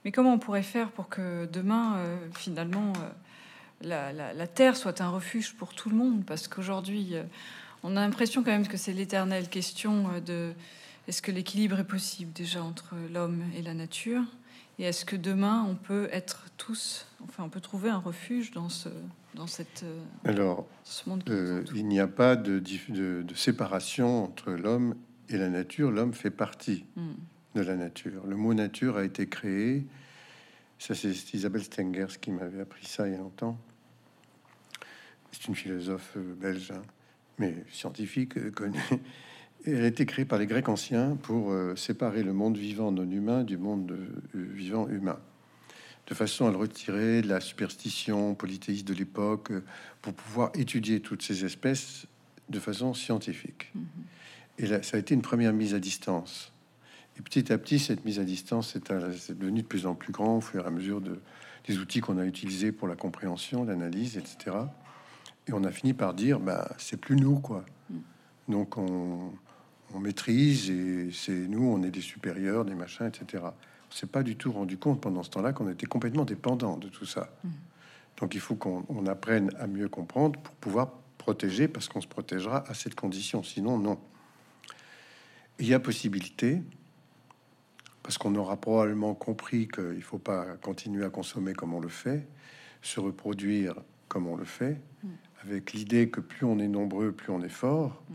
Mais 0.05 0.13
comment 0.13 0.33
on 0.35 0.39
pourrait 0.39 0.63
faire 0.63 0.91
pour 0.91 1.09
que 1.09 1.47
demain, 1.47 1.97
euh, 1.97 2.17
finalement, 2.35 2.93
euh, 2.97 3.09
la, 3.81 4.13
la- 4.13 4.33
la 4.35 4.47
Terre 4.47 4.77
soit 4.77 5.01
un 5.01 5.09
refuge 5.09 5.55
pour 5.55 5.75
tout 5.75 5.91
le 5.91 5.97
monde? 5.97 6.25
Parce 6.25 6.47
qu'aujourd'hui, 6.49 7.15
on 7.83 7.97
a 7.97 8.01
l'impression 8.01 8.45
quand 8.45 8.53
même 8.53 8.69
que 8.69 8.77
c'est 8.77 8.93
l'éternelle 8.93 9.49
question 9.49 10.05
de, 10.25 10.53
est-ce 11.09 11.23
que 11.23 11.33
l'équilibre 11.33 11.81
est 11.81 11.87
possible 11.87 12.33
déjà 12.33 12.63
entre 12.63 12.95
l'homme 13.13 13.43
et 13.57 13.63
la 13.63 13.75
nature? 13.75 14.23
Et 14.79 14.85
est-ce 14.85 15.05
que 15.05 15.17
demain 15.17 15.67
on 15.69 15.75
peut 15.75 16.09
être 16.13 16.47
tous, 16.57 17.07
enfin 17.25 17.45
on 17.45 17.49
peut 17.49 17.61
trouver 17.61 17.91
un 17.91 17.99
refuge 17.99 18.53
dans 18.53 18.69
ce 18.69 18.89
dans 19.35 19.47
cette 19.47 19.83
euh, 19.85 20.03
alors 20.25 20.67
ce 20.85 21.09
monde 21.09 21.23
euh, 21.29 21.65
il 21.75 21.87
n'y 21.87 22.01
a 22.01 22.07
pas 22.07 22.37
de, 22.37 22.59
de, 22.59 23.23
de, 23.23 23.35
séparation 23.35 24.25
entre 24.25 24.53
l'homme 24.53 24.95
et 25.29 25.37
la 25.37 25.49
nature. 25.49 25.91
L'homme 25.91 26.13
fait 26.13 26.31
partie 26.31 26.85
hmm. 26.97 27.13
de 27.55 27.61
la 27.61 27.77
nature. 27.77 28.27
Le 28.27 28.37
mot 28.37 28.55
nature 28.55 28.97
a 28.97 29.05
été 29.05 29.29
créé. 29.29 29.87
Ça 30.79 30.95
c'est 30.95 31.35
Isabelle 31.35 31.65
Stengers 31.65 32.19
qui 32.21 32.31
m'avait 32.31 32.61
appris 32.61 32.87
ça 32.87 33.07
il 33.07 33.13
y 33.13 33.17
a 33.17 33.19
longtemps. 33.19 33.59
C'est 35.33 35.49
une 35.49 35.55
philosophe 35.55 36.13
euh, 36.17 36.35
belge, 36.35 36.71
hein, 36.71 36.83
mais 37.39 37.55
scientifique 37.71 38.51
connue 38.53 38.81
elle 39.65 39.85
a 39.85 39.87
été 39.87 40.07
créée 40.07 40.25
par 40.25 40.39
les 40.39 40.47
Grecs 40.47 40.69
anciens 40.69 41.17
pour 41.23 41.53
euh, 41.53 41.77
séparer 41.77 42.23
le 42.23 42.33
monde 42.33 42.57
vivant 42.57 42.91
non 42.91 43.09
humain 43.09 43.45
du 43.45 43.57
monde 43.57 43.93
euh, 43.93 44.09
vivant 44.35 44.89
humain, 44.89 45.19
de 46.07 46.15
façon 46.15 46.47
à 46.47 46.51
le 46.51 46.57
retirer 46.57 47.23
de 47.23 47.29
la 47.29 47.41
superstition 47.41 48.35
polythéiste 48.35 48.87
de 48.87 48.95
l'époque, 48.95 49.53
euh, 49.53 49.65
pour 50.01 50.15
pouvoir 50.15 50.51
étudier 50.55 51.01
toutes 51.01 51.23
ces 51.23 51.45
espèces 51.45 52.07
de 52.49 52.59
façon 52.59 52.93
scientifique. 52.95 53.73
Mm-hmm. 53.77 53.83
Et 54.59 54.67
là, 54.67 54.83
ça 54.83 54.97
a 54.97 55.01
été 55.01 55.15
une 55.15 55.23
première 55.23 55.53
mise 55.53 55.75
à 55.75 55.79
distance. 55.79 56.53
Et 57.19 57.23
petit 57.23 57.53
à 57.53 57.59
petit, 57.59 57.79
cette 57.79 58.05
mise 58.05 58.19
à 58.19 58.25
distance 58.25 58.75
est, 58.75 58.91
devenue 59.33 59.63
de 59.63 59.67
plus 59.67 59.87
en 59.87 59.95
plus 59.95 60.13
grande 60.13 60.39
au 60.39 60.41
fur 60.41 60.65
et 60.65 60.67
à 60.67 60.71
mesure 60.71 61.01
de, 61.01 61.21
des 61.67 61.79
outils 61.79 62.01
qu'on 62.01 62.19
a 62.19 62.25
utilisés 62.25 62.73
pour 62.73 62.89
la 62.89 62.97
compréhension, 62.97 63.65
l'analyse, 63.65 64.17
etc. 64.17 64.57
Et 65.47 65.53
on 65.53 65.65
a 65.65 65.71
fini 65.71 65.93
par 65.93 66.15
dire, 66.15 66.41
bah, 66.41 66.75
c'est 66.79 66.97
plus 66.97 67.17
nous, 67.17 67.39
quoi. 67.39 67.65
Mm. 67.91 67.99
Donc 68.49 68.77
on, 68.77 69.33
on 69.95 70.01
maîtrise 70.01 70.71
et 70.71 71.11
c'est 71.13 71.33
nous, 71.33 71.65
on 71.65 71.83
est 71.83 71.91
des 71.91 72.01
supérieurs, 72.01 72.65
des 72.65 72.75
machins, 72.75 73.07
etc. 73.07 73.45
On 73.45 73.95
s'est 73.95 74.07
pas 74.07 74.23
du 74.23 74.37
tout 74.37 74.53
rendu 74.53 74.79
compte 74.79 75.01
pendant 75.01 75.23
ce 75.23 75.31
temps-là 75.31 75.53
qu'on 75.53 75.69
était 75.69 75.87
complètement 75.87 76.25
dépendant 76.25 76.77
de 76.77 76.89
tout 76.89 77.07
ça. 77.07 77.31
Mmh. 77.45 77.49
Donc 78.19 78.35
il 78.35 78.41
faut 78.41 78.55
qu'on 78.55 79.07
apprenne 79.07 79.51
à 79.59 79.67
mieux 79.67 79.89
comprendre 79.89 80.41
pour 80.41 80.55
pouvoir 80.55 80.93
protéger, 81.19 81.69
parce 81.69 81.89
qu'on 81.89 82.01
se 82.01 82.07
protégera 82.07 82.65
à 82.69 82.75
cette 82.75 82.95
condition. 82.95 83.43
Sinon, 83.43 83.79
non. 83.79 83.99
Il 85.59 85.67
y 85.69 85.75
a 85.75 85.79
possibilité, 85.79 86.63
parce 88.03 88.19
qu'on 88.19 88.35
aura 88.35 88.57
probablement 88.57 89.15
compris 89.15 89.69
qu'il 89.69 89.85
ne 89.85 90.01
faut 90.01 90.19
pas 90.19 90.57
continuer 90.57 91.05
à 91.05 91.11
consommer 91.11 91.53
comme 91.53 91.75
on 91.75 91.81
le 91.81 91.89
fait, 91.89 92.27
se 92.81 92.99
reproduire 92.99 93.75
comme 94.09 94.27
on 94.27 94.37
le 94.37 94.45
fait, 94.45 94.81
mmh. 95.03 95.09
avec 95.45 95.73
l'idée 95.73 96.09
que 96.11 96.21
plus 96.21 96.45
on 96.45 96.59
est 96.59 96.69
nombreux, 96.69 97.13
plus 97.13 97.33
on 97.33 97.43
est 97.43 97.49
fort. 97.49 98.03
Mmh 98.11 98.15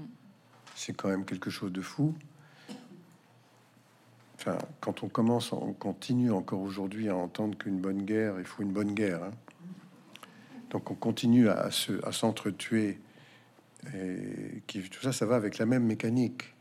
c'est 0.78 0.94
quand 0.94 1.10
même 1.10 1.26
quelque 1.26 1.50
chose 1.50 1.72
de 1.72 1.82
fou. 1.82 2.14
Enfin, 4.36 4.60
quand 4.80 5.04
on 5.04 5.10
commence, 5.10 5.52
on 5.52 5.74
continue 5.74 6.32
encore 6.32 6.62
aujourd'hui 6.62 7.10
à 7.10 7.16
entendre 7.16 7.58
qu'une 7.58 7.80
bonne 7.80 8.04
guerre, 8.04 8.36
il 8.38 8.46
faut 8.46 8.62
une 8.62 8.72
bonne 8.72 8.94
guerre. 8.94 9.24
Hein. 9.24 9.32
Donc 10.70 10.92
on 10.92 10.94
continue 10.94 11.50
à, 11.50 11.72
se, 11.72 12.06
à 12.06 12.12
s'entretuer. 12.12 13.00
Et 13.96 14.62
qui, 14.68 14.82
tout 14.84 15.02
ça, 15.02 15.12
ça 15.12 15.26
va 15.26 15.36
avec 15.36 15.58
la 15.58 15.66
même 15.66 15.84
mécanique. 15.84 16.54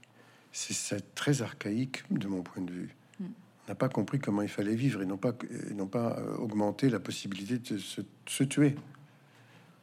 C'est 0.50 1.14
très 1.14 1.42
archaïque 1.42 2.02
de 2.10 2.26
mon 2.26 2.42
point 2.42 2.62
de 2.62 2.72
vue. 2.72 2.94
Mm. 3.20 3.24
On 3.24 3.68
n'a 3.68 3.74
pas 3.74 3.90
compris 3.90 4.18
comment 4.18 4.40
il 4.40 4.48
fallait 4.48 4.74
vivre 4.74 5.02
et 5.02 5.06
non 5.06 5.18
pas, 5.18 5.34
non 5.74 5.86
pas 5.86 6.18
euh, 6.18 6.36
augmenter 6.36 6.88
la 6.88 7.00
possibilité 7.00 7.58
de 7.58 7.78
se, 7.78 8.00
se, 8.26 8.44
tuer. 8.44 8.76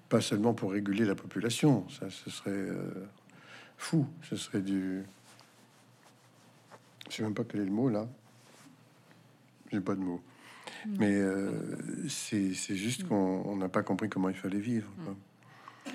Pas 0.10 0.22
seulement 0.22 0.56
pour 0.56 0.72
réguler 0.72 1.06
la 1.06 1.16
population, 1.16 1.88
ça 1.90 2.10
ce 2.10 2.32
serait 2.32 2.52
euh, 2.52 3.08
fou. 3.84 4.08
Ce 4.24 4.36
serait 4.36 4.62
du. 4.62 5.04
Je 7.10 7.16
sais 7.18 7.24
même 7.24 7.34
pas 7.34 7.44
quel 7.44 7.62
est 7.62 7.66
le 7.66 7.72
mot 7.72 7.90
là. 7.90 8.08
J'ai 9.72 9.82
pas 9.82 9.96
de 9.96 10.00
mots. 10.00 10.22
Mm. 10.86 10.96
Mais 11.00 11.14
euh, 11.14 12.08
c'est 12.08 12.54
juste 12.54 13.08
qu'on 13.08 13.56
n'a 13.56 13.70
pas 13.70 13.84
compris 13.84 14.10
comment 14.10 14.30
il 14.30 14.36
fallait 14.36 14.60
vivre. 14.60 14.90
Mm. 14.98 15.92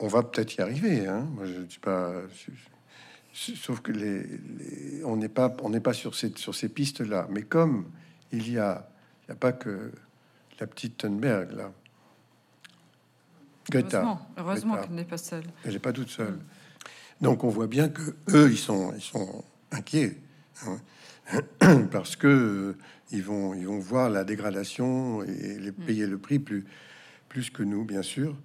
On 0.00 0.08
va 0.08 0.22
peut-être 0.22 0.56
y 0.56 0.60
arriver. 0.60 1.06
Hein. 1.06 1.26
Moi, 1.32 1.46
je 1.46 1.60
dis 1.60 1.78
pas. 1.78 2.12
Sauf 3.32 3.80
que 3.80 3.92
les, 3.92 5.04
on 5.04 5.16
n'est 5.16 5.28
pas, 5.28 5.54
on 5.62 5.70
n'est 5.70 5.80
pas 5.80 5.92
sur 5.92 6.16
ces, 6.16 6.32
sur 6.36 6.54
ces 6.54 6.68
pistes-là. 6.68 7.28
Mais 7.30 7.42
comme 7.42 7.88
il 8.32 8.50
y 8.50 8.58
a, 8.58 8.90
il 9.24 9.28
y 9.28 9.32
a 9.32 9.36
pas 9.36 9.52
que 9.52 9.92
la 10.58 10.66
petite 10.66 10.96
Thunberg 10.96 11.52
là. 11.52 11.72
Heureusement, 13.72 14.26
heureusement 14.38 14.76
qu'elle 14.78 14.94
n'est 14.94 15.04
pas 15.04 15.18
seule. 15.18 15.44
Elle 15.64 15.74
n'est 15.74 15.78
pas 15.78 15.92
toute 15.92 16.08
seule. 16.08 16.38
Donc 17.20 17.44
on 17.44 17.48
voit 17.48 17.66
bien 17.66 17.88
que 17.88 18.14
eux, 18.30 18.50
ils 18.50 18.58
sont, 18.58 18.92
ils 18.94 19.02
sont 19.02 19.44
inquiets 19.72 20.16
hein, 20.66 20.78
parce 21.90 22.16
que 22.16 22.26
euh, 22.26 22.76
ils 23.10 23.22
vont, 23.22 23.54
ils 23.54 23.66
vont 23.66 23.78
voir 23.78 24.08
la 24.10 24.24
dégradation 24.24 25.22
et 25.24 25.58
les 25.58 25.70
mm. 25.70 25.84
payer 25.86 26.06
le 26.06 26.18
prix 26.18 26.38
plus, 26.38 26.64
plus 27.28 27.50
que 27.50 27.62
nous, 27.62 27.84
bien 27.84 28.02
sûr. 28.02 28.36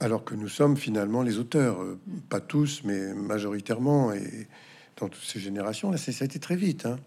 Alors 0.00 0.24
que 0.24 0.34
nous 0.34 0.48
sommes 0.48 0.76
finalement 0.76 1.22
les 1.22 1.38
auteurs, 1.38 1.82
euh, 1.82 1.98
mm. 2.06 2.20
pas 2.28 2.40
tous, 2.40 2.82
mais 2.84 3.14
majoritairement, 3.14 4.12
et 4.12 4.48
dans 4.96 5.08
toutes 5.08 5.24
ces 5.24 5.40
générations, 5.40 5.90
là, 5.90 5.98
ça 5.98 6.12
a 6.20 6.24
été 6.24 6.38
très 6.38 6.56
vite. 6.56 6.86
Hein. 6.86 6.98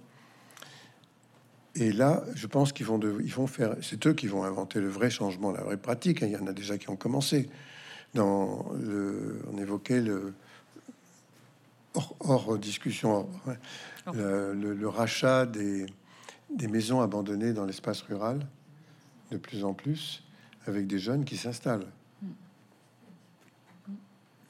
Et 1.76 1.92
là, 1.92 2.24
je 2.36 2.48
pense 2.48 2.72
qu'ils 2.72 2.86
vont, 2.86 2.98
de, 2.98 3.18
ils 3.24 3.34
vont 3.34 3.48
faire, 3.48 3.76
c'est 3.82 4.06
eux 4.08 4.14
qui 4.14 4.28
vont 4.28 4.44
inventer 4.44 4.80
le 4.80 4.90
vrai 4.90 5.10
changement, 5.10 5.52
la 5.52 5.62
vraie 5.62 5.78
pratique. 5.78 6.24
Hein. 6.24 6.28
Il 6.28 6.34
y 6.34 6.38
en 6.38 6.48
a 6.48 6.54
déjà 6.54 6.78
qui 6.78 6.90
ont 6.90 6.96
commencé. 6.96 7.50
Dans 8.16 8.72
le, 8.82 9.40
on 9.54 9.58
évoquait 9.60 10.02
le, 10.02 10.34
hors, 12.20 12.58
discussion, 12.58 13.30
le, 14.14 14.88
rachat 14.88 15.45
des, 15.45 15.86
des, 16.54 16.68
maisons 16.68 17.02
abandonnées 17.02 17.54
dans 17.54 17.66
l'espace 17.66 18.02
rural, 18.02 18.45
de 19.32 19.38
plus 19.38 19.64
en 19.64 19.74
plus, 19.74 20.24
avec 20.66 20.88
des 20.88 21.00
jeunes 21.00 21.26
qui 21.26 21.38
s'installent. 21.38 21.88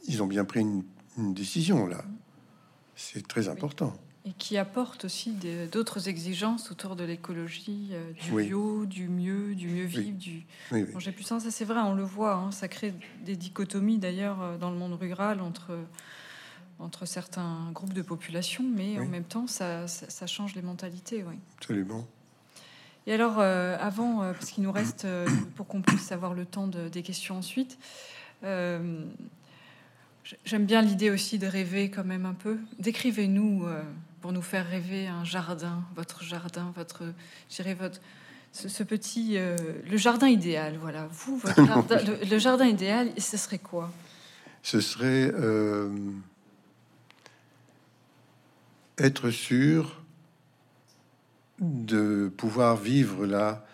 Ils 0.07 0.23
ont 0.23 0.27
bien 0.27 0.45
pris 0.45 0.61
une, 0.61 0.83
décision 1.33 1.85
là. 1.85 2.01
C'est 2.95 3.27
très 3.27 3.49
important. 3.49 3.93
Et 4.25 4.31
qui 4.31 4.57
apporte 4.57 5.05
aussi 5.05 5.33
d'autres 5.71 6.07
exigences 6.07 6.71
autour 6.71 6.95
de 6.95 7.03
l'écologie, 7.03 7.89
euh, 7.91 8.13
du 8.13 8.31
bio, 8.31 8.85
du 8.85 9.09
mieux, 9.09 9.53
du 9.53 9.67
mieux 9.67 9.85
vivre, 9.85 10.17
du 10.17 10.45
manger 10.93 11.11
plus 11.11 11.23
sain. 11.23 11.41
Ça, 11.41 11.51
c'est 11.51 11.65
vrai, 11.65 11.81
on 11.81 11.93
le 11.93 12.03
voit. 12.03 12.35
Hein. 12.35 12.51
ça 12.51 12.69
crée 12.69 12.93
des 13.25 13.35
dichotomies 13.35 13.97
d'ailleurs 13.97 14.41
euh, 14.41 14.57
dans 14.57 14.71
le 14.71 14.77
monde 14.77 14.93
rural 14.93 15.41
entre 15.41 15.77
entre 16.79 17.05
certains 17.05 17.71
groupes 17.73 17.93
de 17.93 18.01
population, 18.01 18.63
mais 18.63 18.99
en 18.99 19.05
même 19.05 19.23
temps, 19.23 19.47
ça, 19.47 19.85
change 20.27 20.55
les 20.55 20.61
mentalités. 20.61 21.23
Oui. 21.27 21.35
Absolument. 21.57 22.07
Et 23.07 23.13
alors, 23.13 23.39
euh, 23.39 23.77
avant, 23.79 24.21
euh, 24.21 24.33
parce 24.33 24.51
qu'il 24.51 24.63
nous 24.63 24.71
reste, 24.71 25.05
euh, 25.05 25.27
pour 25.55 25.67
qu'on 25.67 25.81
puisse 25.81 26.11
avoir 26.11 26.33
le 26.33 26.45
temps 26.45 26.67
de, 26.67 26.89
des 26.89 27.01
questions 27.01 27.37
ensuite, 27.37 27.77
j'aime 28.43 30.65
bien 30.65 30.81
l'idée 30.81 31.09
aussi 31.09 31.39
de 31.39 31.47
rêver 31.47 31.89
quand 31.89 32.05
même 32.05 32.25
un 32.25 32.33
peu. 32.33 32.57
Décrivez-nous, 32.77 33.65
pour 34.21 34.31
nous 34.31 34.41
faire 34.41 34.67
rêver, 34.67 35.07
un 35.07 35.23
jardin, 35.23 35.83
votre 35.95 36.23
jardin, 36.23 36.71
votre, 36.75 37.03
j'irai 37.49 37.73
votre, 37.73 37.99
ce, 38.53 38.83
petit, 38.83 39.37
le 39.37 39.97
jardin 39.97 40.27
idéal, 40.27 40.77
voilà. 40.79 41.07
Vous, 41.11 41.37
votre 41.37 41.65
jardin, 41.65 41.97
le, 42.03 42.29
le, 42.29 42.37
jardin 42.37 42.65
idéal, 42.65 43.09
ce 43.17 43.37
serait 43.37 43.57
quoi? 43.57 43.91
Ce 44.61 44.79
serait 44.79 45.33
être 48.99 49.31
sûr 49.31 50.01
de 51.59 52.31
pouvoir 52.37 52.77
vivre 52.77 53.25
là, 53.25 53.65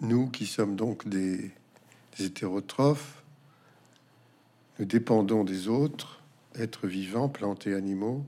nous 0.00 0.28
qui 0.28 0.46
sommes 0.46 0.76
donc 0.76 1.08
des, 1.08 1.52
hétérotrophes, 2.18 3.22
nous 4.78 4.84
dépendons 4.84 5.44
des 5.44 5.68
autres, 5.68 6.22
êtres 6.54 6.86
vivants, 6.86 7.28
plantes 7.28 7.66
et 7.66 7.74
animaux, 7.74 8.24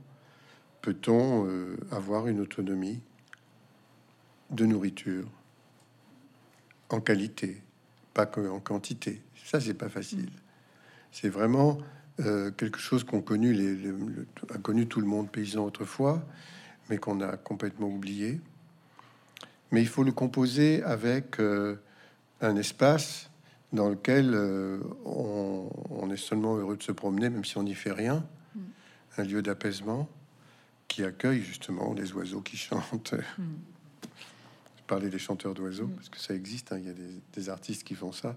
peut-on 0.83 1.47
euh, 1.47 1.77
avoir 1.91 2.29
une 2.29 2.41
autonomie 2.41 3.01
de 4.51 4.67
nourriture 4.67 5.29
en 6.91 7.01
qualité, 7.01 7.63
pas 8.15 8.27
que 8.27 8.47
en 8.49 8.61
quantité. 8.61 9.23
Ça, 9.45 9.61
c'est 9.61 9.75
pas 9.75 9.89
facile. 9.89 10.31
C'est 11.13 11.29
vraiment 11.29 11.79
euh, 12.21 12.51
quelque 12.51 12.81
chose 12.81 13.05
qu'on 13.05 13.21
connu 13.21 13.53
les, 13.53 13.93
a 14.53 14.59
connu 14.59 14.89
tout 14.89 15.01
le 15.01 15.07
monde 15.07 15.31
paysan 15.31 15.65
autrefois, 15.65 16.27
mais 16.91 16.99
qu'on 16.99 17.21
a 17.21 17.37
complètement 17.37 17.87
oublié. 17.87 18.41
Mais 19.71 19.83
il 19.83 19.87
faut 19.89 20.03
le 20.03 20.11
composer 20.11 20.83
avec 20.83 21.39
euh, 21.39 21.77
un 22.41 22.57
espace 22.57 23.31
dans 23.73 23.89
lequel 23.89 24.33
euh, 24.35 24.81
on, 25.05 26.11
est 26.11 26.17
seulement 26.17 26.57
heureux 26.57 26.77
de 26.77 26.83
se 26.83 26.91
promener, 26.91 27.29
même 27.29 27.45
si 27.45 27.57
on 27.57 27.63
n'y 27.63 27.75
fait 27.75 27.93
rien. 27.93 28.27
Mm. 28.55 28.61
Un 29.19 29.25
lieu 29.25 29.43
d'apaisement 29.43 30.09
qui 30.89 31.05
accueille 31.05 31.43
justement 31.43 31.95
des 31.95 32.13
oiseaux 32.15 32.41
qui 32.41 32.57
chantent. 32.57 33.15
Mm. 33.39 33.45
Parler 34.89 35.11
des 35.11 35.19
chanteurs 35.19 35.55
d'oiseaux, 35.55 35.87
mm. 35.87 35.95
parce 35.95 36.09
que 36.09 36.19
ça 36.19 36.35
existe, 36.35 36.73
hein. 36.73 36.79
il 36.79 36.87
y 36.87 36.91
a 36.91 36.95
des, 36.95 37.21
des 37.33 37.49
artistes 37.49 37.85
qui 37.85 37.95
font 37.95 38.11
ça. 38.11 38.37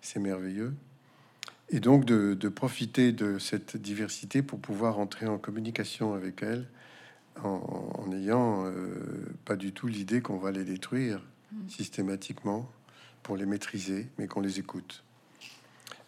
C'est 0.00 0.20
merveilleux 0.20 0.74
Et 1.68 1.80
donc 1.80 2.04
de, 2.04 2.48
profiter 2.48 3.12
de 3.12 3.38
cette 3.38 3.76
diversité 3.76 4.42
pour 4.42 4.60
pouvoir 4.60 4.98
entrer 4.98 5.26
en 5.26 5.38
communication 5.38 6.14
avec 6.14 6.42
elle 6.42 6.66
en 7.42 8.06
n'ayant 8.06 8.64
pas 9.44 9.56
du 9.56 9.72
tout 9.72 9.88
l'idée 9.88 10.22
qu'on 10.22 10.38
va 10.38 10.52
les 10.52 10.64
détruire 10.64 11.20
mm. 11.52 11.68
systématiquement 11.68 12.70
pour 13.26 13.36
les 13.36 13.44
maîtriser, 13.44 14.06
mais 14.18 14.28
qu'on 14.28 14.40
les 14.40 14.60
écoute. 14.60 15.02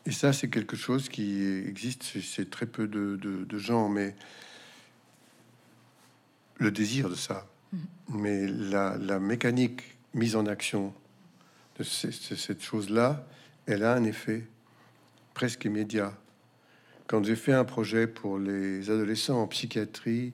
Et 0.07 0.13
ça, 0.13 0.33
c'est 0.33 0.49
quelque 0.49 0.77
chose 0.77 1.09
qui 1.09 1.43
existe 1.43 2.05
c'est 2.23 2.49
très 2.49 2.65
peu 2.65 2.87
de, 2.87 3.59
gens, 3.59 3.89
mais 3.89 4.15
le 6.59 6.71
désir 6.71 7.11
de 7.11 7.17
ça, 7.17 7.47
mm. 7.73 7.79
mais 8.11 8.47
la, 8.47 9.19
mécanique 9.19 9.83
mise 10.15 10.37
en 10.37 10.47
action 10.47 10.95
de, 11.79 11.83
cette 11.83 12.63
chose-là, 12.63 13.27
elle 13.67 13.83
a 13.83 13.95
un 13.95 14.05
effet 14.05 14.47
presque 15.39 15.67
immédiat. 15.67 16.13
Quand 17.07 17.23
j'ai 17.23 17.37
fait 17.37 17.53
un 17.53 17.65
projet 17.65 18.09
pour 18.09 18.41
les 18.41 18.91
adolescents 18.91 19.41
en 19.41 19.47
psychiatrie 19.47 20.33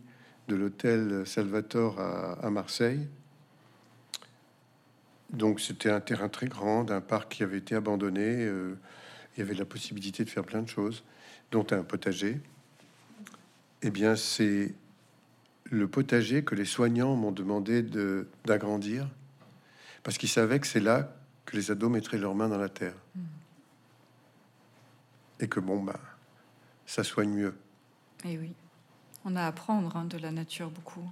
de 0.48 0.56
l'hôtel 0.56 1.26
Salvatore 1.26 2.00
à, 2.00 2.48
Marseille, 2.48 3.06
donc 5.28 5.60
c'était 5.60 5.90
un 5.90 6.00
terrain 6.00 6.30
très 6.30 6.46
grand, 6.46 6.84
d'un 6.84 7.02
parc 7.02 7.32
qui 7.32 7.42
avait 7.42 7.58
été 7.58 7.74
abandonné. 7.74 8.46
Euh, 8.46 8.78
il 9.36 9.40
y 9.40 9.42
avait 9.42 9.52
la 9.52 9.66
possibilité 9.66 10.24
de 10.24 10.30
faire 10.30 10.44
plein 10.44 10.62
de 10.62 10.70
choses, 10.70 11.04
dont 11.50 11.66
un 11.70 11.82
potager. 11.82 12.40
Eh 13.82 13.90
bien, 13.90 14.16
c'est 14.16 14.72
le 15.64 15.86
potager 15.86 16.44
que 16.44 16.54
les 16.54 16.64
soignants 16.64 17.14
m'ont 17.14 17.30
demandé 17.30 17.84
d'agrandir, 18.46 19.06
parce 20.02 20.16
qu'ils 20.16 20.30
savaient 20.30 20.60
que 20.60 20.66
c'est 20.66 20.80
là 20.80 21.14
que 21.44 21.58
les 21.58 21.70
ados 21.70 21.90
mettraient 21.90 22.16
leurs 22.16 22.34
mains 22.34 22.48
dans 22.48 22.56
la 22.56 22.70
terre. 22.70 22.96
Hmm. 23.14 23.33
Et 25.40 25.48
que 25.48 25.60
bon, 25.60 25.82
bah, 25.82 25.98
ça 26.86 27.04
soigne 27.04 27.30
mieux. 27.30 27.54
Et 28.24 28.32
eh 28.32 28.38
oui, 28.38 28.54
on 29.24 29.36
a 29.36 29.42
à 29.42 29.46
apprendre 29.48 29.94
hein, 29.96 30.04
de 30.04 30.18
la 30.18 30.30
nature 30.30 30.70
beaucoup. 30.70 31.08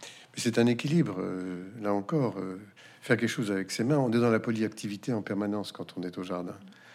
Mais 0.00 0.40
c'est 0.40 0.58
un 0.58 0.66
équilibre, 0.66 1.16
euh, 1.18 1.70
là 1.80 1.92
encore. 1.92 2.38
Euh, 2.38 2.60
faire 3.00 3.16
quelque 3.16 3.28
chose 3.28 3.50
avec 3.50 3.70
ses 3.70 3.84
mains, 3.84 3.98
on 3.98 4.12
est 4.12 4.20
dans 4.20 4.30
la 4.30 4.40
polyactivité 4.40 5.12
en 5.12 5.22
permanence 5.22 5.72
quand 5.72 5.96
on 5.96 6.02
est 6.02 6.16
au 6.18 6.22
jardin 6.22 6.54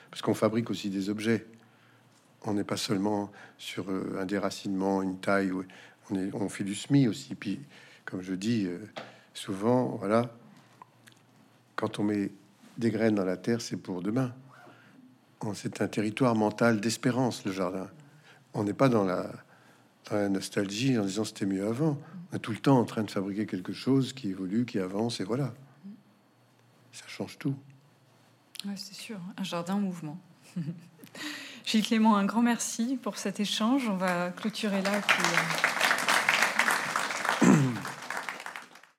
parce 0.09 0.21
qu'on 0.21 0.33
fabrique 0.33 0.69
aussi 0.69 0.89
des 0.89 1.09
objets. 1.09 1.45
On 2.43 2.53
n'est 2.53 2.63
pas 2.63 2.77
seulement 2.77 3.29
sur 3.57 3.91
euh, 3.91 4.17
un 4.19 4.25
déracinement, 4.25 5.01
une 5.01 5.19
taille. 5.19 5.51
On, 6.09 6.15
est, 6.15 6.33
on 6.33 6.47
fait 6.47 6.63
du 6.63 6.73
SMI 6.73 7.09
aussi. 7.09 7.35
Puis, 7.35 7.59
comme 8.05 8.21
je 8.21 8.33
dis 8.33 8.69
souvent, 9.33 9.97
voilà, 9.99 10.31
quand 11.75 11.99
on 11.99 12.03
met 12.03 12.31
des 12.77 12.89
graines 12.89 13.15
dans 13.15 13.25
la 13.25 13.35
terre, 13.35 13.59
c'est 13.59 13.75
pour 13.75 14.01
demain. 14.01 14.33
C'est 15.53 15.81
un 15.81 15.87
territoire 15.87 16.35
mental 16.35 16.81
d'espérance, 16.81 17.45
le 17.45 17.51
jardin. 17.51 17.87
On 18.53 18.63
n'est 18.63 18.73
pas 18.73 18.89
dans 18.89 19.03
la, 19.03 19.29
nostalgie 20.29 20.97
en 20.97 21.03
disant 21.03 21.25
c'était 21.25 21.45
mieux 21.45 21.67
avant. 21.67 21.97
On 22.31 22.35
est 22.35 22.39
tout 22.39 22.51
le 22.51 22.57
temps 22.57 22.79
en 22.79 22.85
train 22.85 23.03
de 23.03 23.11
fabriquer 23.11 23.45
quelque 23.45 23.73
chose 23.73 24.13
qui 24.13 24.29
évolue, 24.29 24.65
qui 24.65 24.79
avance, 24.79 25.19
et 25.19 25.23
voilà. 25.23 25.53
Ça 26.91 27.05
change 27.07 27.37
tout 27.37 27.55
c'est 28.75 28.95
sûr, 28.95 29.17
un 29.37 29.43
jardin 29.43 29.75
en 29.75 29.79
mouvement. 29.79 30.17
Gilles 31.65 31.83
Clément, 31.83 32.15
un 32.15 32.25
grand 32.25 32.41
merci 32.41 32.97
pour 33.01 33.17
cet 33.17 33.39
échange. 33.39 33.87
On 33.89 33.97
va 33.97 34.29
clôturer 34.29 34.81
là. 34.81 34.95
Euh, 34.95 35.66